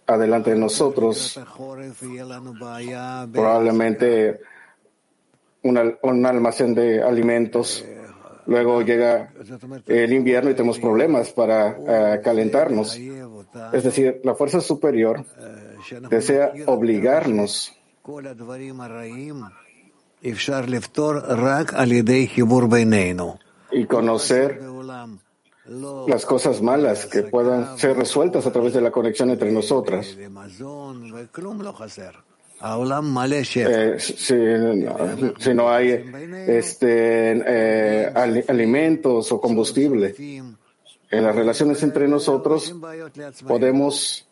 adelante 0.08 0.52
de 0.52 0.58
nosotros, 0.58 1.39
probablemente 3.32 4.39
un, 5.64 6.26
almacén 6.26 6.74
de 6.74 7.04
alimentos. 7.04 7.86
Luego 8.45 8.82
llega 8.82 9.34
el 9.88 10.14
invierno 10.14 10.50
y 10.50 10.54
tenemos 10.54 10.80
problemas 10.80 11.32
para 11.32 12.16
eh, 12.16 12.22
calentarnos. 12.24 12.98
Es 13.74 13.84
decir, 13.84 14.22
la 14.24 14.36
fuerza 14.36 14.62
superior 14.62 15.26
desea 16.10 16.54
obligarnos 16.66 17.74
y 23.72 23.86
conocer 23.86 24.61
las 26.07 26.26
cosas 26.26 26.61
malas 26.61 27.05
que 27.05 27.24
puedan 27.24 27.78
ser 27.78 27.97
resueltas 27.97 28.45
a 28.45 28.51
través 28.51 28.74
de 28.74 28.82
la 28.82 28.91
conexión 28.91 29.30
entre 29.30 29.51
nosotras. 29.51 30.18
Eh, 33.70 33.99
si, 33.99 35.53
no 35.53 35.70
hay 35.70 35.89
este, 36.47 37.43
eh, 37.45 38.43
alimentos 38.47 39.32
o 39.32 39.39
combustible 39.39 40.15
en 40.18 41.24
las 41.24 41.36
relaciones 41.36 41.84
entre 41.84 42.07
nosotros, 42.07 42.74
podemos 43.45 44.28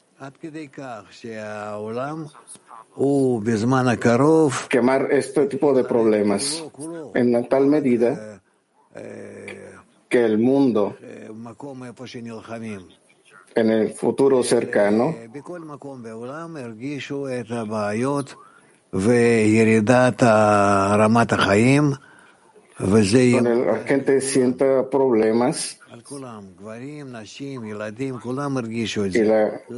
quemar 4.69 5.11
este 5.11 5.47
tipo 5.47 5.73
de 5.73 5.83
problemas 5.83 6.63
en 7.13 7.47
tal 7.47 7.67
medida 7.67 8.41
que 10.09 10.25
el 10.25 10.37
mundo 10.37 10.95
en 13.55 13.69
el 13.69 13.89
futuro 13.93 14.43
cercano 14.43 15.15
donde 22.77 23.65
la 23.65 23.79
gente 23.85 24.19
sienta 24.21 24.89
problemas 24.89 25.79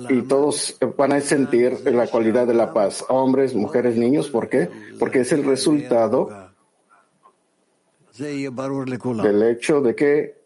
y, 0.10 0.22
todos 0.24 0.78
van 0.98 1.12
a 1.12 1.22
sentir 1.22 1.80
la 1.86 2.08
cualidad 2.08 2.48
de 2.48 2.54
la 2.54 2.74
paz, 2.74 3.06
hombres, 3.08 3.54
mujeres, 3.54 3.96
niños. 3.96 4.30
¿Por 4.30 4.50
qué? 4.50 4.70
Porque 5.00 5.20
es 5.22 5.32
el 5.32 5.44
resultado 5.44 6.50
del 8.18 9.44
hecho 9.44 9.82
de 9.82 9.96
que 9.96 10.38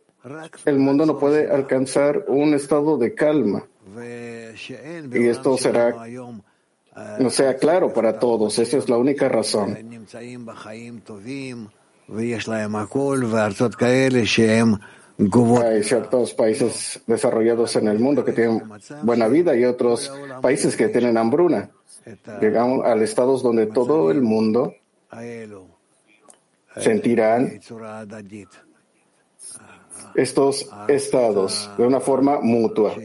el 0.66 0.78
mundo 0.78 1.06
no 1.06 1.18
puede 1.18 1.49
alcanzar 1.49 2.26
un 2.28 2.54
estado 2.54 2.97
de 2.97 3.16
calma. 3.16 3.66
Y 3.97 5.28
esto 5.28 5.58
será, 5.58 6.06
no 7.20 7.30
sea 7.30 7.56
claro 7.56 7.93
para 7.93 8.20
todos. 8.20 8.60
Esa 8.60 8.78
es 8.78 8.89
la 8.89 8.97
única 8.97 9.30
razón. 9.30 9.78
Hay 15.64 15.84
ciertos 15.84 16.34
países 16.34 16.99
desarrollados 17.07 17.76
en 17.76 17.88
el 17.88 17.99
mundo 17.99 18.26
que 18.26 18.34
tienen 18.34 18.64
buena 19.03 19.28
vida 19.28 19.55
y 19.55 19.66
otros 19.66 20.12
países 20.41 20.76
que 20.76 20.89
tienen 20.89 21.18
hambruna. 21.18 21.70
Llegamos 22.41 22.86
a 22.86 22.95
estados 22.95 23.43
donde 23.43 23.68
todo 23.68 24.12
el 24.12 24.22
mundo 24.22 24.74
sentirán 26.76 27.59
estos 30.16 30.70
estados 30.88 31.70
de 31.78 31.86
una 31.86 31.99
forma 31.99 32.39
mutua. 32.41 32.95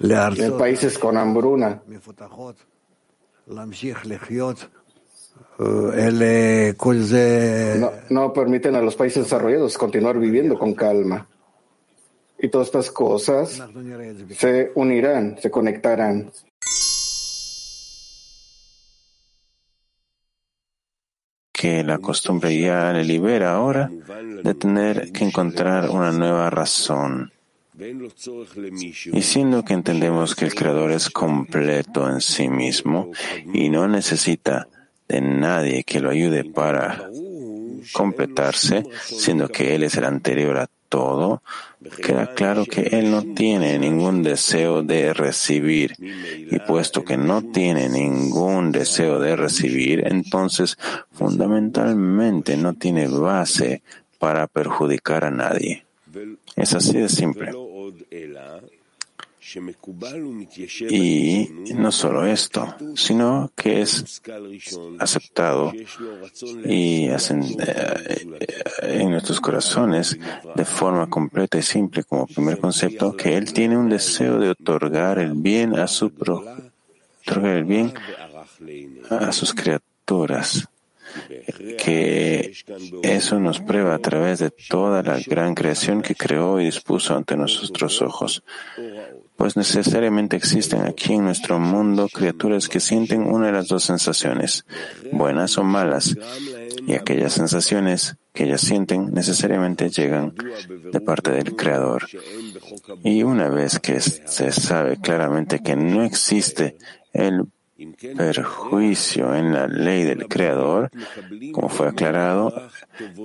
En 0.00 0.58
países 0.58 0.98
con 0.98 1.16
hambruna, 1.16 1.82
no, 7.78 7.90
no 8.10 8.32
permiten 8.32 8.76
a 8.76 8.82
los 8.82 8.94
países 8.94 9.24
desarrollados 9.24 9.76
continuar 9.76 10.18
viviendo 10.18 10.58
con 10.58 10.74
calma. 10.74 11.26
Y 12.38 12.48
todas 12.48 12.68
estas 12.68 12.90
cosas 12.90 13.60
se 14.36 14.70
unirán, 14.74 15.36
se 15.40 15.50
conectarán. 15.50 16.30
que 21.58 21.82
la 21.82 21.98
costumbre 21.98 22.56
ya 22.56 22.92
le 22.92 23.02
libera 23.02 23.56
ahora 23.56 23.90
de 24.44 24.54
tener 24.54 25.10
que 25.10 25.24
encontrar 25.24 25.90
una 25.90 26.12
nueva 26.12 26.50
razón. 26.50 27.32
Y 29.12 29.22
siendo 29.22 29.64
que 29.64 29.74
entendemos 29.74 30.34
que 30.34 30.44
el 30.46 30.54
Creador 30.54 30.90
es 30.90 31.10
completo 31.10 32.08
en 32.08 32.20
sí 32.20 32.48
mismo 32.48 33.10
y 33.52 33.68
no 33.68 33.86
necesita 33.86 34.68
de 35.08 35.20
nadie 35.20 35.84
que 35.84 36.00
lo 36.00 36.10
ayude 36.10 36.44
para 36.44 37.08
completarse, 37.92 38.84
siendo 39.04 39.48
que 39.48 39.74
Él 39.74 39.84
es 39.84 39.96
el 39.96 40.04
anterior 40.04 40.58
a 40.58 40.68
todo, 40.88 41.42
queda 42.02 42.34
claro 42.34 42.64
que 42.64 42.82
Él 42.92 43.10
no 43.10 43.22
tiene 43.34 43.78
ningún 43.78 44.22
deseo 44.22 44.82
de 44.82 45.14
recibir. 45.14 45.94
Y 45.98 46.58
puesto 46.60 47.04
que 47.04 47.16
no 47.16 47.42
tiene 47.42 47.88
ningún 47.88 48.72
deseo 48.72 49.20
de 49.20 49.36
recibir, 49.36 50.02
entonces 50.06 50.76
fundamentalmente 51.12 52.56
no 52.56 52.74
tiene 52.74 53.06
base 53.08 53.82
para 54.18 54.46
perjudicar 54.46 55.24
a 55.24 55.30
nadie. 55.30 55.84
Es 56.56 56.74
así 56.74 56.98
de 56.98 57.08
simple. 57.08 57.52
Y 60.90 61.48
no 61.74 61.90
solo 61.92 62.26
esto, 62.26 62.74
sino 62.94 63.50
que 63.56 63.80
es 63.80 64.20
aceptado 64.98 65.72
y 66.64 67.06
eh, 67.06 68.26
en 68.82 69.10
nuestros 69.10 69.40
corazones 69.40 70.18
de 70.54 70.64
forma 70.64 71.08
completa 71.08 71.56
y 71.56 71.62
simple 71.62 72.04
como 72.04 72.26
primer 72.26 72.58
concepto 72.58 73.16
que 73.16 73.36
Él 73.36 73.52
tiene 73.52 73.78
un 73.78 73.88
deseo 73.88 74.38
de 74.38 74.50
otorgar 74.50 75.18
el 75.18 75.32
bien 75.32 75.78
a 75.78 75.86
su 75.86 76.06
otorgar 76.06 77.56
el 77.56 77.64
bien 77.64 77.94
a 79.08 79.32
sus 79.32 79.54
criaturas 79.54 80.68
que 81.78 82.52
eso 83.02 83.38
nos 83.38 83.60
prueba 83.60 83.94
a 83.94 83.98
través 83.98 84.38
de 84.40 84.50
toda 84.50 85.02
la 85.02 85.18
gran 85.26 85.54
creación 85.54 86.02
que 86.02 86.14
creó 86.14 86.60
y 86.60 86.64
dispuso 86.64 87.16
ante 87.16 87.36
nuestros 87.36 88.02
ojos 88.02 88.42
pues 89.38 89.56
necesariamente 89.56 90.36
existen 90.36 90.82
aquí 90.82 91.12
en 91.12 91.24
nuestro 91.24 91.60
mundo 91.60 92.08
criaturas 92.12 92.68
que 92.68 92.80
sienten 92.80 93.22
una 93.22 93.46
de 93.46 93.52
las 93.52 93.68
dos 93.68 93.84
sensaciones, 93.84 94.66
buenas 95.12 95.56
o 95.58 95.62
malas, 95.62 96.16
y 96.88 96.94
aquellas 96.94 97.34
sensaciones 97.34 98.16
que 98.34 98.44
ellas 98.44 98.62
sienten 98.62 99.14
necesariamente 99.14 99.90
llegan 99.90 100.34
de 100.92 101.00
parte 101.00 101.30
del 101.30 101.54
Creador. 101.54 102.08
Y 103.04 103.22
una 103.22 103.48
vez 103.48 103.78
que 103.78 104.00
se 104.00 104.50
sabe 104.50 104.96
claramente 104.96 105.60
que 105.60 105.76
no 105.76 106.02
existe 106.02 106.76
el 107.12 107.44
perjuicio 108.16 109.34
en 109.34 109.52
la 109.52 109.66
ley 109.66 110.04
del 110.04 110.26
Creador, 110.26 110.90
como 111.52 111.68
fue 111.68 111.88
aclarado, 111.88 112.52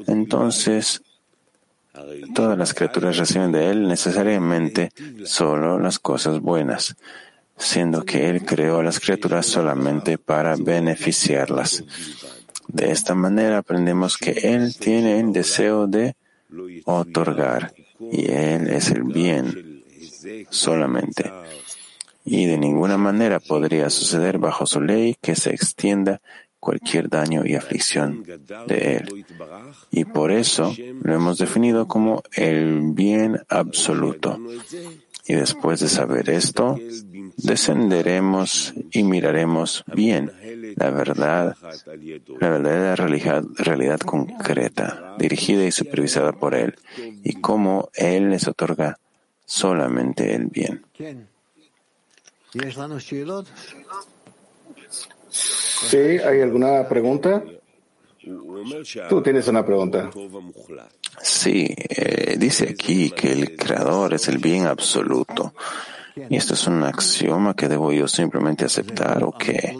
entonces 0.07 1.01
Todas 2.33 2.57
las 2.57 2.73
criaturas 2.73 3.17
reciben 3.17 3.51
de 3.51 3.69
Él 3.69 3.87
necesariamente 3.87 4.91
solo 5.25 5.79
las 5.79 5.99
cosas 5.99 6.39
buenas, 6.39 6.95
siendo 7.55 8.03
que 8.03 8.29
Él 8.29 8.43
creó 8.43 8.79
a 8.79 8.83
las 8.83 8.99
criaturas 8.99 9.45
solamente 9.45 10.17
para 10.17 10.55
beneficiarlas. 10.55 11.83
De 12.67 12.91
esta 12.91 13.13
manera 13.13 13.59
aprendemos 13.59 14.17
que 14.17 14.31
Él 14.31 14.75
tiene 14.75 15.19
el 15.19 15.31
deseo 15.33 15.85
de 15.85 16.15
otorgar 16.85 17.73
y 18.11 18.31
Él 18.31 18.69
es 18.69 18.89
el 18.89 19.03
bien 19.03 19.83
solamente. 20.49 21.31
Y 22.25 22.45
de 22.45 22.57
ninguna 22.57 22.97
manera 22.97 23.39
podría 23.39 23.89
suceder 23.89 24.37
bajo 24.37 24.65
su 24.65 24.81
ley 24.81 25.15
que 25.21 25.35
se 25.35 25.53
extienda 25.53 26.21
cualquier 26.59 27.09
daño 27.09 27.45
y 27.45 27.55
aflicción 27.55 28.23
de 28.67 28.95
Él. 28.95 29.25
Y 29.91 30.05
por 30.05 30.31
eso 30.31 30.73
lo 31.01 31.13
hemos 31.13 31.37
definido 31.37 31.87
como 31.87 32.23
el 32.31 32.93
bien 32.93 33.41
absoluto. 33.49 34.39
Y 35.25 35.33
después 35.33 35.79
de 35.79 35.89
saber 35.89 36.29
esto, 36.29 36.77
descenderemos 37.37 38.73
y 38.91 39.03
miraremos 39.03 39.83
bien 39.93 40.31
la 40.75 40.89
verdad, 40.89 41.55
la 42.39 42.49
verdadera 42.49 42.95
realidad, 42.95 43.43
realidad 43.55 43.99
concreta, 43.99 45.15
dirigida 45.17 45.65
y 45.65 45.71
supervisada 45.71 46.31
por 46.33 46.55
Él, 46.55 46.75
y 47.23 47.33
cómo 47.41 47.89
Él 47.93 48.29
les 48.31 48.47
otorga 48.47 48.97
solamente 49.45 50.35
el 50.35 50.47
bien. 50.47 50.85
Sí, 55.29 55.97
¿hay 55.97 56.41
alguna 56.41 56.87
pregunta? 56.87 57.43
Tú 59.09 59.21
tienes 59.21 59.47
una 59.47 59.65
pregunta. 59.65 60.09
Sí, 61.21 61.67
eh, 61.89 62.35
dice 62.37 62.69
aquí 62.69 63.11
que 63.11 63.31
el 63.31 63.55
creador 63.57 64.13
es 64.13 64.27
el 64.27 64.37
bien 64.37 64.65
absoluto. 64.65 65.53
¿Y 66.29 66.35
esto 66.37 66.53
es 66.53 66.67
un 66.67 66.83
axioma 66.83 67.55
que 67.55 67.67
debo 67.67 67.91
yo 67.91 68.07
simplemente 68.07 68.65
aceptar 68.65 69.23
o 69.23 69.31
qué? 69.31 69.75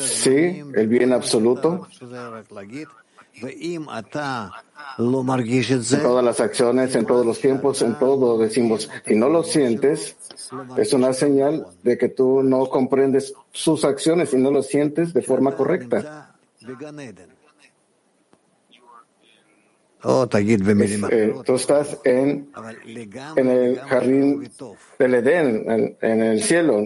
Sí, 0.00 0.62
el 0.74 0.88
bien 0.88 1.12
absoluto. 1.12 1.86
En 5.96 6.02
todas 6.02 6.24
las 6.24 6.40
acciones, 6.40 6.94
en 6.94 7.06
todos 7.06 7.26
los 7.26 7.40
tiempos, 7.40 7.82
en 7.82 7.98
todo 7.98 8.38
decimos, 8.38 8.88
si 9.06 9.14
no 9.14 9.28
lo 9.28 9.42
sientes, 9.42 10.16
es 10.76 10.92
una 10.92 11.12
señal 11.12 11.66
de 11.82 11.98
que 11.98 12.08
tú 12.08 12.42
no 12.42 12.66
comprendes 12.68 13.34
sus 13.52 13.84
acciones 13.84 14.32
y 14.32 14.38
no 14.38 14.50
lo 14.50 14.62
sientes 14.62 15.12
de 15.12 15.22
forma 15.22 15.54
correcta. 15.54 16.34
Eh, 21.10 21.34
tú 21.44 21.56
estás 21.56 21.98
en, 22.04 22.48
en, 23.36 23.48
el 23.48 23.78
jardín 23.80 24.48
del 24.98 25.14
Edén, 25.14 25.96
en, 26.00 26.22
el 26.22 26.42
cielo. 26.42 26.80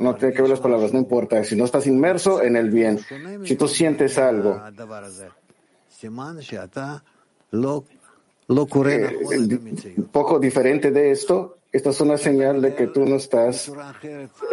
No 0.00 0.14
tiene 0.14 0.32
que 0.32 0.42
ver 0.42 0.50
las 0.50 0.60
palabras, 0.60 0.92
no 0.92 1.00
importa. 1.00 1.42
Si 1.42 1.56
no 1.56 1.64
estás 1.64 1.88
inmerso 1.88 2.40
en 2.40 2.54
el 2.54 2.70
bien, 2.70 3.00
si 3.44 3.56
tú 3.56 3.66
sientes 3.66 4.16
algo, 4.16 4.60
un 9.96 10.08
poco 10.12 10.38
diferente 10.38 10.92
de 10.92 11.10
esto, 11.10 11.58
esta 11.72 11.90
es 11.90 12.00
una 12.00 12.16
señal 12.16 12.62
de 12.62 12.76
que 12.76 12.86
tú 12.86 13.04
no 13.06 13.16
estás 13.16 13.72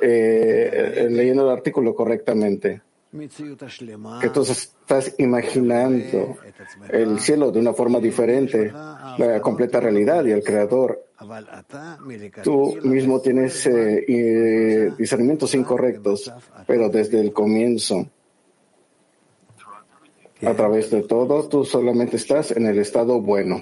eh, 0.01 1.07
leyendo 1.11 1.43
el 1.43 1.55
artículo 1.55 1.93
correctamente 1.93 2.81
que 3.11 4.29
tú 4.29 4.41
estás 4.41 5.15
imaginando 5.17 6.37
el 6.89 7.19
cielo 7.19 7.51
de 7.51 7.59
una 7.59 7.73
forma 7.73 7.99
diferente, 7.99 8.71
la 8.71 9.41
completa 9.41 9.81
realidad 9.81 10.23
y 10.25 10.31
el 10.31 10.43
creador. 10.43 11.07
Tú 12.41 12.77
mismo 12.83 13.19
tienes 13.19 13.67
eh, 13.67 14.91
discernimientos 14.97 15.53
incorrectos, 15.55 16.31
pero 16.65 16.89
desde 16.89 17.19
el 17.19 17.33
comienzo, 17.33 18.07
a 20.41 20.53
través 20.53 20.89
de 20.89 21.03
todo, 21.03 21.47
tú 21.49 21.65
solamente 21.65 22.15
estás 22.15 22.51
en 22.51 22.65
el 22.65 22.79
estado 22.79 23.19
bueno. 23.19 23.61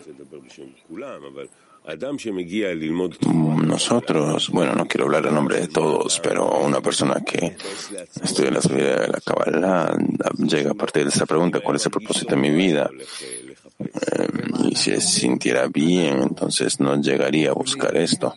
Nosotros, 3.31 4.49
bueno, 4.49 4.73
no 4.73 4.87
quiero 4.87 5.05
hablar 5.05 5.25
en 5.25 5.35
nombre 5.35 5.61
de 5.61 5.67
todos, 5.67 6.19
pero 6.19 6.59
una 6.59 6.81
persona 6.81 7.21
que 7.25 7.55
estudia 8.21 8.51
la 8.51 8.61
sabiduría 8.61 8.95
de 8.95 9.07
la 9.07 9.19
Kabbalah 9.19 9.97
llega 10.37 10.71
a 10.71 10.75
partir 10.75 11.03
de 11.03 11.09
esa 11.09 11.25
pregunta, 11.25 11.59
¿cuál 11.61 11.77
es 11.77 11.85
el 11.85 11.91
propósito 11.91 12.35
de 12.35 12.41
mi 12.41 12.51
vida? 12.51 12.89
Eh, 13.79 14.27
y 14.69 14.75
si 14.75 14.91
se 14.91 15.01
sintiera 15.01 15.67
bien, 15.67 16.21
entonces 16.21 16.79
no 16.79 17.01
llegaría 17.01 17.51
a 17.51 17.53
buscar 17.53 17.95
esto. 17.95 18.35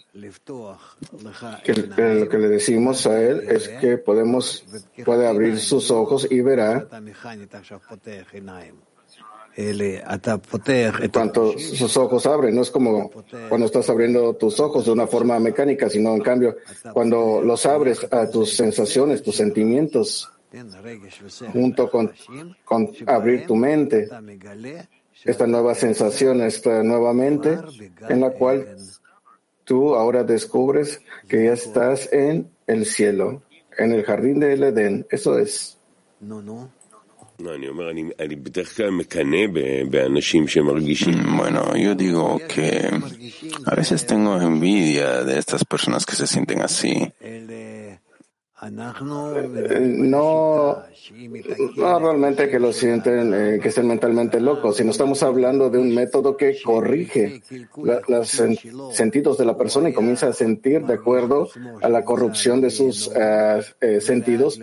lo 2.19 2.29
que 2.29 2.39
le 2.39 2.49
decimos 2.49 3.07
a 3.07 3.21
él 3.21 3.43
es 3.49 3.69
que 3.69 3.99
podemos, 3.99 4.65
puede 5.05 5.27
abrir 5.27 5.59
sus 5.59 5.91
ojos 5.91 6.27
y 6.31 6.41
verá 6.41 6.87
cuando 11.13 11.59
sus 11.59 11.97
ojos 11.97 12.27
abren. 12.27 12.55
No 12.55 12.63
es 12.63 12.71
como 12.71 13.11
cuando 13.49 13.67
estás 13.67 13.89
abriendo 13.91 14.35
tus 14.35 14.59
ojos 14.61 14.87
de 14.87 14.93
una 14.93 15.07
forma 15.07 15.39
mecánica, 15.39 15.89
sino 15.89 16.15
en 16.15 16.23
cambio 16.23 16.57
cuando 16.93 17.43
los 17.43 17.67
abres 17.67 18.07
a 18.11 18.29
tus 18.29 18.55
sensaciones, 18.55 19.23
tus 19.23 19.37
sentimientos, 19.37 20.31
junto 21.53 21.91
con, 21.91 22.13
con 22.65 22.91
abrir 23.07 23.47
tu 23.47 23.57
mente, 23.57 24.09
esta 25.25 25.47
nueva 25.47 25.75
sensación, 25.75 26.43
esta 26.43 26.83
nueva 26.83 27.13
mente, 27.13 27.59
en 28.09 28.21
la 28.21 28.31
cual 28.31 28.77
tú 29.65 29.95
ahora 29.95 30.25
descubres 30.25 31.01
que 31.29 31.45
ya 31.45 31.53
estás 31.53 32.13
en 32.13 32.51
el 32.67 32.87
cielo, 32.87 33.43
en 33.79 33.93
el 33.93 34.05
jardín 34.05 34.41
del 34.41 34.63
Edén. 34.65 35.07
Eso 35.11 35.39
es. 35.39 35.79
Bueno, 41.37 41.77
yo 41.77 41.95
digo 41.95 42.41
que 42.49 42.91
a 43.67 43.75
veces 43.75 44.07
tengo 44.07 44.41
envidia 44.41 45.25
de 45.25 45.39
estas 45.39 45.65
personas 45.65 46.07
que 46.07 46.15
se 46.15 46.27
sienten 46.27 46.63
así. 46.63 47.13
No, 48.71 50.77
no 51.77 51.99
realmente 51.99 52.49
que 52.49 52.61
lo 52.61 52.73
sienten, 52.73 53.35
eh, 53.35 53.59
que 53.61 53.71
estén 53.71 53.89
mentalmente 53.89 54.41
locos, 54.41 54.77
sino 54.77 54.93
estamos 54.93 55.21
hablando 55.25 55.69
de 55.69 55.79
un 55.79 55.93
método 55.93 56.37
que 56.37 56.57
corrige 56.63 57.43
los 58.07 58.41
sentidos 58.93 59.39
de 59.39 59.47
la 59.47 59.57
persona 59.57 59.89
y 59.89 59.93
comienza 59.93 60.29
a 60.29 60.33
sentir 60.33 60.87
de 60.87 60.95
acuerdo 60.95 61.49
a 61.83 61.89
la 61.89 62.05
corrupción 62.05 62.61
de 62.61 62.71
sus 62.71 63.11
eh, 63.13 63.65
eh, 63.81 64.01
sentidos. 64.01 64.61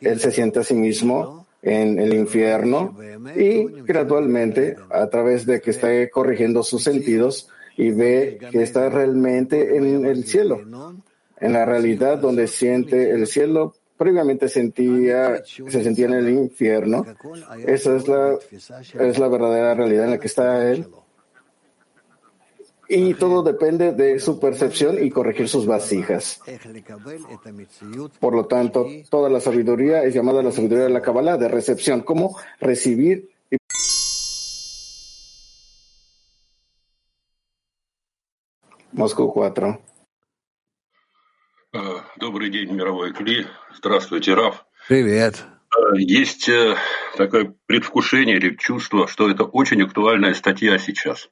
Él 0.00 0.20
se 0.20 0.30
siente 0.30 0.60
a 0.60 0.62
sí 0.62 0.74
mismo 0.74 1.45
en 1.62 1.98
el 1.98 2.14
infierno 2.14 2.96
y 3.34 3.64
gradualmente, 3.82 4.76
a 4.90 5.08
través 5.08 5.46
de 5.46 5.60
que 5.60 5.70
está 5.70 5.88
corrigiendo 6.10 6.62
sus 6.62 6.82
sentidos 6.82 7.48
y 7.76 7.90
ve 7.90 8.38
que 8.50 8.62
está 8.62 8.88
realmente 8.88 9.76
en 9.76 10.06
el 10.06 10.24
cielo 10.24 10.60
en 11.38 11.52
la 11.52 11.64
realidad 11.64 12.18
donde 12.18 12.46
siente 12.46 13.10
el 13.10 13.26
cielo, 13.26 13.74
previamente 13.96 14.48
sentía, 14.48 15.42
se 15.44 15.84
sentía 15.84 16.06
en 16.06 16.14
el 16.14 16.28
infierno. 16.30 17.04
Esa 17.66 17.96
es 17.96 18.08
la, 18.08 18.38
es 18.50 19.18
la 19.18 19.28
verdadera 19.28 19.74
realidad 19.74 20.04
en 20.04 20.10
la 20.12 20.18
que 20.18 20.26
está 20.26 20.70
él 20.70 20.86
Y 22.87 23.13
todo 23.13 23.41
depende 23.41 23.93
de 23.93 24.19
su 24.19 24.37
percepción 24.37 25.01
y 25.01 25.09
corregir 25.09 25.47
sus 25.47 25.65
vasijas. 25.65 26.41
Por 28.19 28.35
lo 28.35 28.47
tanto, 28.47 28.85
toda 29.09 29.29
la 29.29 29.39
sabiduría 29.39 30.03
es 30.03 30.13
llamada 30.13 30.43
la 30.43 30.51
sabiduría 30.51 30.85
de 30.85 30.89
la 30.89 31.01
Kabbalah, 31.01 31.37
de 31.37 31.47
recepción, 31.47 32.01
como 32.01 32.37
recibir 32.59 33.29
y 33.49 33.57
Moscú 38.91 39.31
4. 39.31 39.81
Добрый 42.17 42.49
день, 42.49 42.73
мировой 42.73 43.13
Кли. 43.13 43.47
Здравствуйте, 43.73 44.33
Раф. 44.33 44.65
Привет. 44.89 45.45
Есть 45.95 46.49
такое 47.15 47.55
предвкушение 47.65 48.35
или 48.35 48.57
чувство, 48.57 49.07
что 49.07 49.29
это 49.29 49.45
очень 49.45 49.81
актуальная 49.81 50.33
статья 50.33 50.77
сейчас. 50.77 51.29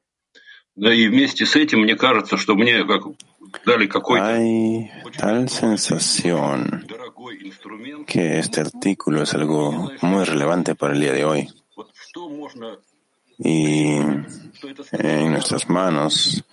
Да 0.75 0.93
и 0.93 1.07
вместе 1.07 1.45
с 1.45 1.55
этим 1.55 1.81
мне 1.81 1.95
кажется, 1.95 2.37
что 2.37 2.55
мне 2.55 2.85
как 2.85 3.03
dale 3.65 3.89
Hay 4.19 4.89
tal 5.17 5.49
sensación 5.49 6.85
que 8.05 8.39
este 8.39 8.61
artículo 8.61 9.23
es 9.23 9.33
algo 9.33 9.91
muy 10.01 10.23
relevante 10.23 10.75
para 10.75 10.93
el 10.93 11.01
día 11.01 11.13
de 11.13 11.25
hoy. 11.25 11.49
Y 13.37 13.95
en 14.91 15.31
nuestras 15.31 15.69
manos 15.69 16.43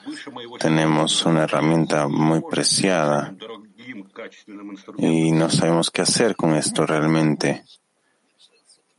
tenemos 0.61 1.25
una 1.27 1.45
herramienta 1.45 2.07
muy 2.07 2.41
preciada 2.49 3.35
y 4.99 5.33
no 5.33 5.51
sabemos 5.51 5.91
qué 5.91 6.03
hacer 6.03 6.37
con 6.37 6.55
esto 6.55 6.87
realmente. 6.87 7.65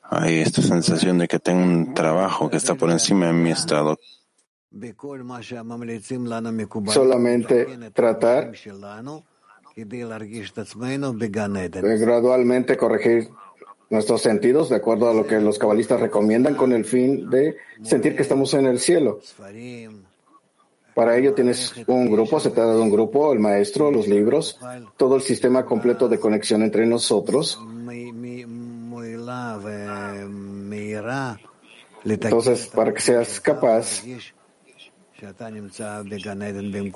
Hay 0.09 0.39
esta 0.39 0.61
sensación 0.61 1.17
de 1.17 1.27
que 1.27 1.39
tengo 1.39 1.63
un 1.63 1.93
trabajo 1.93 2.49
que 2.49 2.57
está 2.57 2.75
por 2.75 2.91
encima 2.91 3.27
de 3.27 3.33
mi 3.33 3.51
estado. 3.51 3.97
Solamente 6.92 7.66
tratar 7.92 8.52
de 11.82 11.98
gradualmente 11.98 12.76
corregir 12.76 13.30
nuestros 13.90 14.22
sentidos 14.22 14.70
de 14.70 14.76
acuerdo 14.76 15.10
a 15.10 15.14
lo 15.14 15.26
que 15.26 15.38
los 15.40 15.58
cabalistas 15.58 16.00
recomiendan 16.00 16.54
con 16.54 16.72
el 16.72 16.84
fin 16.84 17.28
de 17.28 17.56
sentir 17.82 18.16
que 18.16 18.22
estamos 18.22 18.54
en 18.54 18.66
el 18.66 18.78
cielo. 18.78 19.20
Para 20.94 21.16
ello 21.16 21.34
tienes 21.34 21.74
un 21.86 22.10
grupo, 22.10 22.38
se 22.40 22.50
te 22.50 22.60
ha 22.60 22.64
dado 22.64 22.82
un 22.82 22.90
grupo, 22.90 23.32
el 23.32 23.38
maestro, 23.38 23.90
los 23.90 24.08
libros, 24.08 24.58
todo 24.96 25.16
el 25.16 25.22
sistema 25.22 25.64
completo 25.64 26.08
de 26.08 26.18
conexión 26.18 26.62
entre 26.62 26.86
nosotros. 26.86 27.58
Entonces, 32.04 32.66
para 32.68 32.92
que 32.92 33.00
seas 33.00 33.40
capaz 33.40 34.02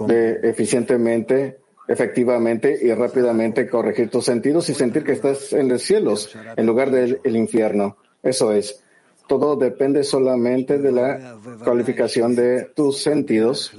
de 0.07 0.41
eficientemente, 0.43 1.59
efectivamente 1.87 2.79
y 2.83 2.93
rápidamente 2.93 3.69
corregir 3.69 4.11
tus 4.11 4.25
sentidos 4.25 4.69
y 4.69 4.75
sentir 4.75 5.05
que 5.05 5.13
estás 5.13 5.53
en 5.53 5.69
los 5.69 5.83
cielos 5.83 6.37
en 6.57 6.67
lugar 6.67 6.91
del 6.91 7.37
infierno. 7.37 7.97
Eso 8.23 8.53
es. 8.53 8.83
Todo 9.29 9.57
depende 9.57 10.05
solamente 10.05 10.79
de 10.79 10.93
la 10.93 11.37
cualificación 11.65 12.35
de 12.35 12.71
tus 12.75 13.03
sentidos 13.03 13.73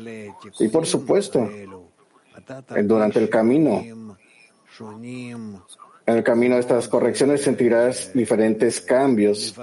y 0.59 0.67
por 0.67 0.85
supuesto 0.85 1.49
durante 2.83 3.19
el 3.19 3.29
camino. 3.29 3.83
En 6.05 6.15
el 6.15 6.23
camino 6.23 6.55
de 6.55 6.61
estas 6.61 6.87
correcciones 6.87 7.41
sentirás 7.41 8.13
diferentes 8.13 8.79
cambios 8.79 9.53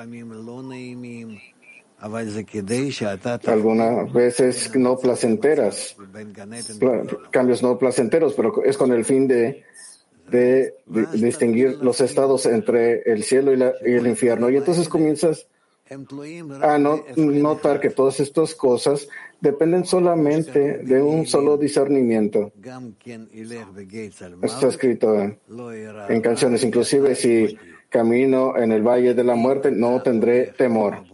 algunas 3.46 4.12
veces 4.12 4.74
no 4.74 4.96
placenteras 4.96 5.96
cambios 7.30 7.62
no 7.62 7.78
placenteros 7.78 8.34
pero 8.34 8.62
es 8.64 8.76
con 8.76 8.92
el 8.92 9.04
fin 9.04 9.28
de 9.28 9.64
de, 10.30 10.74
distinguir 11.12 11.78
los 11.82 12.00
estados 12.00 12.46
entre 12.46 13.02
el 13.02 13.24
cielo 13.24 13.52
y, 13.52 13.90
y 13.90 13.94
el 13.94 14.06
infierno 14.06 14.48
y 14.48 14.56
entonces 14.56 14.88
comienzas 14.88 15.46
a 16.62 16.78
no, 16.78 17.04
notar 17.16 17.78
que 17.78 17.90
todas 17.90 18.18
estas 18.18 18.54
cosas 18.54 19.06
dependen 19.40 19.84
solamente 19.84 20.78
de 20.78 21.02
un 21.02 21.26
solo 21.26 21.58
discernimiento. 21.58 22.52
Está 24.42 24.68
escrito 24.68 25.14
en, 26.08 26.20
canciones, 26.22 26.64
inclusive 26.64 27.14
si 27.14 27.58
camino 27.90 28.56
en 28.56 28.72
el 28.72 28.82
valle 28.82 29.12
de 29.12 29.24
la 29.24 29.34
muerte, 29.34 29.70
no 29.70 30.00
tendré 30.00 30.46
temor 30.56 31.04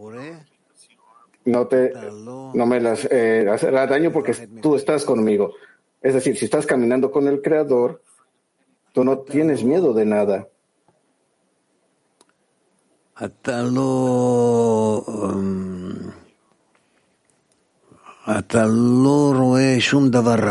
no, 1.44 1.66
te, 1.66 1.92
no 1.92 2.66
me 2.66 2.80
las 2.80 3.06
eh, 3.10 3.46
hará 3.48 3.86
daño 3.86 4.12
porque 4.12 4.34
tú 4.60 4.76
estás 4.76 5.04
conmigo. 5.04 5.54
Es 6.00 6.14
decir, 6.14 6.36
si 6.36 6.46
estás 6.46 6.66
caminando 6.66 7.10
con 7.10 7.28
el 7.28 7.42
Creador, 7.42 8.02
tú 8.92 9.04
no 9.04 9.18
tienes 9.18 9.64
miedo 9.64 9.92
de 9.92 10.06
nada. 10.06 10.48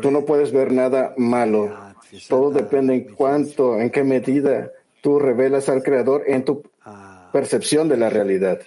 tú, 0.00 0.10
no 0.10 0.24
puedes 0.24 0.52
ver 0.52 0.72
nada 0.72 1.14
malo. 1.16 1.70
Todo 2.28 2.50
depende 2.50 2.94
en 2.94 3.14
cuánto, 3.14 3.78
en 3.78 3.90
qué 3.90 4.02
medida 4.02 4.70
tú 5.04 5.18
revelas 5.18 5.68
al 5.68 5.82
Creador 5.82 6.24
en 6.26 6.46
tu 6.46 6.62
percepción 7.30 7.90
de 7.90 7.98
la 7.98 8.08
realidad. 8.08 8.60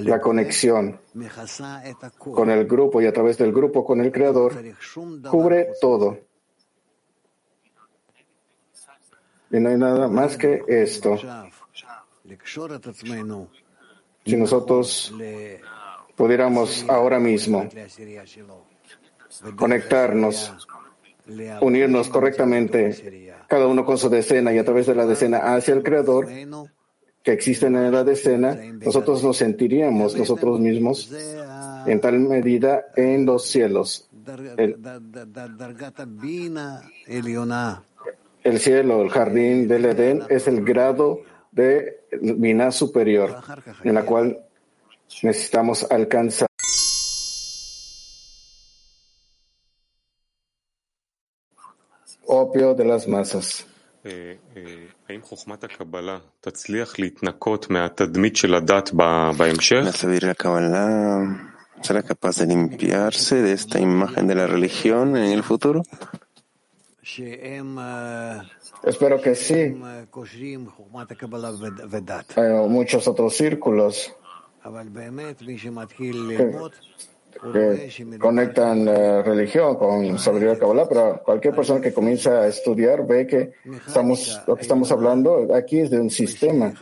La 0.00 0.20
conexión 0.22 0.98
con 2.18 2.48
el 2.48 2.66
grupo 2.66 3.02
y 3.02 3.06
a 3.06 3.12
través 3.12 3.36
del 3.36 3.52
grupo 3.52 3.84
con 3.84 4.00
el 4.00 4.10
Creador 4.10 4.54
cubre 5.30 5.68
todo. 5.82 6.18
Y 9.50 9.60
no 9.60 9.68
hay 9.68 9.76
nada 9.76 10.08
más 10.08 10.38
que 10.38 10.64
esto. 10.66 11.18
Si 14.24 14.36
nosotros 14.36 15.14
pudiéramos 16.16 16.86
ahora 16.88 17.18
mismo 17.18 17.68
conectarnos, 19.56 20.54
unirnos 21.60 22.08
correctamente, 22.08 23.27
cada 23.48 23.66
uno 23.66 23.84
con 23.84 23.98
su 23.98 24.08
decena 24.08 24.52
y 24.52 24.58
a 24.58 24.64
través 24.64 24.86
de 24.86 24.94
la 24.94 25.06
decena 25.06 25.38
hacia 25.54 25.74
el 25.74 25.82
Creador, 25.82 26.28
que 27.22 27.32
existen 27.32 27.74
en 27.76 27.90
la 27.90 28.04
decena, 28.04 28.54
nosotros 28.54 29.24
nos 29.24 29.36
sentiríamos 29.38 30.16
nosotros 30.16 30.60
mismos 30.60 31.12
en 31.86 32.00
tal 32.00 32.20
medida 32.20 32.86
en 32.94 33.26
los 33.26 33.46
cielos. 33.46 34.08
el 38.44 38.58
cielo, 38.58 39.02
el 39.02 39.10
jardín 39.10 39.68
del 39.68 39.84
Edén, 39.86 40.22
es 40.28 40.46
el 40.46 40.64
grado 40.64 41.22
de 41.50 42.00
Binah 42.20 42.70
superior, 42.70 43.36
en 43.84 43.94
la 43.94 44.04
cual 44.04 44.38
necesitamos 45.22 45.86
alcanzar. 45.90 46.47
Opio 52.40 52.74
de 52.74 52.84
las 52.84 53.08
masas. 53.08 53.66
¿La 59.82 59.92
sabiduría 59.92 60.34
Kabbalah 60.36 61.54
será 61.82 62.02
capaz 62.04 62.36
de 62.38 62.46
limpiarse 62.46 63.42
de 63.42 63.52
esta 63.52 63.80
imagen 63.80 64.28
de 64.28 64.36
la 64.36 64.46
religión 64.46 65.16
en 65.16 65.32
el 65.32 65.42
futuro? 65.42 65.82
Espero 68.84 69.20
que 69.20 69.34
sí. 69.34 69.74
Hay 72.36 72.68
muchos 72.68 73.08
otros 73.08 73.34
círculos 73.34 74.14
que, 74.62 76.52
que 77.52 78.18
conectan 78.18 78.84
la 78.84 79.22
religión 79.22 79.76
con 79.76 80.18
sabiduría 80.18 80.58
Kabbalah, 80.58 80.88
pero 80.88 81.22
cualquier 81.24 81.54
persona 81.54 81.80
que 81.80 81.92
comienza 81.92 82.40
a 82.42 82.46
estudiar 82.48 83.06
ve 83.06 83.26
que 83.26 83.52
estamos, 83.86 84.40
lo 84.46 84.56
que 84.56 84.62
estamos 84.62 84.90
hablando 84.92 85.54
aquí 85.54 85.80
es 85.80 85.90
de 85.90 86.00
un 86.00 86.10
sistema. 86.10 86.72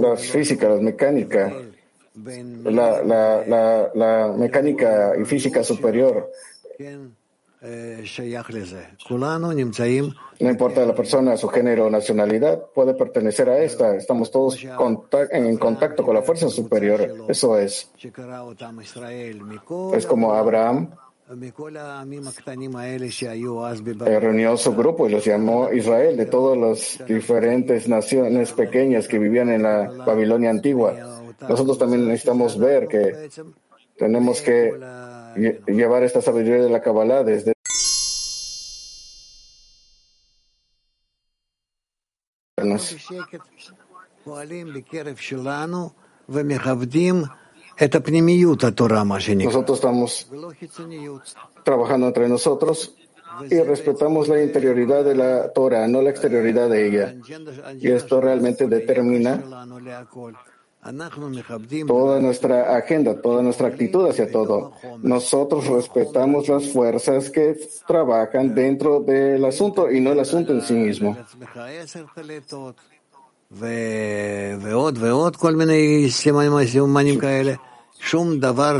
Las 0.00 0.22
físicas, 0.22 0.70
las 0.70 0.80
mecánicas, 0.80 1.52
la, 2.64 3.02
la, 3.02 3.44
la, 3.46 3.90
la 3.94 4.34
mecánica 4.36 5.12
y 5.20 5.24
física 5.24 5.62
superior 5.62 6.30
no 10.40 10.50
importa 10.50 10.86
la 10.86 10.94
persona, 10.94 11.36
su 11.36 11.48
género 11.48 11.86
o 11.86 11.90
nacionalidad, 11.90 12.66
puede 12.72 12.94
pertenecer 12.94 13.48
a 13.48 13.58
esta. 13.58 13.96
Estamos 13.96 14.30
todos 14.30 14.58
en 15.30 15.56
contacto 15.56 16.04
con 16.04 16.14
la 16.14 16.22
fuerza 16.22 16.48
superior. 16.48 17.26
Eso 17.28 17.58
es. 17.58 17.90
Es 19.94 20.06
como 20.06 20.32
Abraham 20.34 20.90
reunió 24.20 24.56
su 24.56 24.74
grupo 24.74 25.08
y 25.08 25.12
los 25.12 25.24
llamó 25.24 25.70
Israel 25.72 26.16
de 26.16 26.26
todas 26.26 26.56
las 26.56 27.06
diferentes 27.06 27.86
naciones 27.86 28.52
pequeñas 28.52 29.06
que 29.06 29.18
vivían 29.18 29.50
en 29.50 29.62
la 29.62 29.90
Babilonia 30.06 30.48
antigua. 30.48 30.94
Nosotros 31.46 31.78
también 31.78 32.06
necesitamos 32.06 32.58
ver 32.58 32.88
que 32.88 33.28
tenemos 33.98 34.40
que 34.40 34.72
llevar 35.66 36.02
esta 36.02 36.20
sabiduría 36.20 36.62
de 36.62 36.70
la 36.70 36.80
Kabbalah 36.82 37.22
desde 37.24 37.52
nosotros 49.44 49.78
estamos 49.78 50.28
trabajando 51.64 52.06
entre 52.08 52.28
nosotros 52.28 52.94
y 53.48 53.60
respetamos 53.60 54.28
la 54.28 54.42
interioridad 54.42 55.04
de 55.04 55.14
la 55.14 55.52
Torah, 55.52 55.86
no 55.86 56.02
la 56.02 56.10
exterioridad 56.10 56.68
de 56.68 56.88
ella. 56.88 57.14
Y 57.78 57.90
esto 57.90 58.20
realmente 58.20 58.66
determina 58.66 59.42
toda 61.86 62.20
nuestra 62.20 62.76
agenda, 62.76 63.20
toda 63.20 63.42
nuestra 63.42 63.68
actitud 63.68 64.08
hacia 64.08 64.30
todo. 64.30 64.72
Nosotros 65.02 65.66
respetamos 65.66 66.48
las 66.48 66.68
fuerzas 66.70 67.30
que 67.30 67.56
trabajan 67.86 68.54
dentro 68.54 69.00
del 69.00 69.44
asunto 69.44 69.90
y 69.90 70.00
no 70.00 70.12
el 70.12 70.20
asunto 70.20 70.52
en 70.52 70.62
sí 70.62 70.74
mismo. 70.74 71.16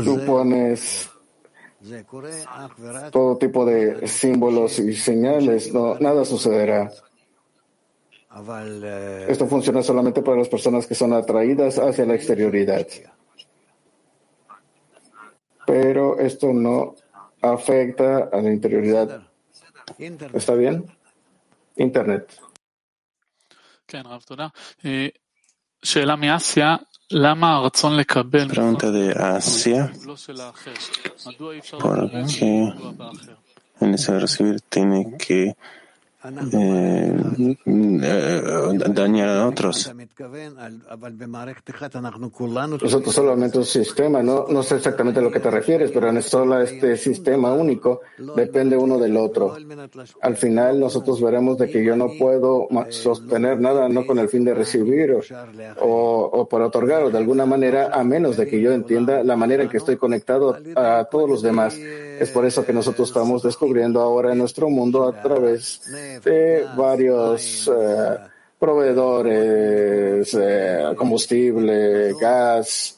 Tú 0.03 0.25
pones 0.25 1.09
todo 3.11 3.37
tipo 3.37 3.65
de 3.65 4.07
símbolos 4.07 4.79
y 4.79 4.93
señales, 4.95 5.73
no, 5.73 5.95
nada 5.99 6.25
sucederá. 6.25 6.91
Esto 9.27 9.47
funciona 9.47 9.81
solamente 9.81 10.21
para 10.21 10.37
las 10.37 10.49
personas 10.49 10.85
que 10.85 10.95
son 10.95 11.13
atraídas 11.13 11.79
hacia 11.79 12.05
la 12.05 12.15
exterioridad. 12.15 12.85
Pero 15.65 16.19
esto 16.19 16.53
no 16.53 16.95
afecta 17.41 18.29
a 18.31 18.41
la 18.41 18.51
interioridad. 18.51 19.23
¿Está 20.33 20.53
bien? 20.53 20.85
Internet. 21.75 22.39
Pregunta 28.49 28.91
de 28.91 29.11
Asia. 29.11 29.91
¿Por 31.79 32.11
qué 32.27 32.73
el 33.81 33.91
deseo 33.93 34.15
de 34.15 34.19
recibir 34.19 34.61
tiene 34.61 35.17
que 35.17 35.55
eh, 36.23 37.15
dañar 38.89 39.29
a 39.29 39.47
otros. 39.47 39.91
Nosotros 42.81 43.15
solamente 43.15 43.57
un 43.57 43.65
sistema, 43.65 44.21
no, 44.21 44.45
no 44.49 44.63
sé 44.63 44.75
exactamente 44.75 45.19
a 45.19 45.23
lo 45.23 45.31
que 45.31 45.39
te 45.39 45.49
refieres, 45.49 45.91
pero 45.91 46.09
en 46.09 46.21
solo 46.21 46.59
este 46.61 46.97
sistema 46.97 47.53
único 47.53 48.01
depende 48.35 48.75
uno 48.75 48.97
del 48.97 49.15
otro. 49.15 49.55
Al 50.21 50.35
final 50.35 50.79
nosotros 50.79 51.21
veremos 51.21 51.57
de 51.57 51.69
que 51.69 51.83
yo 51.83 51.95
no 51.95 52.09
puedo 52.19 52.67
sostener 52.89 53.59
nada, 53.61 53.87
no 53.87 54.05
con 54.05 54.19
el 54.19 54.27
fin 54.27 54.43
de 54.43 54.53
recibir 54.53 55.15
o, 55.79 56.29
o 56.33 56.49
por 56.49 56.61
otorgar 56.61 57.09
de 57.11 57.17
alguna 57.17 57.45
manera, 57.45 57.91
a 57.93 58.03
menos 58.03 58.35
de 58.35 58.47
que 58.47 58.59
yo 58.59 58.73
entienda 58.73 59.23
la 59.23 59.35
manera 59.37 59.63
en 59.63 59.69
que 59.69 59.77
estoy 59.77 59.95
conectado 59.95 60.57
a 60.75 61.07
todos 61.09 61.29
los 61.29 61.41
demás. 61.41 61.77
Es 61.77 62.29
por 62.31 62.45
eso 62.45 62.65
que 62.65 62.73
nosotros 62.73 63.07
estamos 63.09 63.43
descubriendo 63.43 64.01
ahora 64.01 64.33
en 64.33 64.37
nuestro 64.39 64.69
mundo 64.69 65.07
a 65.07 65.21
través 65.21 65.81
de 65.89 66.08
varios 66.75 67.67
eh, 67.67 68.17
proveedores, 68.57 70.33
eh, 70.39 70.93
combustible, 70.95 72.13
gas, 72.19 72.97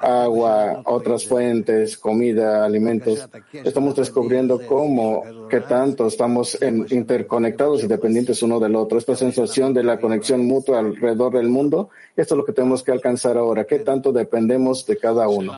agua, 0.00 0.82
otras 0.84 1.26
fuentes, 1.26 1.96
comida, 1.96 2.64
alimentos. 2.64 3.28
Estamos 3.52 3.94
descubriendo 3.94 4.66
cómo, 4.66 5.48
que 5.48 5.60
tanto 5.60 6.06
estamos 6.06 6.58
interconectados 6.90 7.84
y 7.84 7.86
dependientes 7.86 8.42
uno 8.42 8.58
del 8.58 8.76
otro. 8.76 8.98
Esta 8.98 9.16
sensación 9.16 9.74
de 9.74 9.84
la 9.84 10.00
conexión 10.00 10.46
mutua 10.46 10.78
alrededor 10.78 11.34
del 11.34 11.48
mundo, 11.48 11.90
esto 12.16 12.34
es 12.34 12.38
lo 12.38 12.44
que 12.44 12.52
tenemos 12.52 12.82
que 12.82 12.92
alcanzar 12.92 13.36
ahora. 13.36 13.64
¿Qué 13.64 13.80
tanto 13.80 14.12
dependemos 14.12 14.86
de 14.86 14.96
cada 14.96 15.28
uno? 15.28 15.52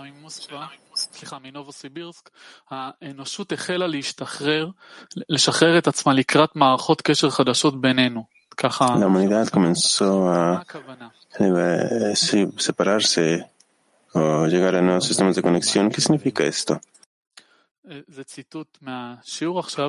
סליחה, 1.23 1.39
מנובוסיבירסק, 1.43 2.31
האנושות 2.70 3.53
החלה 3.53 3.87
להשתחרר, 3.87 4.68
לשחרר 5.29 5.79
את 5.79 5.87
עצמה 5.87 6.12
לקראת 6.12 6.57
מערכות 6.57 7.03
קשר 7.03 7.31
חדשות 7.31 7.81
בינינו. 7.81 8.25
ככה... 8.57 8.87
La 8.87 9.07
humanidad 9.07 9.49
comenzó 9.51 10.29
a 10.29 10.64
separarse 12.59 13.47
o 14.14 14.47
llegar 14.47 14.75
a 14.75 14.83
nuevos 14.83 15.07
sistemas 15.07 15.37
de 15.37 15.43
conexión. 15.43 15.91
¿Qué 15.91 16.01
significa 16.01 16.43
esto? 16.45 16.75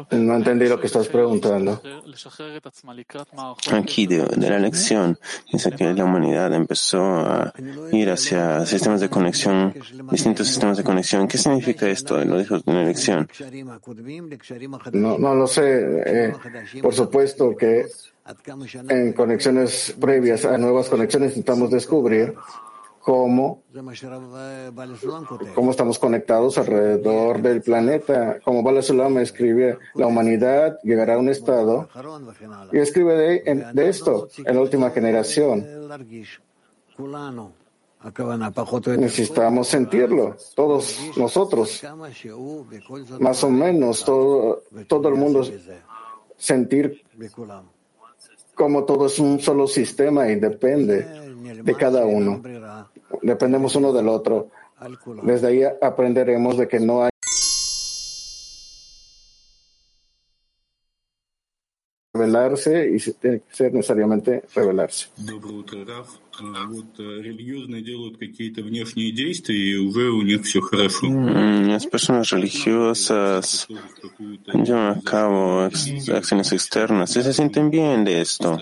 No 0.10 0.36
entendí 0.36 0.68
lo 0.68 0.80
que 0.80 0.88
estás 0.88 1.08
preguntando. 1.08 1.80
Aquí 3.72 4.08
de, 4.08 4.26
de, 4.26 4.50
la 4.50 4.58
lección 4.58 5.20
dice 5.52 5.70
que 5.72 5.94
la 5.94 6.04
humanidad 6.04 6.52
empezó 6.56 7.04
a 7.04 7.54
ir 7.92 8.10
hacia 8.10 8.66
sistemas 8.66 9.00
de 9.00 9.10
conexión, 9.10 9.76
distintos 10.10 10.48
sistemas 10.48 10.78
de 10.78 10.84
conexión. 10.84 11.28
¿Qué 11.28 11.38
significa 11.38 11.88
esto? 11.88 12.24
Lo 12.26 12.40
dijo 12.40 12.56
en 12.56 12.76
la 12.76 12.84
lección. 12.84 13.30
No, 14.94 15.18
no 15.20 15.36
lo 15.36 15.46
sé. 15.46 16.04
Eh, 16.06 16.34
por 16.82 16.96
supuesto 16.96 17.56
que 17.56 17.86
en 18.90 19.14
conexiones 19.14 19.96
previas 20.00 20.46
a 20.46 20.58
nuevas 20.58 20.90
conexiones 20.90 21.38
intentamos 21.38 21.70
descubrir 21.70 22.34
cómo, 23.04 23.64
cómo 25.54 25.72
estamos 25.72 26.00
conectados 26.00 26.58
alrededor 26.58 27.42
del 27.42 27.62
planeta. 27.62 28.40
Como 28.44 28.64
Bala 28.64 28.82
Sulam 28.82 29.18
escribe, 29.18 29.78
la 29.96 30.08
humanidad 30.08 30.80
llegará 30.84 31.16
a 31.16 31.18
un 31.18 31.28
estado 31.28 31.90
y 32.72 32.80
escribe 32.80 33.16
de, 33.16 33.72
de 33.74 33.90
esto 33.90 34.30
en 34.38 34.56
la 34.56 34.62
última 34.62 34.90
generación. 34.92 35.68
Necesitamos 38.98 39.68
sentirlo, 39.68 40.36
todos 40.56 41.00
nosotros, 41.18 41.84
más 43.20 43.44
o 43.44 43.50
menos 43.50 44.06
todo, 44.06 44.64
todo 44.88 45.10
el 45.10 45.16
mundo 45.16 45.44
sentir 46.38 47.04
como 48.56 48.84
todo 48.84 49.08
es 49.08 49.20
un 49.20 49.40
solo 49.40 49.68
sistema 49.68 50.30
y 50.30 50.36
depende 50.36 51.24
de 51.64 51.76
cada 51.76 52.06
uno. 52.06 52.42
Dependemos 53.22 53.76
uno 53.76 53.94
del 53.94 54.08
otro. 54.08 54.50
Desde 55.24 55.48
ahí 55.48 55.62
aprenderemos 55.82 56.58
de 56.58 56.68
que 56.68 56.80
no 56.80 57.04
hay 57.04 57.10
revelarse 62.14 62.90
y 62.90 63.00
tiene 63.14 63.40
que 63.40 63.56
ser 63.56 63.74
necesariamente 63.74 64.44
revelarse. 64.54 65.08
Las 71.68 71.88
personas 71.88 72.30
religiosas 72.30 73.68
llevan 74.64 74.98
a 74.98 75.02
cabo 75.02 75.62
acciones 75.62 76.52
externas 76.52 77.16
y 77.16 77.24
se 77.24 77.34
sienten 77.34 77.72
bien 77.72 78.04
de 78.04 78.22
esto. 78.22 78.60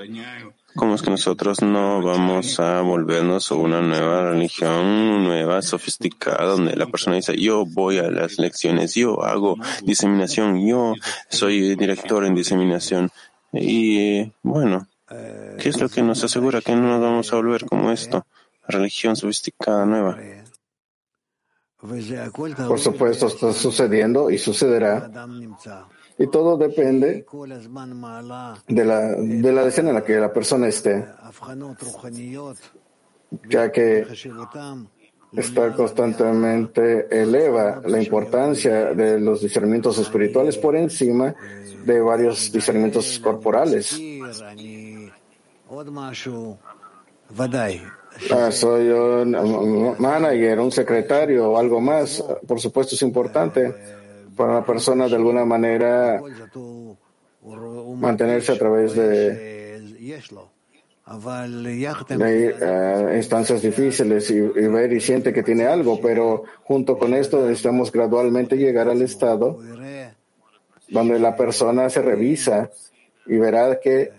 ¿Cómo 0.76 0.96
es 0.96 1.02
que 1.02 1.10
nosotros 1.10 1.62
no 1.62 2.02
vamos 2.02 2.60
a 2.60 2.82
volvernos 2.82 3.52
una 3.52 3.82
nueva 3.82 4.32
religión, 4.32 5.24
nueva, 5.24 5.62
sofisticada, 5.62 6.46
donde 6.46 6.76
la 6.76 6.88
persona 6.88 7.18
dice, 7.18 7.36
yo 7.38 7.66
voy 7.66 7.98
a 7.98 8.10
las 8.10 8.40
lecciones, 8.40 8.96
yo 8.96 9.24
hago 9.24 9.58
diseminación, 9.84 10.66
yo 10.66 10.94
soy 11.30 11.76
director 11.76 12.26
en 12.26 12.36
diseminación? 12.36 13.10
Y 13.52 14.32
bueno, 14.44 14.88
¿qué 15.60 15.70
es 15.70 15.80
lo 15.82 15.90
que 15.90 16.04
nos 16.04 16.24
asegura 16.24 16.62
que 16.62 16.76
no 16.76 16.84
nos 16.84 17.02
vamos 17.02 17.34
a 17.34 17.36
volver 17.36 17.66
como 17.66 17.92
esto? 17.92 18.26
Religión 18.68 19.16
sofisticada 19.16 19.86
nueva. 19.86 20.18
Por 22.68 22.80
supuesto, 22.80 23.28
está 23.28 23.52
sucediendo 23.54 24.30
y 24.30 24.38
sucederá 24.38 25.12
y 26.22 26.28
todo 26.28 26.56
depende 26.56 27.26
de 28.68 28.86
la, 28.86 29.16
de 29.16 29.52
la 29.52 29.66
escena 29.66 29.90
en 29.90 29.96
la 29.96 30.04
que 30.04 30.20
la 30.20 30.32
persona 30.32 30.68
esté, 30.68 31.04
ya 33.50 33.72
que 33.72 34.06
está 35.36 35.74
constantemente 35.74 37.08
eleva 37.10 37.82
la 37.86 38.00
importancia 38.00 38.94
de 38.94 39.20
los 39.20 39.42
discernimientos 39.42 39.98
espirituales 39.98 40.58
por 40.58 40.76
encima 40.76 41.34
de 41.86 42.00
varios 42.02 42.52
discernimientos 42.52 43.20
corporales. 43.20 44.00
Ah, 48.30 48.52
soy 48.52 48.90
un 48.90 49.96
manager, 49.98 50.60
un 50.60 50.72
secretario 50.72 51.52
o 51.52 51.58
algo 51.58 51.82
más. 51.82 52.24
Por 52.46 52.60
supuesto 52.60 52.94
es 52.94 53.02
importante 53.02 54.01
para 54.36 54.56
la 54.56 54.66
persona 54.66 55.08
de 55.08 55.16
alguna 55.16 55.46
manera 55.46 56.22
mantenerse 57.96 58.52
a 58.52 58.58
través 58.58 58.96
de, 58.96 59.80
de 62.18 63.18
instancias 63.18 63.62
difíciles 63.62 64.30
y, 64.32 64.40
ver 64.40 64.94
y 64.94 65.02
siente 65.02 65.34
que 65.34 65.44
tiene 65.44 65.66
algo, 65.66 66.00
pero 66.00 66.44
junto 66.64 66.98
con 66.98 67.14
esto 67.14 67.42
necesitamos 67.42 67.92
gradualmente 67.92 68.56
llegar 68.56 68.88
al 68.88 69.02
estado 69.02 69.60
donde 70.88 71.20
la 71.20 71.36
persona 71.36 71.90
se 71.90 72.02
revisa 72.02 72.70
y 73.26 73.38
verá 73.38 73.80
que 73.80 74.12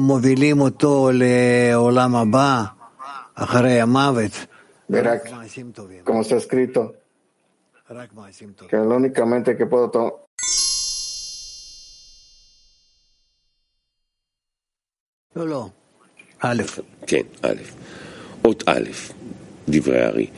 מובילים 0.00 0.60
אותו 0.60 1.10
לעולם 1.12 2.16
הבא 2.16 2.64
אחרי 3.34 3.80
המוות. 3.80 4.46
Verá, 4.90 5.20
como 6.04 6.22
está 6.22 6.36
escrito, 6.36 6.80
que 8.70 8.76
lo 8.76 8.96
únicamente 8.96 9.56
que 9.56 9.66
puedo 9.66 9.90
tomar. 9.90 10.12
לא, 15.36 15.48
לא. 15.48 15.68
א'. 16.40 16.62
כן, 17.06 17.22
א'. 17.42 17.62
אות 18.44 18.62
א', 18.66 18.90
דברי 19.68 20.00
הארי. 20.00 20.30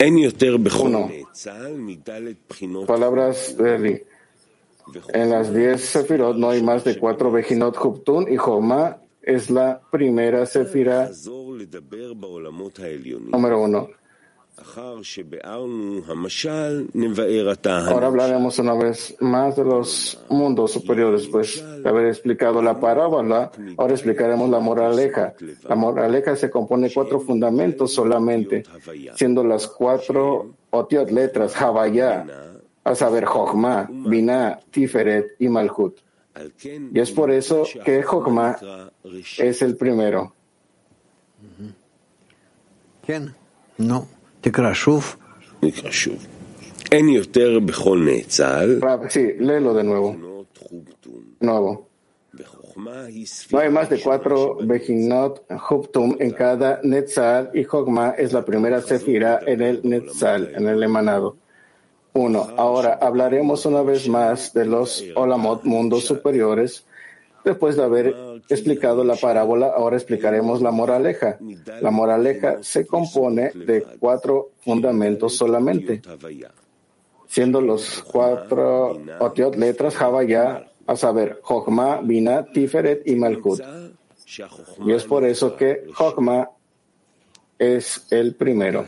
אין 0.00 0.18
יותר 0.18 0.56
בכל 0.56 0.92
צה"ל 1.32 1.76
מדלת 1.76 2.36
בחינות... 2.48 2.88
Palabras 2.90 3.56
de 3.58 3.62
Eli. 3.62 4.11
en 5.13 5.29
las 5.29 5.53
diez 5.53 5.81
sefirot 5.81 6.37
no 6.37 6.49
hay 6.49 6.61
más 6.61 6.83
de 6.83 6.97
cuatro 6.97 7.31
Bejinot 7.31 7.77
Huptun 7.77 8.31
y 8.31 8.37
Joma 8.37 8.97
es 9.21 9.49
la 9.49 9.81
primera 9.91 10.45
sefira 10.45 11.09
número 13.31 13.61
uno. 13.61 13.89
Ahora 17.89 18.07
hablaremos 18.07 18.59
una 18.59 18.75
vez 18.75 19.15
más 19.19 19.55
de 19.55 19.63
los 19.63 20.23
mundos 20.29 20.71
superiores, 20.73 21.27
pues 21.27 21.63
de 21.81 21.89
haber 21.89 22.07
explicado 22.07 22.61
la 22.61 22.79
parábola, 22.79 23.51
ahora 23.77 23.93
explicaremos 23.93 24.49
la 24.51 24.59
moraleja. 24.59 25.33
La 25.67 25.75
moraleja 25.75 26.35
se 26.35 26.51
compone 26.51 26.87
de 26.87 26.93
cuatro 26.93 27.19
fundamentos 27.19 27.93
solamente, 27.93 28.63
siendo 29.15 29.43
las 29.43 29.67
cuatro 29.67 30.53
otiot 30.69 31.09
letras, 31.09 31.59
Havaya, 31.59 32.52
a 32.83 32.95
saber, 32.95 33.25
Jochma, 33.25 33.87
Binah, 33.89 34.59
Tiferet 34.71 35.35
y 35.39 35.47
Malhut. 35.49 35.99
Y 36.93 36.99
es 36.99 37.11
por 37.11 37.31
eso 37.31 37.63
que 37.85 38.01
Jochma 38.03 38.57
es 39.37 39.61
el 39.61 39.75
primero. 39.77 40.33
No, 43.77 44.07
Sí, 49.09 49.33
léelo 49.39 49.73
de 49.73 49.83
nuevo. 49.83 50.15
Nuevo. 51.39 51.89
No 53.51 53.59
hay 53.59 53.69
más 53.69 53.89
de 53.89 54.01
cuatro 54.01 54.57
Beginot 54.63 55.45
Huptum 55.69 56.15
en 56.19 56.31
cada 56.31 56.79
Netzal 56.83 57.51
y 57.53 57.63
Jogma 57.63 58.11
es 58.17 58.33
la 58.33 58.43
primera 58.43 58.81
sefira 58.81 59.41
en 59.45 59.61
el 59.61 59.81
Netzal, 59.83 60.53
en 60.55 60.67
el 60.67 60.81
emanado. 60.81 61.37
Uno. 62.13 62.47
Ahora 62.57 62.99
hablaremos 63.01 63.65
una 63.65 63.81
vez 63.81 64.07
más 64.07 64.53
de 64.53 64.65
los 64.65 65.03
Olamot, 65.15 65.63
mundos 65.63 66.05
superiores. 66.05 66.85
Después 67.43 67.75
de 67.75 67.83
haber 67.83 68.15
explicado 68.47 69.03
la 69.03 69.15
parábola, 69.15 69.67
ahora 69.75 69.97
explicaremos 69.97 70.61
la 70.61 70.71
moraleja. 70.71 71.37
La 71.81 71.91
moraleja 71.91 72.63
se 72.63 72.85
compone 72.85 73.51
de 73.51 73.83
cuatro 73.99 74.51
fundamentos 74.63 75.35
solamente, 75.35 76.01
siendo 77.27 77.59
los 77.59 78.01
cuatro 78.03 79.01
otiot 79.19 79.55
letras 79.55 79.99
Havaya, 79.99 80.69
a 80.85 80.95
saber, 80.95 81.41
Chokma, 81.47 82.01
Bina, 82.01 82.45
Tiferet 82.45 83.07
y 83.07 83.15
Malkut. 83.15 83.61
Y 84.85 84.91
es 84.91 85.03
por 85.03 85.25
eso 85.25 85.55
que 85.55 85.85
Chokma 85.97 86.49
es 87.57 88.07
el 88.09 88.35
primero. 88.35 88.85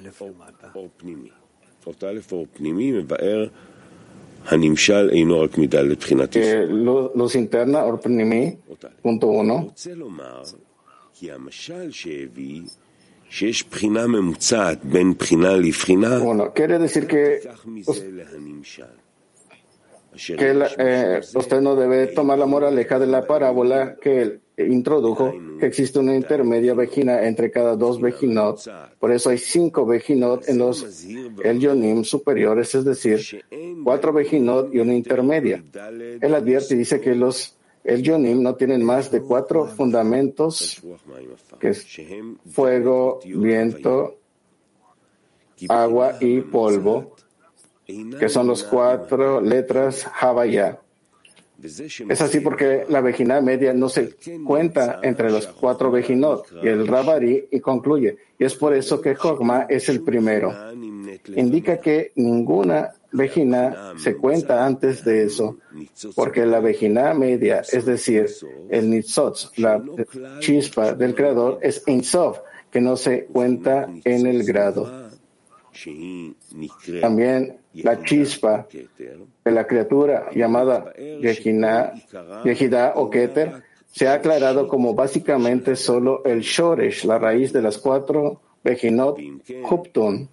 Que 6.40 6.66
luz 6.68 7.36
interna, 7.36 7.84
or 7.84 8.00
pnimi, 8.00 8.58
punto 9.02 9.28
uno. 9.28 9.74
Bueno, 16.20 16.52
quiere 16.54 16.78
decir 16.78 17.08
que, 17.08 17.42
que 20.38 20.68
eh, 20.78 21.22
usted 21.34 21.60
no 21.62 21.76
debe 21.76 22.08
tomar 22.08 22.38
la 22.38 22.46
moraleja 22.46 23.00
de 23.00 23.08
la 23.08 23.26
parábola 23.26 23.96
que 24.02 24.22
él 24.22 24.42
introdujo 24.58 25.34
que 25.60 25.66
existe 25.66 26.00
una 26.00 26.16
intermedia 26.16 26.74
vagina 26.74 27.26
entre 27.28 27.52
cada 27.52 27.76
dos 27.76 28.00
vejinot. 28.00 28.62
Por 29.00 29.12
eso 29.12 29.30
hay 29.30 29.38
cinco 29.38 29.86
vejinot 29.86 30.48
en 30.48 30.58
los 30.58 31.06
Elyonim 31.44 32.04
superiores, 32.04 32.74
es 32.76 32.86
decir, 32.86 33.44
cuatro 33.84 34.14
vejinot 34.14 34.74
y 34.74 34.80
una 34.80 34.94
intermedia. 34.94 35.64
Él 36.22 36.34
advierte 36.34 36.76
y 36.76 36.78
dice 36.78 37.02
que 37.02 37.16
los 37.16 37.58
Elyonim 37.84 38.42
no 38.42 38.56
tienen 38.56 38.84
más 38.84 39.12
de 39.12 39.22
cuatro 39.22 39.68
fundamentos, 39.68 40.82
que 41.60 41.70
es 41.70 41.86
fuego, 42.50 43.20
viento, 43.24 44.18
agua 45.70 46.18
y 46.20 46.42
polvo, 46.42 47.16
que 47.86 48.30
son 48.30 48.48
los 48.48 48.64
cuatro 48.64 49.40
letras 49.40 50.10
Havaya. 50.20 50.80
Es 51.62 52.22
así 52.22 52.40
porque 52.40 52.86
la 52.90 53.02
vejina 53.02 53.42
media 53.42 53.74
no 53.74 53.90
se 53.90 54.16
cuenta 54.46 55.00
entre 55.04 55.32
los 55.32 55.48
cuatro 55.48 55.92
vejinot 55.92 56.48
y 56.64 56.68
el 56.68 56.88
Rabari 56.88 57.48
y 57.52 57.60
concluye. 57.60 58.18
Y 58.38 58.44
es 58.44 58.56
por 58.56 58.74
eso 58.74 59.02
que 59.02 59.16
Jogma 59.16 59.66
es 59.70 59.90
el 59.90 60.02
primero. 60.02 60.54
Indica 61.36 61.80
que 61.80 62.12
ninguna 62.16 62.92
vejina 63.12 63.94
se 63.98 64.16
cuenta 64.18 64.66
antes 64.66 65.04
de 65.06 65.24
eso, 65.24 65.58
porque 66.16 66.46
la 66.46 66.60
vejina 66.60 67.14
media, 67.14 67.62
es 67.62 67.86
decir, 67.86 68.28
el 68.70 68.90
Nitzot, 68.90 69.58
la 69.58 69.82
chispa 70.40 70.94
del 70.94 71.16
Creador, 71.16 71.60
es 71.62 71.84
Insof, 71.88 72.40
que 72.70 72.82
no 72.82 72.98
se 72.98 73.26
cuenta 73.26 73.88
en 74.04 74.28
el 74.28 74.44
grado. 74.44 75.05
También 77.02 77.58
la 77.74 78.04
chispa 78.04 78.68
de 78.72 79.52
la 79.52 79.68
criatura 79.68 80.30
llamada 80.34 80.94
Yehida 82.44 82.94
o 82.96 83.10
Keter 83.10 83.64
se 83.92 84.08
ha 84.08 84.14
aclarado 84.14 84.68
como 84.68 84.94
básicamente 84.94 85.76
solo 85.76 86.24
el 86.26 86.42
Shoresh, 86.42 87.06
la 87.06 87.18
raíz 87.18 87.54
de 87.54 87.62
las 87.62 87.78
cuatro 87.78 88.42
Bejinot 88.64 89.20
Huptun. 89.70 90.28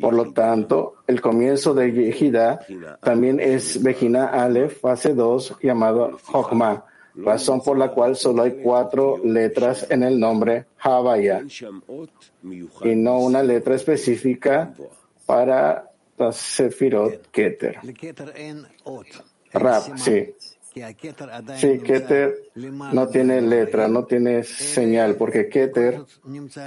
Por 0.00 0.14
lo 0.14 0.32
tanto, 0.32 0.96
el 1.06 1.20
comienzo 1.20 1.72
de 1.72 1.90
Yehida 1.90 2.60
también 3.02 3.40
es 3.40 3.82
Bejina 3.82 4.26
Aleph, 4.26 4.80
fase 4.80 5.14
2, 5.14 5.56
llamado 5.62 6.18
Hokma, 6.30 6.84
razón 7.14 7.62
por 7.62 7.78
la 7.78 7.90
cual 7.90 8.16
solo 8.16 8.42
hay 8.42 8.62
cuatro 8.62 9.18
letras 9.22 9.86
en 9.90 10.02
el 10.02 10.18
nombre 10.18 10.66
Havaya 10.78 11.42
y 12.84 12.94
no 12.96 13.18
una 13.18 13.42
letra 13.42 13.74
específica 13.74 14.74
para 15.26 15.90
la 16.18 16.32
Sefirot 16.32 17.30
Keter. 17.30 17.78
Rap, 19.52 19.96
sí. 19.96 20.34
Sí, 20.74 21.78
Keter 21.80 22.50
no 22.54 23.08
tiene 23.08 23.42
letra, 23.42 23.88
no 23.88 24.04
tiene 24.06 24.42
señal, 24.42 25.16
porque 25.16 25.48
Keter 25.48 26.02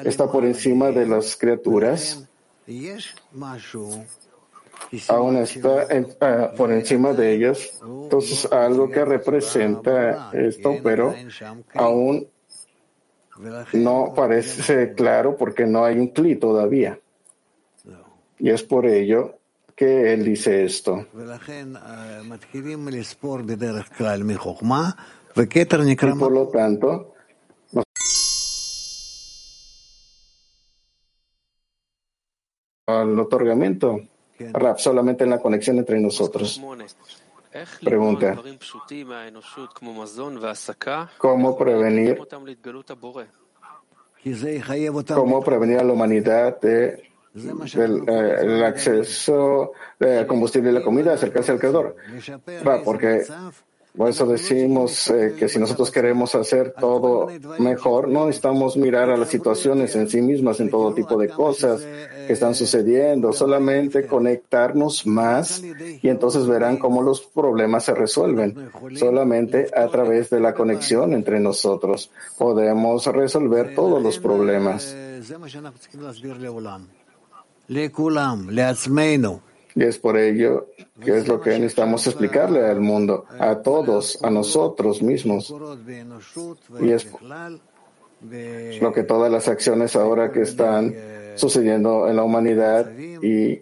está 0.04 0.32
por 0.32 0.46
encima 0.46 0.92
de 0.92 1.08
las 1.08 1.36
criaturas. 1.36 2.28
Aún 5.08 5.38
está 5.38 5.88
ah, 6.22 6.52
por 6.56 6.72
encima 6.72 7.14
de 7.14 7.34
ellos. 7.34 7.80
Entonces, 7.82 8.52
algo 8.52 8.90
que 8.90 9.04
representa 9.04 10.32
esto, 10.34 10.78
pero 10.84 11.14
aún 11.74 12.28
no 13.74 14.14
parece 14.16 14.94
claro 14.94 15.36
porque 15.36 15.66
no 15.66 15.84
hay 15.84 15.98
un 15.98 16.10
cli 16.10 16.36
todavía. 16.36 17.00
Y 18.40 18.50
es 18.50 18.64
por 18.64 18.86
ello 18.86 19.40
que 19.76 20.14
él 20.14 20.24
dice 20.24 20.64
esto. 20.64 21.06
Y 26.16 26.20
por 26.20 26.32
lo 26.32 26.48
tanto, 26.48 27.14
al 32.88 33.20
otorgamiento, 33.20 34.00
solamente 34.78 35.24
en 35.24 35.30
la 35.30 35.40
conexión 35.40 35.78
entre 35.78 36.00
nosotros. 36.00 36.62
Pregunta. 37.84 38.36
¿Cómo 41.18 41.58
prevenir, 41.58 42.20
cómo 45.14 45.42
prevenir 45.42 45.80
a 45.80 45.84
la 45.84 45.94
humanidad 45.94 46.60
de 46.60 47.16
del 47.36 48.04
eh, 48.08 48.66
acceso 48.66 49.74
de 50.00 50.26
combustible 50.26 50.70
y 50.70 50.74
la 50.74 50.82
comida, 50.82 51.14
acercarse 51.14 51.52
al 51.52 51.60
creador. 51.60 51.98
Porque 52.84 53.26
por 53.98 54.10
eso 54.10 54.26
decimos 54.26 55.10
eh, 55.10 55.36
que 55.38 55.48
si 55.48 55.58
nosotros 55.60 55.90
queremos 55.90 56.36
hacer 56.36 56.74
todo 56.78 57.28
mejor, 57.60 58.10
no 58.10 58.26
necesitamos 58.26 58.76
mirar 58.76 59.10
a 59.10 59.18
las 59.18 59.30
situaciones 59.30 59.96
en 59.96 60.10
sí 60.10 60.22
mismas, 60.22 60.60
en 60.60 60.70
todo 60.70 60.94
tipo 60.94 61.18
de 61.18 61.30
cosas 61.30 61.82
que 61.82 62.34
están 62.34 62.56
sucediendo, 62.56 63.32
solamente 63.32 64.06
conectarnos 64.06 65.08
más 65.08 65.64
y 65.64 66.10
entonces 66.10 66.46
verán 66.48 66.78
cómo 66.78 67.02
los 67.02 67.22
problemas 67.22 67.86
se 67.86 67.94
resuelven. 67.94 68.70
Solamente 68.96 69.70
a 69.76 69.88
través 69.88 70.30
de 70.30 70.40
la 70.40 70.54
conexión 70.54 71.14
entre 71.14 71.40
nosotros 71.40 72.12
podemos 72.38 73.06
resolver 73.06 73.76
todos 73.76 74.02
los 74.02 74.20
problemas. 74.20 74.96
Y 79.76 79.84
es 79.84 79.98
por 80.00 80.18
ello 80.18 80.68
que 81.04 81.18
es 81.18 81.28
lo 81.28 81.42
que 81.42 81.52
necesitamos 81.52 82.08
explicarle 82.08 82.66
al 82.66 82.80
mundo, 82.80 83.26
a 83.38 83.58
todos, 83.62 84.18
a 84.24 84.30
nosotros 84.30 85.02
mismos. 85.02 85.54
Y 86.82 86.92
es 86.92 87.08
lo 88.82 88.94
que 88.94 89.04
todas 89.04 89.32
las 89.32 89.48
acciones 89.48 89.96
ahora 89.96 90.32
que 90.32 90.42
están 90.42 90.96
sucediendo 91.36 92.08
en 92.08 92.16
la 92.16 92.24
humanidad 92.24 92.90
y, 92.98 93.62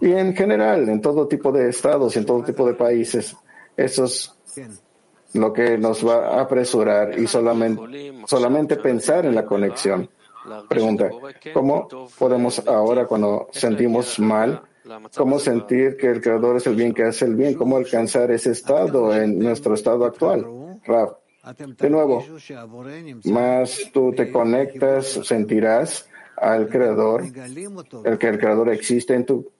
y 0.00 0.12
en 0.12 0.36
general, 0.36 0.88
en 0.88 1.00
todo 1.00 1.26
tipo 1.26 1.50
de 1.50 1.68
estados 1.68 2.14
y 2.14 2.20
en 2.20 2.26
todo 2.26 2.44
tipo 2.44 2.64
de 2.66 2.74
países. 2.74 3.36
Eso 3.76 4.04
es 4.04 4.32
lo 5.34 5.52
que 5.52 5.76
nos 5.76 6.06
va 6.06 6.38
a 6.38 6.42
apresurar 6.42 7.18
y 7.18 7.26
solamente, 7.26 8.12
solamente 8.26 8.76
pensar 8.76 9.26
en 9.26 9.34
la 9.34 9.44
conexión. 9.44 10.08
Pregunta, 10.68 11.10
¿cómo 11.52 11.88
podemos 12.18 12.66
ahora 12.66 13.06
cuando 13.06 13.48
sentimos 13.52 14.18
mal, 14.18 14.62
cómo 15.16 15.38
sentir 15.38 15.96
que 15.96 16.08
el 16.08 16.20
Creador 16.20 16.56
es 16.56 16.66
el 16.66 16.74
bien 16.74 16.94
que 16.94 17.04
hace 17.04 17.24
el 17.24 17.34
bien? 17.34 17.54
¿Cómo 17.54 17.76
alcanzar 17.76 18.30
ese 18.30 18.52
estado 18.52 19.14
en 19.14 19.38
nuestro 19.38 19.74
estado 19.74 20.04
actual? 20.04 20.46
de 21.78 21.90
nuevo, 21.90 22.24
más 23.24 23.90
tú 23.92 24.12
te 24.12 24.30
conectas, 24.30 25.06
sentirás 25.24 26.08
al 26.36 26.68
Creador, 26.68 27.24
el 28.04 28.18
que 28.18 28.28
el 28.28 28.38
Creador 28.38 28.68
existe 28.70 29.14
en 29.14 29.24
tu 29.24 29.50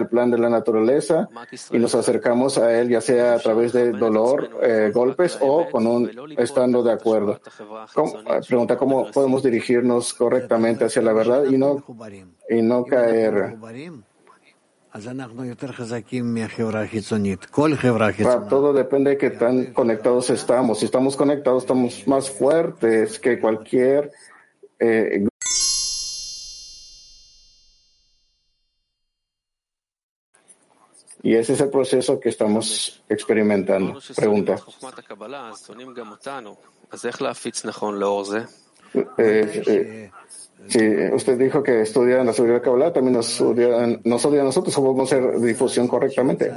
el 0.00 0.08
plan 0.08 0.30
de 0.30 0.38
la 0.38 0.48
naturaleza 0.48 1.28
y 1.70 1.78
nos 1.78 1.94
acercamos 1.94 2.58
a 2.58 2.78
él 2.78 2.88
ya 2.88 3.00
sea 3.00 3.34
a 3.34 3.38
través 3.38 3.72
de 3.72 3.92
dolor, 3.92 4.50
eh, 4.62 4.90
golpes 4.92 5.38
o 5.40 5.68
con 5.70 5.86
un 5.86 6.10
estando 6.36 6.82
de 6.82 6.92
acuerdo. 6.92 7.40
Eh, 7.96 8.40
pregunta 8.46 8.76
cómo 8.76 9.10
podemos 9.10 9.42
dirigirnos 9.42 10.14
correctamente 10.14 10.84
hacia 10.84 11.02
la 11.02 11.12
verdad 11.12 11.44
y 11.44 11.56
no, 11.56 11.84
y 12.48 12.62
no 12.62 12.84
caer. 12.84 13.56
Todo 18.48 18.72
depende 18.72 19.10
de 19.10 19.18
qué 19.18 19.30
tan 19.30 19.66
conectados 19.66 20.30
estamos. 20.30 20.80
Si 20.80 20.86
estamos 20.86 21.16
conectados, 21.16 21.62
estamos 21.62 22.06
más 22.08 22.28
fuertes 22.28 23.20
que 23.20 23.38
cualquier 23.38 24.10
eh, 24.80 25.28
Y 31.22 31.34
ese 31.34 31.52
es 31.52 31.60
el 31.60 31.68
proceso 31.68 32.18
que 32.18 32.30
estamos 32.30 33.02
experimentando. 33.08 33.98
Pregunta. 34.16 34.56
Eh, 38.92 39.62
eh, 39.66 40.10
sí, 40.66 40.80
usted 41.12 41.38
dijo 41.38 41.62
que 41.62 41.82
estudian 41.82 42.26
la 42.26 42.32
sabiduría 42.32 42.58
de 42.58 42.64
Kabbalah, 42.64 42.92
también 42.92 43.14
nos 43.14 43.30
estudian, 43.30 44.00
nos 44.04 44.24
a 44.24 44.30
nosotros, 44.30 44.74
¿cómo 44.74 44.88
podemos 44.88 45.12
hacer 45.12 45.40
difusión 45.40 45.86
correctamente? 45.86 46.52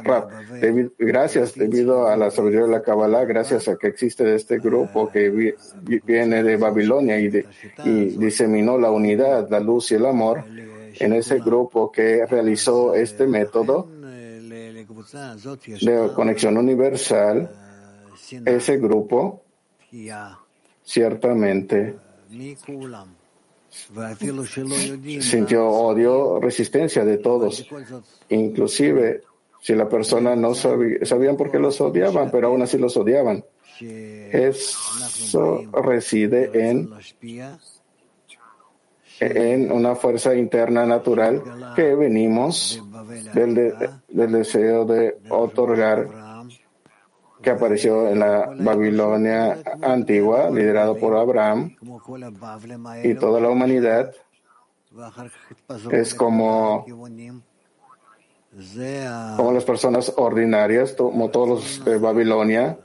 gracias, 0.97 1.55
debido 1.55 2.07
a 2.07 2.17
la 2.17 2.31
sabiduría 2.31 2.65
de 2.65 2.71
la 2.71 2.81
Kabbalah, 2.81 3.25
gracias 3.25 3.67
a 3.67 3.75
que 3.75 3.87
existe 3.87 4.33
este 4.33 4.57
grupo 4.59 5.09
que 5.09 5.55
viene 6.05 6.43
de 6.43 6.57
Babilonia 6.57 7.19
y, 7.19 7.45
y 7.85 8.05
diseminó 8.17 8.77
la 8.77 8.89
unidad, 8.89 9.49
la 9.49 9.59
luz 9.59 9.91
y 9.91 9.95
el 9.95 10.05
amor, 10.05 10.43
en 10.99 11.13
ese 11.13 11.39
grupo 11.39 11.91
que 11.91 12.25
realizó 12.25 12.95
este 12.95 13.27
método, 13.27 13.87
de 14.93 16.13
conexión 16.13 16.57
universal, 16.57 17.49
ese 18.45 18.77
grupo 18.77 19.43
ciertamente 20.83 21.95
sintió 25.19 25.67
odio, 25.67 26.39
resistencia 26.39 27.03
de 27.05 27.17
todos, 27.17 27.67
inclusive 28.29 29.21
si 29.61 29.73
la 29.75 29.87
persona 29.87 30.35
no 30.35 30.53
sabía, 30.53 31.05
sabían 31.05 31.37
por 31.37 31.49
qué 31.49 31.57
los 31.57 31.79
odiaban, 31.79 32.29
pero 32.31 32.47
aún 32.47 32.61
así 32.61 32.77
los 32.77 32.97
odiaban. 32.97 33.43
Eso 33.79 35.71
reside 35.81 36.69
en 36.69 36.89
en 39.25 39.71
una 39.71 39.95
fuerza 39.95 40.35
interna 40.35 40.85
natural 40.85 41.41
que 41.75 41.95
venimos 41.95 42.83
del, 43.33 43.73
del 44.09 44.31
deseo 44.31 44.85
de 44.85 45.17
otorgar 45.29 46.07
que 47.43 47.49
apareció 47.49 48.07
en 48.07 48.19
la 48.19 48.55
Babilonia 48.57 49.59
antigua, 49.81 50.49
liderado 50.49 50.97
por 50.97 51.15
Abraham, 51.15 51.75
y 53.03 53.13
toda 53.15 53.41
la 53.41 53.49
humanidad 53.49 54.13
es 55.91 56.15
como, 56.15 56.85
como 59.35 59.51
las 59.51 59.65
personas 59.65 60.13
ordinarias, 60.15 60.93
como 60.93 61.29
todos 61.29 61.49
los 61.49 61.85
de 61.85 61.97
Babilonia, 61.97 62.79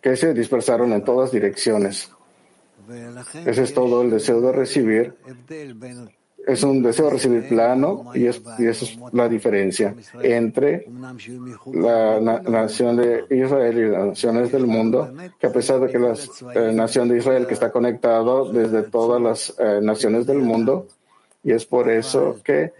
que 0.00 0.16
se 0.16 0.34
dispersaron 0.34 0.92
en 0.92 1.04
todas 1.04 1.30
direcciones. 1.30 2.10
Ese 3.46 3.62
es 3.62 3.74
todo 3.74 4.02
el 4.02 4.10
deseo 4.10 4.40
de 4.40 4.52
recibir. 4.52 5.14
Es 6.46 6.62
un 6.62 6.82
deseo 6.82 7.06
de 7.06 7.10
recibir 7.12 7.48
plano 7.48 8.12
y, 8.14 8.26
es, 8.26 8.40
es 8.58 8.98
la 9.12 9.28
diferencia 9.28 9.94
entre 10.22 10.86
la 11.72 12.18
nación 12.18 12.96
de 12.96 13.24
Israel 13.30 13.78
y 13.78 13.90
las 13.90 14.06
naciones 14.06 14.50
del 14.50 14.66
mundo, 14.66 15.12
que 15.38 15.46
a 15.46 15.52
pesar 15.52 15.80
de 15.80 15.88
que 15.92 15.98
la 15.98 16.14
eh, 16.54 16.72
nación 16.72 17.08
de 17.08 17.18
Israel 17.18 17.46
que 17.46 17.54
está 17.54 17.70
conectado 17.70 18.50
desde 18.50 18.84
todas 18.84 19.20
las 19.20 19.54
eh, 19.58 19.80
naciones 19.82 20.26
del 20.26 20.38
mundo, 20.38 20.86
Y 21.42 21.52
es 21.52 21.64
por 21.64 21.88
eso 21.88 22.36
que 22.44 22.72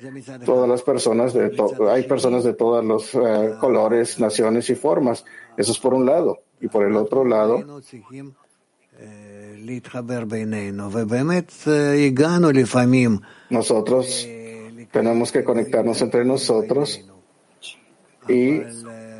todas 0.44 0.68
las 0.68 0.82
personas 0.82 1.32
de 1.32 1.50
hay 1.90 2.02
personas 2.02 2.44
de 2.44 2.52
todos 2.52 2.84
los 2.84 3.14
uh, 3.14 3.58
colores, 3.58 4.20
naciones 4.20 4.68
y 4.68 4.74
formas. 4.74 5.24
Eso 5.56 5.72
es 5.72 5.78
por 5.78 5.94
un 5.94 6.04
lado. 6.04 6.40
Y 6.60 6.68
por 6.68 6.84
el 6.84 6.94
otro 6.96 7.24
lado, 7.24 7.80
nosotros 13.50 14.26
tenemos 14.90 15.30
que 15.30 15.44
conectarnos 15.44 16.00
entre 16.02 16.24
nosotros 16.24 17.04
y 18.28 18.60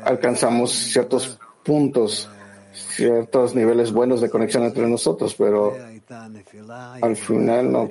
alcanzamos 0.03 0.71
ciertos 0.71 1.39
puntos, 1.63 2.29
ciertos 2.73 3.55
niveles 3.55 3.91
buenos 3.91 4.21
de 4.21 4.29
conexión 4.29 4.63
entre 4.63 4.87
nosotros, 4.87 5.35
pero 5.37 5.75
al 7.01 7.15
final 7.15 7.71
no, 7.71 7.89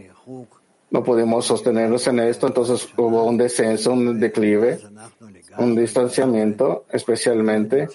no 0.90 1.05
pudimos 1.05 1.47
sostenernos 1.47 2.06
en 2.06 2.20
esto, 2.20 2.47
entonces 2.47 2.89
hubo 2.97 3.24
un 3.24 3.36
descenso, 3.36 3.93
un 3.93 4.18
declive, 4.18 4.81
un 5.59 5.74
distanciamiento, 5.77 6.85
especialmente 6.90 7.89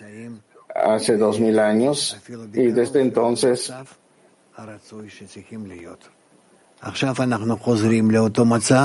hace 0.73 1.15
dos 1.15 1.39
mil 1.39 1.59
años, 1.59 2.17
y 2.53 2.67
desde 2.67 3.01
entonces 3.01 3.71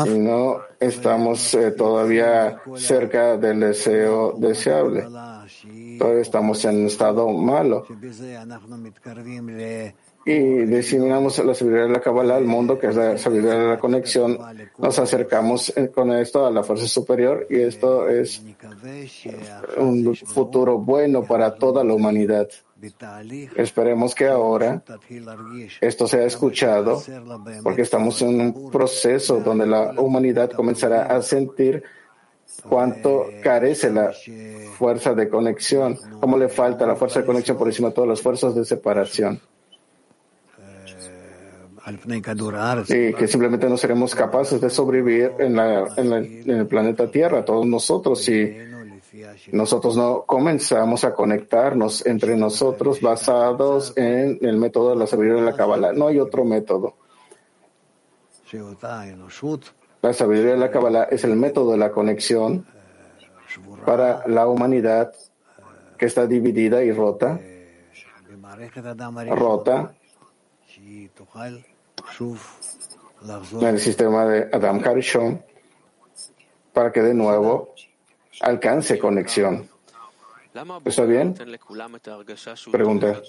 no 0.07 0.61
estamos 0.79 1.55
eh, 1.55 1.73
todavía 1.73 2.61
cerca 2.77 3.37
del 3.37 3.61
deseo 3.61 4.35
deseable. 4.39 5.07
Todavía 5.99 6.23
estamos 6.23 6.65
en 6.65 6.79
un 6.79 6.87
estado 6.87 7.29
malo. 7.29 7.85
Y 10.25 10.39
diseminamos 10.65 11.39
la 11.45 11.55
sabiduría 11.55 11.85
de 11.85 11.93
la 11.93 12.01
Kabbalah 12.01 12.37
al 12.37 12.45
mundo, 12.45 12.79
que 12.79 12.89
es 12.89 12.97
la 12.97 13.19
sabiduría 13.19 13.59
de 13.59 13.69
la 13.69 13.79
conexión. 13.79 14.39
Nos 14.79 14.99
acercamos 14.99 15.73
eh, 15.77 15.91
con 15.91 16.13
esto 16.13 16.47
a 16.47 16.51
la 16.51 16.63
fuerza 16.63 16.87
superior 16.87 17.47
y 17.51 17.61
esto 17.61 18.09
es 18.09 18.43
un 19.77 20.15
futuro 20.15 20.79
bueno 20.79 21.25
para 21.25 21.55
toda 21.55 21.83
la 21.85 21.95
humanidad. 21.95 22.49
Esperemos 23.57 24.15
que 24.15 24.27
ahora 24.27 24.83
esto 25.81 26.07
sea 26.07 26.25
escuchado 26.25 27.03
porque 27.63 27.83
estamos 27.83 28.23
en 28.23 28.41
un 28.41 28.71
proceso 28.71 29.41
donde 29.41 29.67
la 29.67 29.93
humanidad 30.01 30.51
comenzará 30.51 31.05
a 31.05 31.21
sentir 31.21 31.83
cuánto 32.69 33.27
carece 33.43 33.91
la 33.91 34.13
fuerza 34.79 35.15
de 35.15 35.29
conexión, 35.29 35.99
cómo 36.21 36.37
le 36.39 36.49
falta 36.49 36.87
la 36.87 36.97
fuerza 36.97 37.21
de 37.21 37.27
conexión 37.27 37.59
por 37.59 37.69
encima 37.69 37.89
de 37.89 37.95
todas 37.95 38.09
las 38.09 38.23
fuerzas 38.23 38.55
de 38.55 38.65
separación. 38.65 39.41
Y 42.91 43.15
que 43.15 43.27
simplemente 43.27 43.69
no 43.69 43.77
seremos 43.77 44.15
capaces 44.15 44.61
de 44.61 44.71
sobrevivir 44.71 45.33
en, 45.39 45.59
en 45.59 46.51
el 46.51 46.67
planeta 46.67 47.11
Tierra, 47.11 47.45
todos 47.45 47.67
nosotros, 47.67 48.23
si 48.23 48.55
nosotros 49.53 49.97
no 49.97 50.23
comenzamos 50.23 51.05
a 51.05 51.15
conectarnos 51.15 52.07
entre 52.07 52.37
nosotros 52.37 53.01
basados 53.01 53.97
en 53.97 54.39
el 54.41 54.57
método 54.57 54.91
de 54.91 54.97
la 54.97 55.07
sabiduría 55.07 55.41
de 55.41 55.51
la 55.51 55.57
Kabbalah. 55.57 55.93
No 55.93 56.09
hay 56.09 56.19
otro 56.19 56.45
método. 56.45 56.95
La 60.03 60.13
sabiduría 60.13 60.53
de 60.53 60.59
la 60.59 60.71
Kabbalah 60.71 61.05
es 61.05 61.25
el 61.25 61.37
método 61.37 61.73
de 61.73 61.79
la 61.79 61.91
conexión 61.91 62.67
para 63.85 64.27
la 64.29 64.47
humanidad 64.47 65.13
que 65.99 66.07
está 66.07 66.27
dividida 66.27 66.83
y 66.83 66.93
rota, 66.93 67.39
rota 69.31 69.95
en 73.61 73.67
el 73.67 73.81
sistema 73.81 74.25
de 74.25 74.49
Adam 74.53 74.81
Karishon, 74.81 75.45
para 76.73 76.91
que 76.93 77.03
de 77.03 77.13
nuevo 77.13 77.70
alcance 78.41 78.99
conexión. 78.99 79.69
¿Está 80.85 81.05
bien? 81.05 81.35
Pregunta. 82.73 83.23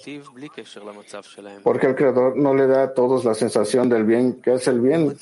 ¿Por 1.62 1.78
qué 1.78 1.86
el 1.86 1.94
Creador 1.94 2.36
no 2.36 2.54
le 2.54 2.66
da 2.66 2.82
a 2.82 2.94
todos 2.94 3.24
la 3.24 3.34
sensación 3.34 3.88
del 3.88 4.04
bien 4.04 4.40
que 4.42 4.54
es 4.54 4.66
el 4.66 4.80
bien 4.80 5.16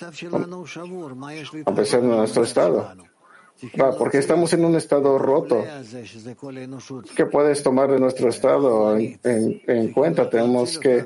a 1.67 1.75
pesar 1.75 2.01
de 2.01 2.09
nuestro 2.09 2.45
estado? 2.45 2.91
porque 3.99 4.19
estamos 4.19 4.53
en 4.55 4.65
un 4.65 4.75
estado 4.77 5.19
roto. 5.19 5.63
¿Qué 7.15 7.27
puedes 7.27 7.63
tomar 7.63 7.91
de 7.91 7.99
nuestro 7.99 8.29
estado 8.29 8.97
en, 8.97 9.93
cuenta? 9.93 10.31
Tenemos 10.31 10.79
que 10.79 11.05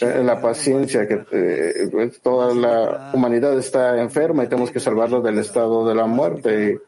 eh, 0.00 0.22
la 0.22 0.40
paciencia, 0.40 1.08
que 1.08 1.24
eh, 1.32 2.10
toda 2.22 2.54
la 2.54 3.12
humanidad 3.14 3.58
está 3.58 3.98
enferma 4.00 4.44
y 4.44 4.48
tenemos 4.48 4.70
que 4.70 4.80
salvarlo 4.80 5.22
del 5.22 5.38
estado 5.38 5.88
de 5.88 5.94
la 5.94 6.06
muerte 6.06 6.80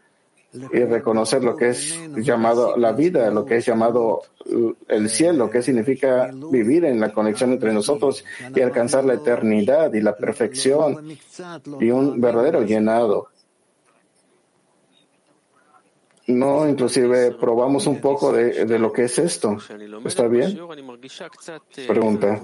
reconocer 0.72 1.44
lo 1.44 1.56
que 1.56 1.70
es 1.70 1.98
llamado 2.16 2.76
la 2.76 2.92
vida, 2.92 3.30
lo 3.30 3.44
que 3.44 3.56
es 3.56 3.66
llamado 3.66 4.22
el 4.88 5.08
cielo, 5.08 5.50
que 5.50 5.62
significa 5.62 6.30
vivir 6.50 6.84
en 6.84 7.00
la 7.00 7.12
conexión 7.12 7.52
entre 7.52 7.72
nosotros 7.72 8.24
y 8.54 8.60
alcanzar 8.60 9.04
la 9.04 9.14
eternidad 9.14 9.92
y 9.94 10.00
la 10.00 10.16
perfección 10.16 11.08
y 11.80 11.90
un 11.90 12.20
verdadero 12.20 12.62
llenado. 12.62 13.28
No, 16.28 16.68
inclusive 16.68 17.32
probamos 17.32 17.86
un 17.86 18.00
poco 18.00 18.32
de, 18.32 18.64
de 18.64 18.78
lo 18.80 18.92
que 18.92 19.04
es 19.04 19.18
esto. 19.18 19.58
¿Está 20.04 20.26
bien? 20.26 20.58
Pregunta. 21.86 22.40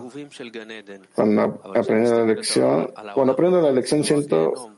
Cuando 1.14 1.60
aprendo 1.74 2.18
la 2.18 2.24
lección, 2.24 2.93
cuando 3.12 3.32
aprendo 3.32 3.60
la 3.60 3.72
lección 3.72 4.05
siento 4.05 4.70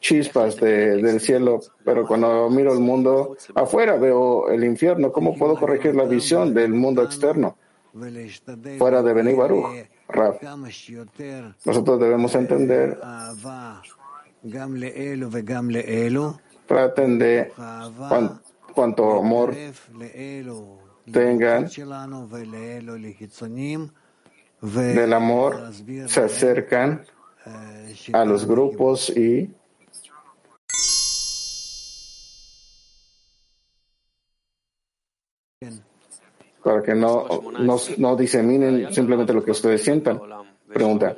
chispas 0.00 0.56
de, 0.56 0.96
del 0.96 1.20
cielo, 1.20 1.60
pero 1.84 2.06
cuando 2.06 2.48
miro 2.50 2.72
el 2.72 2.80
mundo 2.80 3.36
afuera 3.54 3.96
veo 3.96 4.48
el 4.48 4.64
infierno. 4.64 5.12
¿Cómo 5.12 5.36
puedo 5.36 5.56
corregir 5.56 5.94
la 5.94 6.04
visión 6.04 6.52
del 6.54 6.72
mundo 6.72 7.02
externo? 7.02 7.56
Fuera 8.78 9.02
de 9.02 9.12
Beni 9.12 9.34
Baruch, 9.34 9.66
Nosotros 11.64 12.00
debemos 12.00 12.34
entender, 12.34 12.98
traten 16.66 17.18
de 17.18 17.52
cuanto 18.74 19.18
amor 19.18 19.54
tengan 21.10 21.68
del 24.62 25.12
amor, 25.12 25.72
se 26.06 26.20
acercan 26.20 27.04
a 28.12 28.24
los 28.24 28.46
grupos 28.46 29.10
y 29.10 29.50
para 36.62 36.82
que 36.82 36.94
no, 36.94 37.26
no, 37.58 37.76
no 37.98 38.16
diseminen 38.16 38.92
simplemente 38.92 39.32
lo 39.32 39.42
que 39.42 39.52
ustedes 39.52 39.82
sientan. 39.82 40.20
Pregunta. 40.72 41.16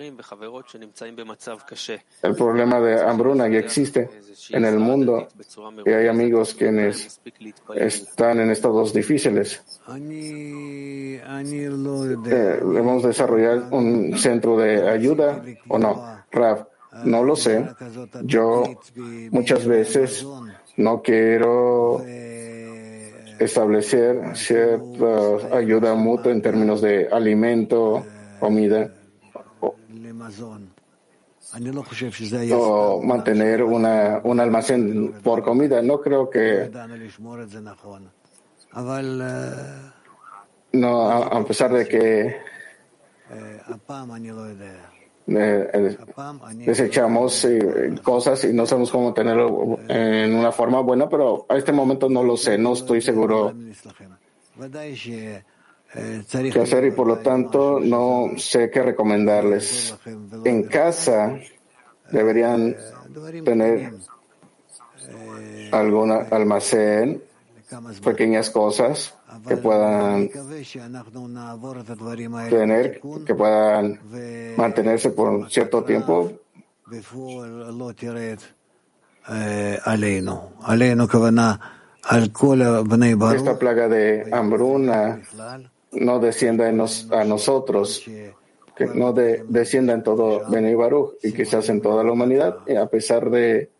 El 2.22 2.34
problema 2.34 2.80
de 2.80 3.02
hambruna 3.02 3.48
ya 3.48 3.58
existe 3.58 4.08
en 4.48 4.64
el 4.64 4.78
mundo 4.78 5.28
y 5.84 5.90
hay 5.90 6.08
amigos 6.08 6.54
quienes 6.54 7.20
están 7.74 8.40
en 8.40 8.50
estados 8.50 8.94
difíciles. 8.94 9.62
Eh, 10.00 11.20
¿Debemos 12.24 13.02
desarrollar 13.02 13.64
un 13.70 14.16
centro 14.16 14.56
de 14.56 14.88
ayuda 14.88 15.44
o 15.68 15.78
no? 15.78 16.24
Rav, 16.30 16.66
no 17.04 17.22
lo 17.22 17.36
sé. 17.36 17.68
Yo 18.22 18.64
muchas 19.30 19.66
veces 19.66 20.26
no 20.78 21.02
quiero 21.02 22.02
establecer 23.44 24.36
cierta 24.36 25.56
ayuda 25.56 25.94
mutua 25.94 26.32
en 26.32 26.42
términos 26.42 26.80
de 26.80 27.08
alimento, 27.08 28.04
comida, 28.40 28.90
o, 32.54 33.02
mantener 33.02 33.62
una, 33.62 34.20
un 34.24 34.40
almacén 34.40 35.12
por 35.22 35.42
comida. 35.42 35.82
No 35.82 36.00
creo 36.00 36.30
que. 36.30 36.70
No, 40.72 41.10
a 41.12 41.44
pesar 41.44 41.72
de 41.72 41.86
que 41.86 42.36
eh, 45.36 45.96
desechamos 46.54 47.44
eh, 47.44 47.94
cosas 48.02 48.44
y 48.44 48.52
no 48.52 48.66
sabemos 48.66 48.90
cómo 48.90 49.12
tenerlo 49.12 49.78
en 49.88 50.34
una 50.34 50.52
forma 50.52 50.80
buena, 50.80 51.08
pero 51.08 51.46
a 51.48 51.56
este 51.56 51.72
momento 51.72 52.08
no 52.08 52.22
lo 52.22 52.36
sé, 52.36 52.58
no 52.58 52.72
estoy 52.72 53.00
seguro 53.00 53.54
qué 55.92 56.60
hacer 56.60 56.84
y 56.86 56.90
por 56.92 57.06
lo 57.06 57.18
tanto 57.18 57.80
no 57.80 58.30
sé 58.36 58.70
qué 58.70 58.82
recomendarles. 58.82 59.96
En 60.44 60.64
casa 60.64 61.38
deberían 62.10 62.76
tener 63.44 63.92
algún 65.70 66.10
almacén, 66.10 67.22
pequeñas 68.02 68.50
cosas 68.50 69.14
que 69.46 69.56
puedan 69.56 70.28
tener, 72.50 73.00
que 73.26 73.34
puedan 73.34 74.00
mantenerse 74.56 75.10
por 75.10 75.28
un 75.28 75.50
cierto 75.50 75.84
tiempo. 75.84 76.32
esta 83.36 83.58
plaga 83.58 83.88
de 83.88 84.28
hambruna 84.32 85.22
no 85.92 86.18
descienda 86.18 86.68
en 86.68 86.80
a 86.80 87.24
nosotros, 87.24 88.02
que 88.04 88.86
no 88.94 89.12
de, 89.12 89.44
descienda 89.48 89.92
en 89.92 90.02
todo 90.02 90.48
Bnei 90.48 90.74
Baruch 90.74 91.14
y 91.22 91.32
quizás 91.32 91.68
en 91.68 91.80
toda 91.80 92.02
la 92.02 92.12
humanidad, 92.12 92.58
a 92.76 92.86
pesar 92.86 93.30
de 93.30 93.70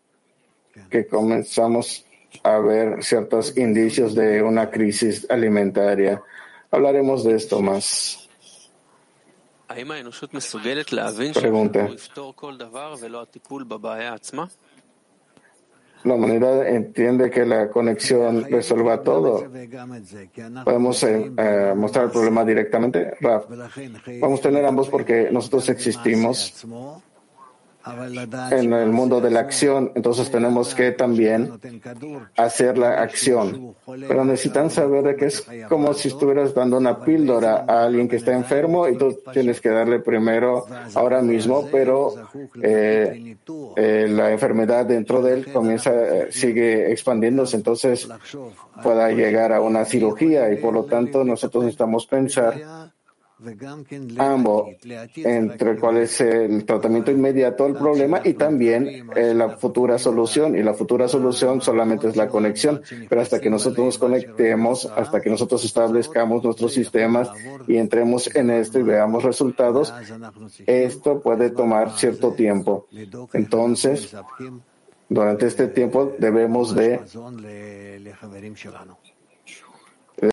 que 0.89 1.07
comenzamos 1.07 2.05
a 2.41 2.57
ver 2.59 3.03
ciertos 3.03 3.57
indicios 3.57 4.15
de 4.15 4.41
una 4.41 4.69
crisis 4.69 5.27
alimentaria. 5.29 6.21
Hablaremos 6.71 7.23
de 7.23 7.35
esto 7.35 7.61
más. 7.61 8.27
Pregunta. 11.33 11.89
La 16.03 16.15
humanidad 16.15 16.67
entiende 16.67 17.31
que 17.31 17.45
la 17.45 17.69
conexión 17.69 18.43
resuelva 18.43 19.01
todo. 19.01 19.49
Podemos 20.65 21.03
eh, 21.03 21.31
eh, 21.37 21.73
mostrar 21.75 22.05
el 22.05 22.11
problema 22.11 22.43
directamente. 22.43 23.13
Raf, 23.21 23.45
vamos 24.19 24.39
a 24.41 24.43
tener 24.43 24.65
ambos 24.65 24.89
porque 24.89 25.29
nosotros 25.31 25.69
existimos 25.69 26.65
en 27.85 28.73
el 28.73 28.89
mundo 28.91 29.19
de 29.19 29.29
la 29.29 29.41
acción, 29.41 29.91
entonces 29.95 30.31
tenemos 30.31 30.73
que 30.73 30.91
también 30.91 31.51
hacer 32.37 32.77
la 32.77 33.01
acción. 33.01 33.75
Pero 33.85 34.23
necesitan 34.23 34.69
saber 34.69 35.15
que 35.15 35.25
es 35.25 35.45
como 35.67 35.93
si 35.93 36.07
estuvieras 36.07 36.53
dando 36.53 36.77
una 36.77 37.03
píldora 37.03 37.65
a 37.67 37.83
alguien 37.83 38.07
que 38.07 38.17
está 38.17 38.33
enfermo 38.33 38.87
y 38.87 38.97
tú 38.97 39.17
tienes 39.33 39.59
que 39.59 39.69
darle 39.69 39.99
primero 39.99 40.65
ahora 40.93 41.21
mismo, 41.21 41.67
pero 41.71 42.13
eh, 42.61 43.35
eh, 43.75 44.07
la 44.09 44.31
enfermedad 44.31 44.85
dentro 44.85 45.21
de 45.21 45.33
él 45.33 45.51
comienza, 45.51 45.91
eh, 45.93 46.27
sigue 46.31 46.91
expandiéndose, 46.91 47.57
entonces 47.57 48.07
pueda 48.81 49.09
llegar 49.09 49.51
a 49.51 49.61
una 49.61 49.83
cirugía 49.85 50.51
y 50.51 50.57
por 50.57 50.73
lo 50.73 50.85
tanto 50.85 51.23
nosotros 51.23 51.65
necesitamos 51.65 52.05
pensar 52.05 52.91
ambos, 54.17 54.69
entre 55.15 55.77
cuál 55.77 55.97
es 55.97 56.21
el 56.21 56.65
tratamiento 56.65 57.11
inmediato 57.11 57.65
del 57.65 57.73
problema 57.73 58.21
y 58.23 58.33
también 58.33 59.09
eh, 59.15 59.33
la 59.33 59.57
futura 59.57 59.97
solución. 59.97 60.55
Y 60.57 60.63
la 60.63 60.73
futura 60.73 61.07
solución 61.07 61.61
solamente 61.61 62.07
es 62.07 62.15
la 62.15 62.27
conexión. 62.27 62.81
Pero 63.09 63.21
hasta 63.21 63.39
que 63.39 63.49
nosotros 63.49 63.85
nos 63.85 63.97
conectemos, 63.97 64.85
hasta 64.85 65.21
que 65.21 65.29
nosotros 65.29 65.63
establezcamos 65.65 66.43
nuestros 66.43 66.73
sistemas 66.73 67.31
y 67.67 67.77
entremos 67.77 68.33
en 68.35 68.49
esto 68.49 68.79
y 68.79 68.83
veamos 68.83 69.23
resultados, 69.23 69.93
esto 70.65 71.21
puede 71.21 71.49
tomar 71.49 71.91
cierto 71.97 72.33
tiempo. 72.33 72.87
Entonces, 73.33 74.15
durante 75.09 75.47
este 75.47 75.67
tiempo 75.67 76.13
debemos 76.17 76.73
de 76.75 76.99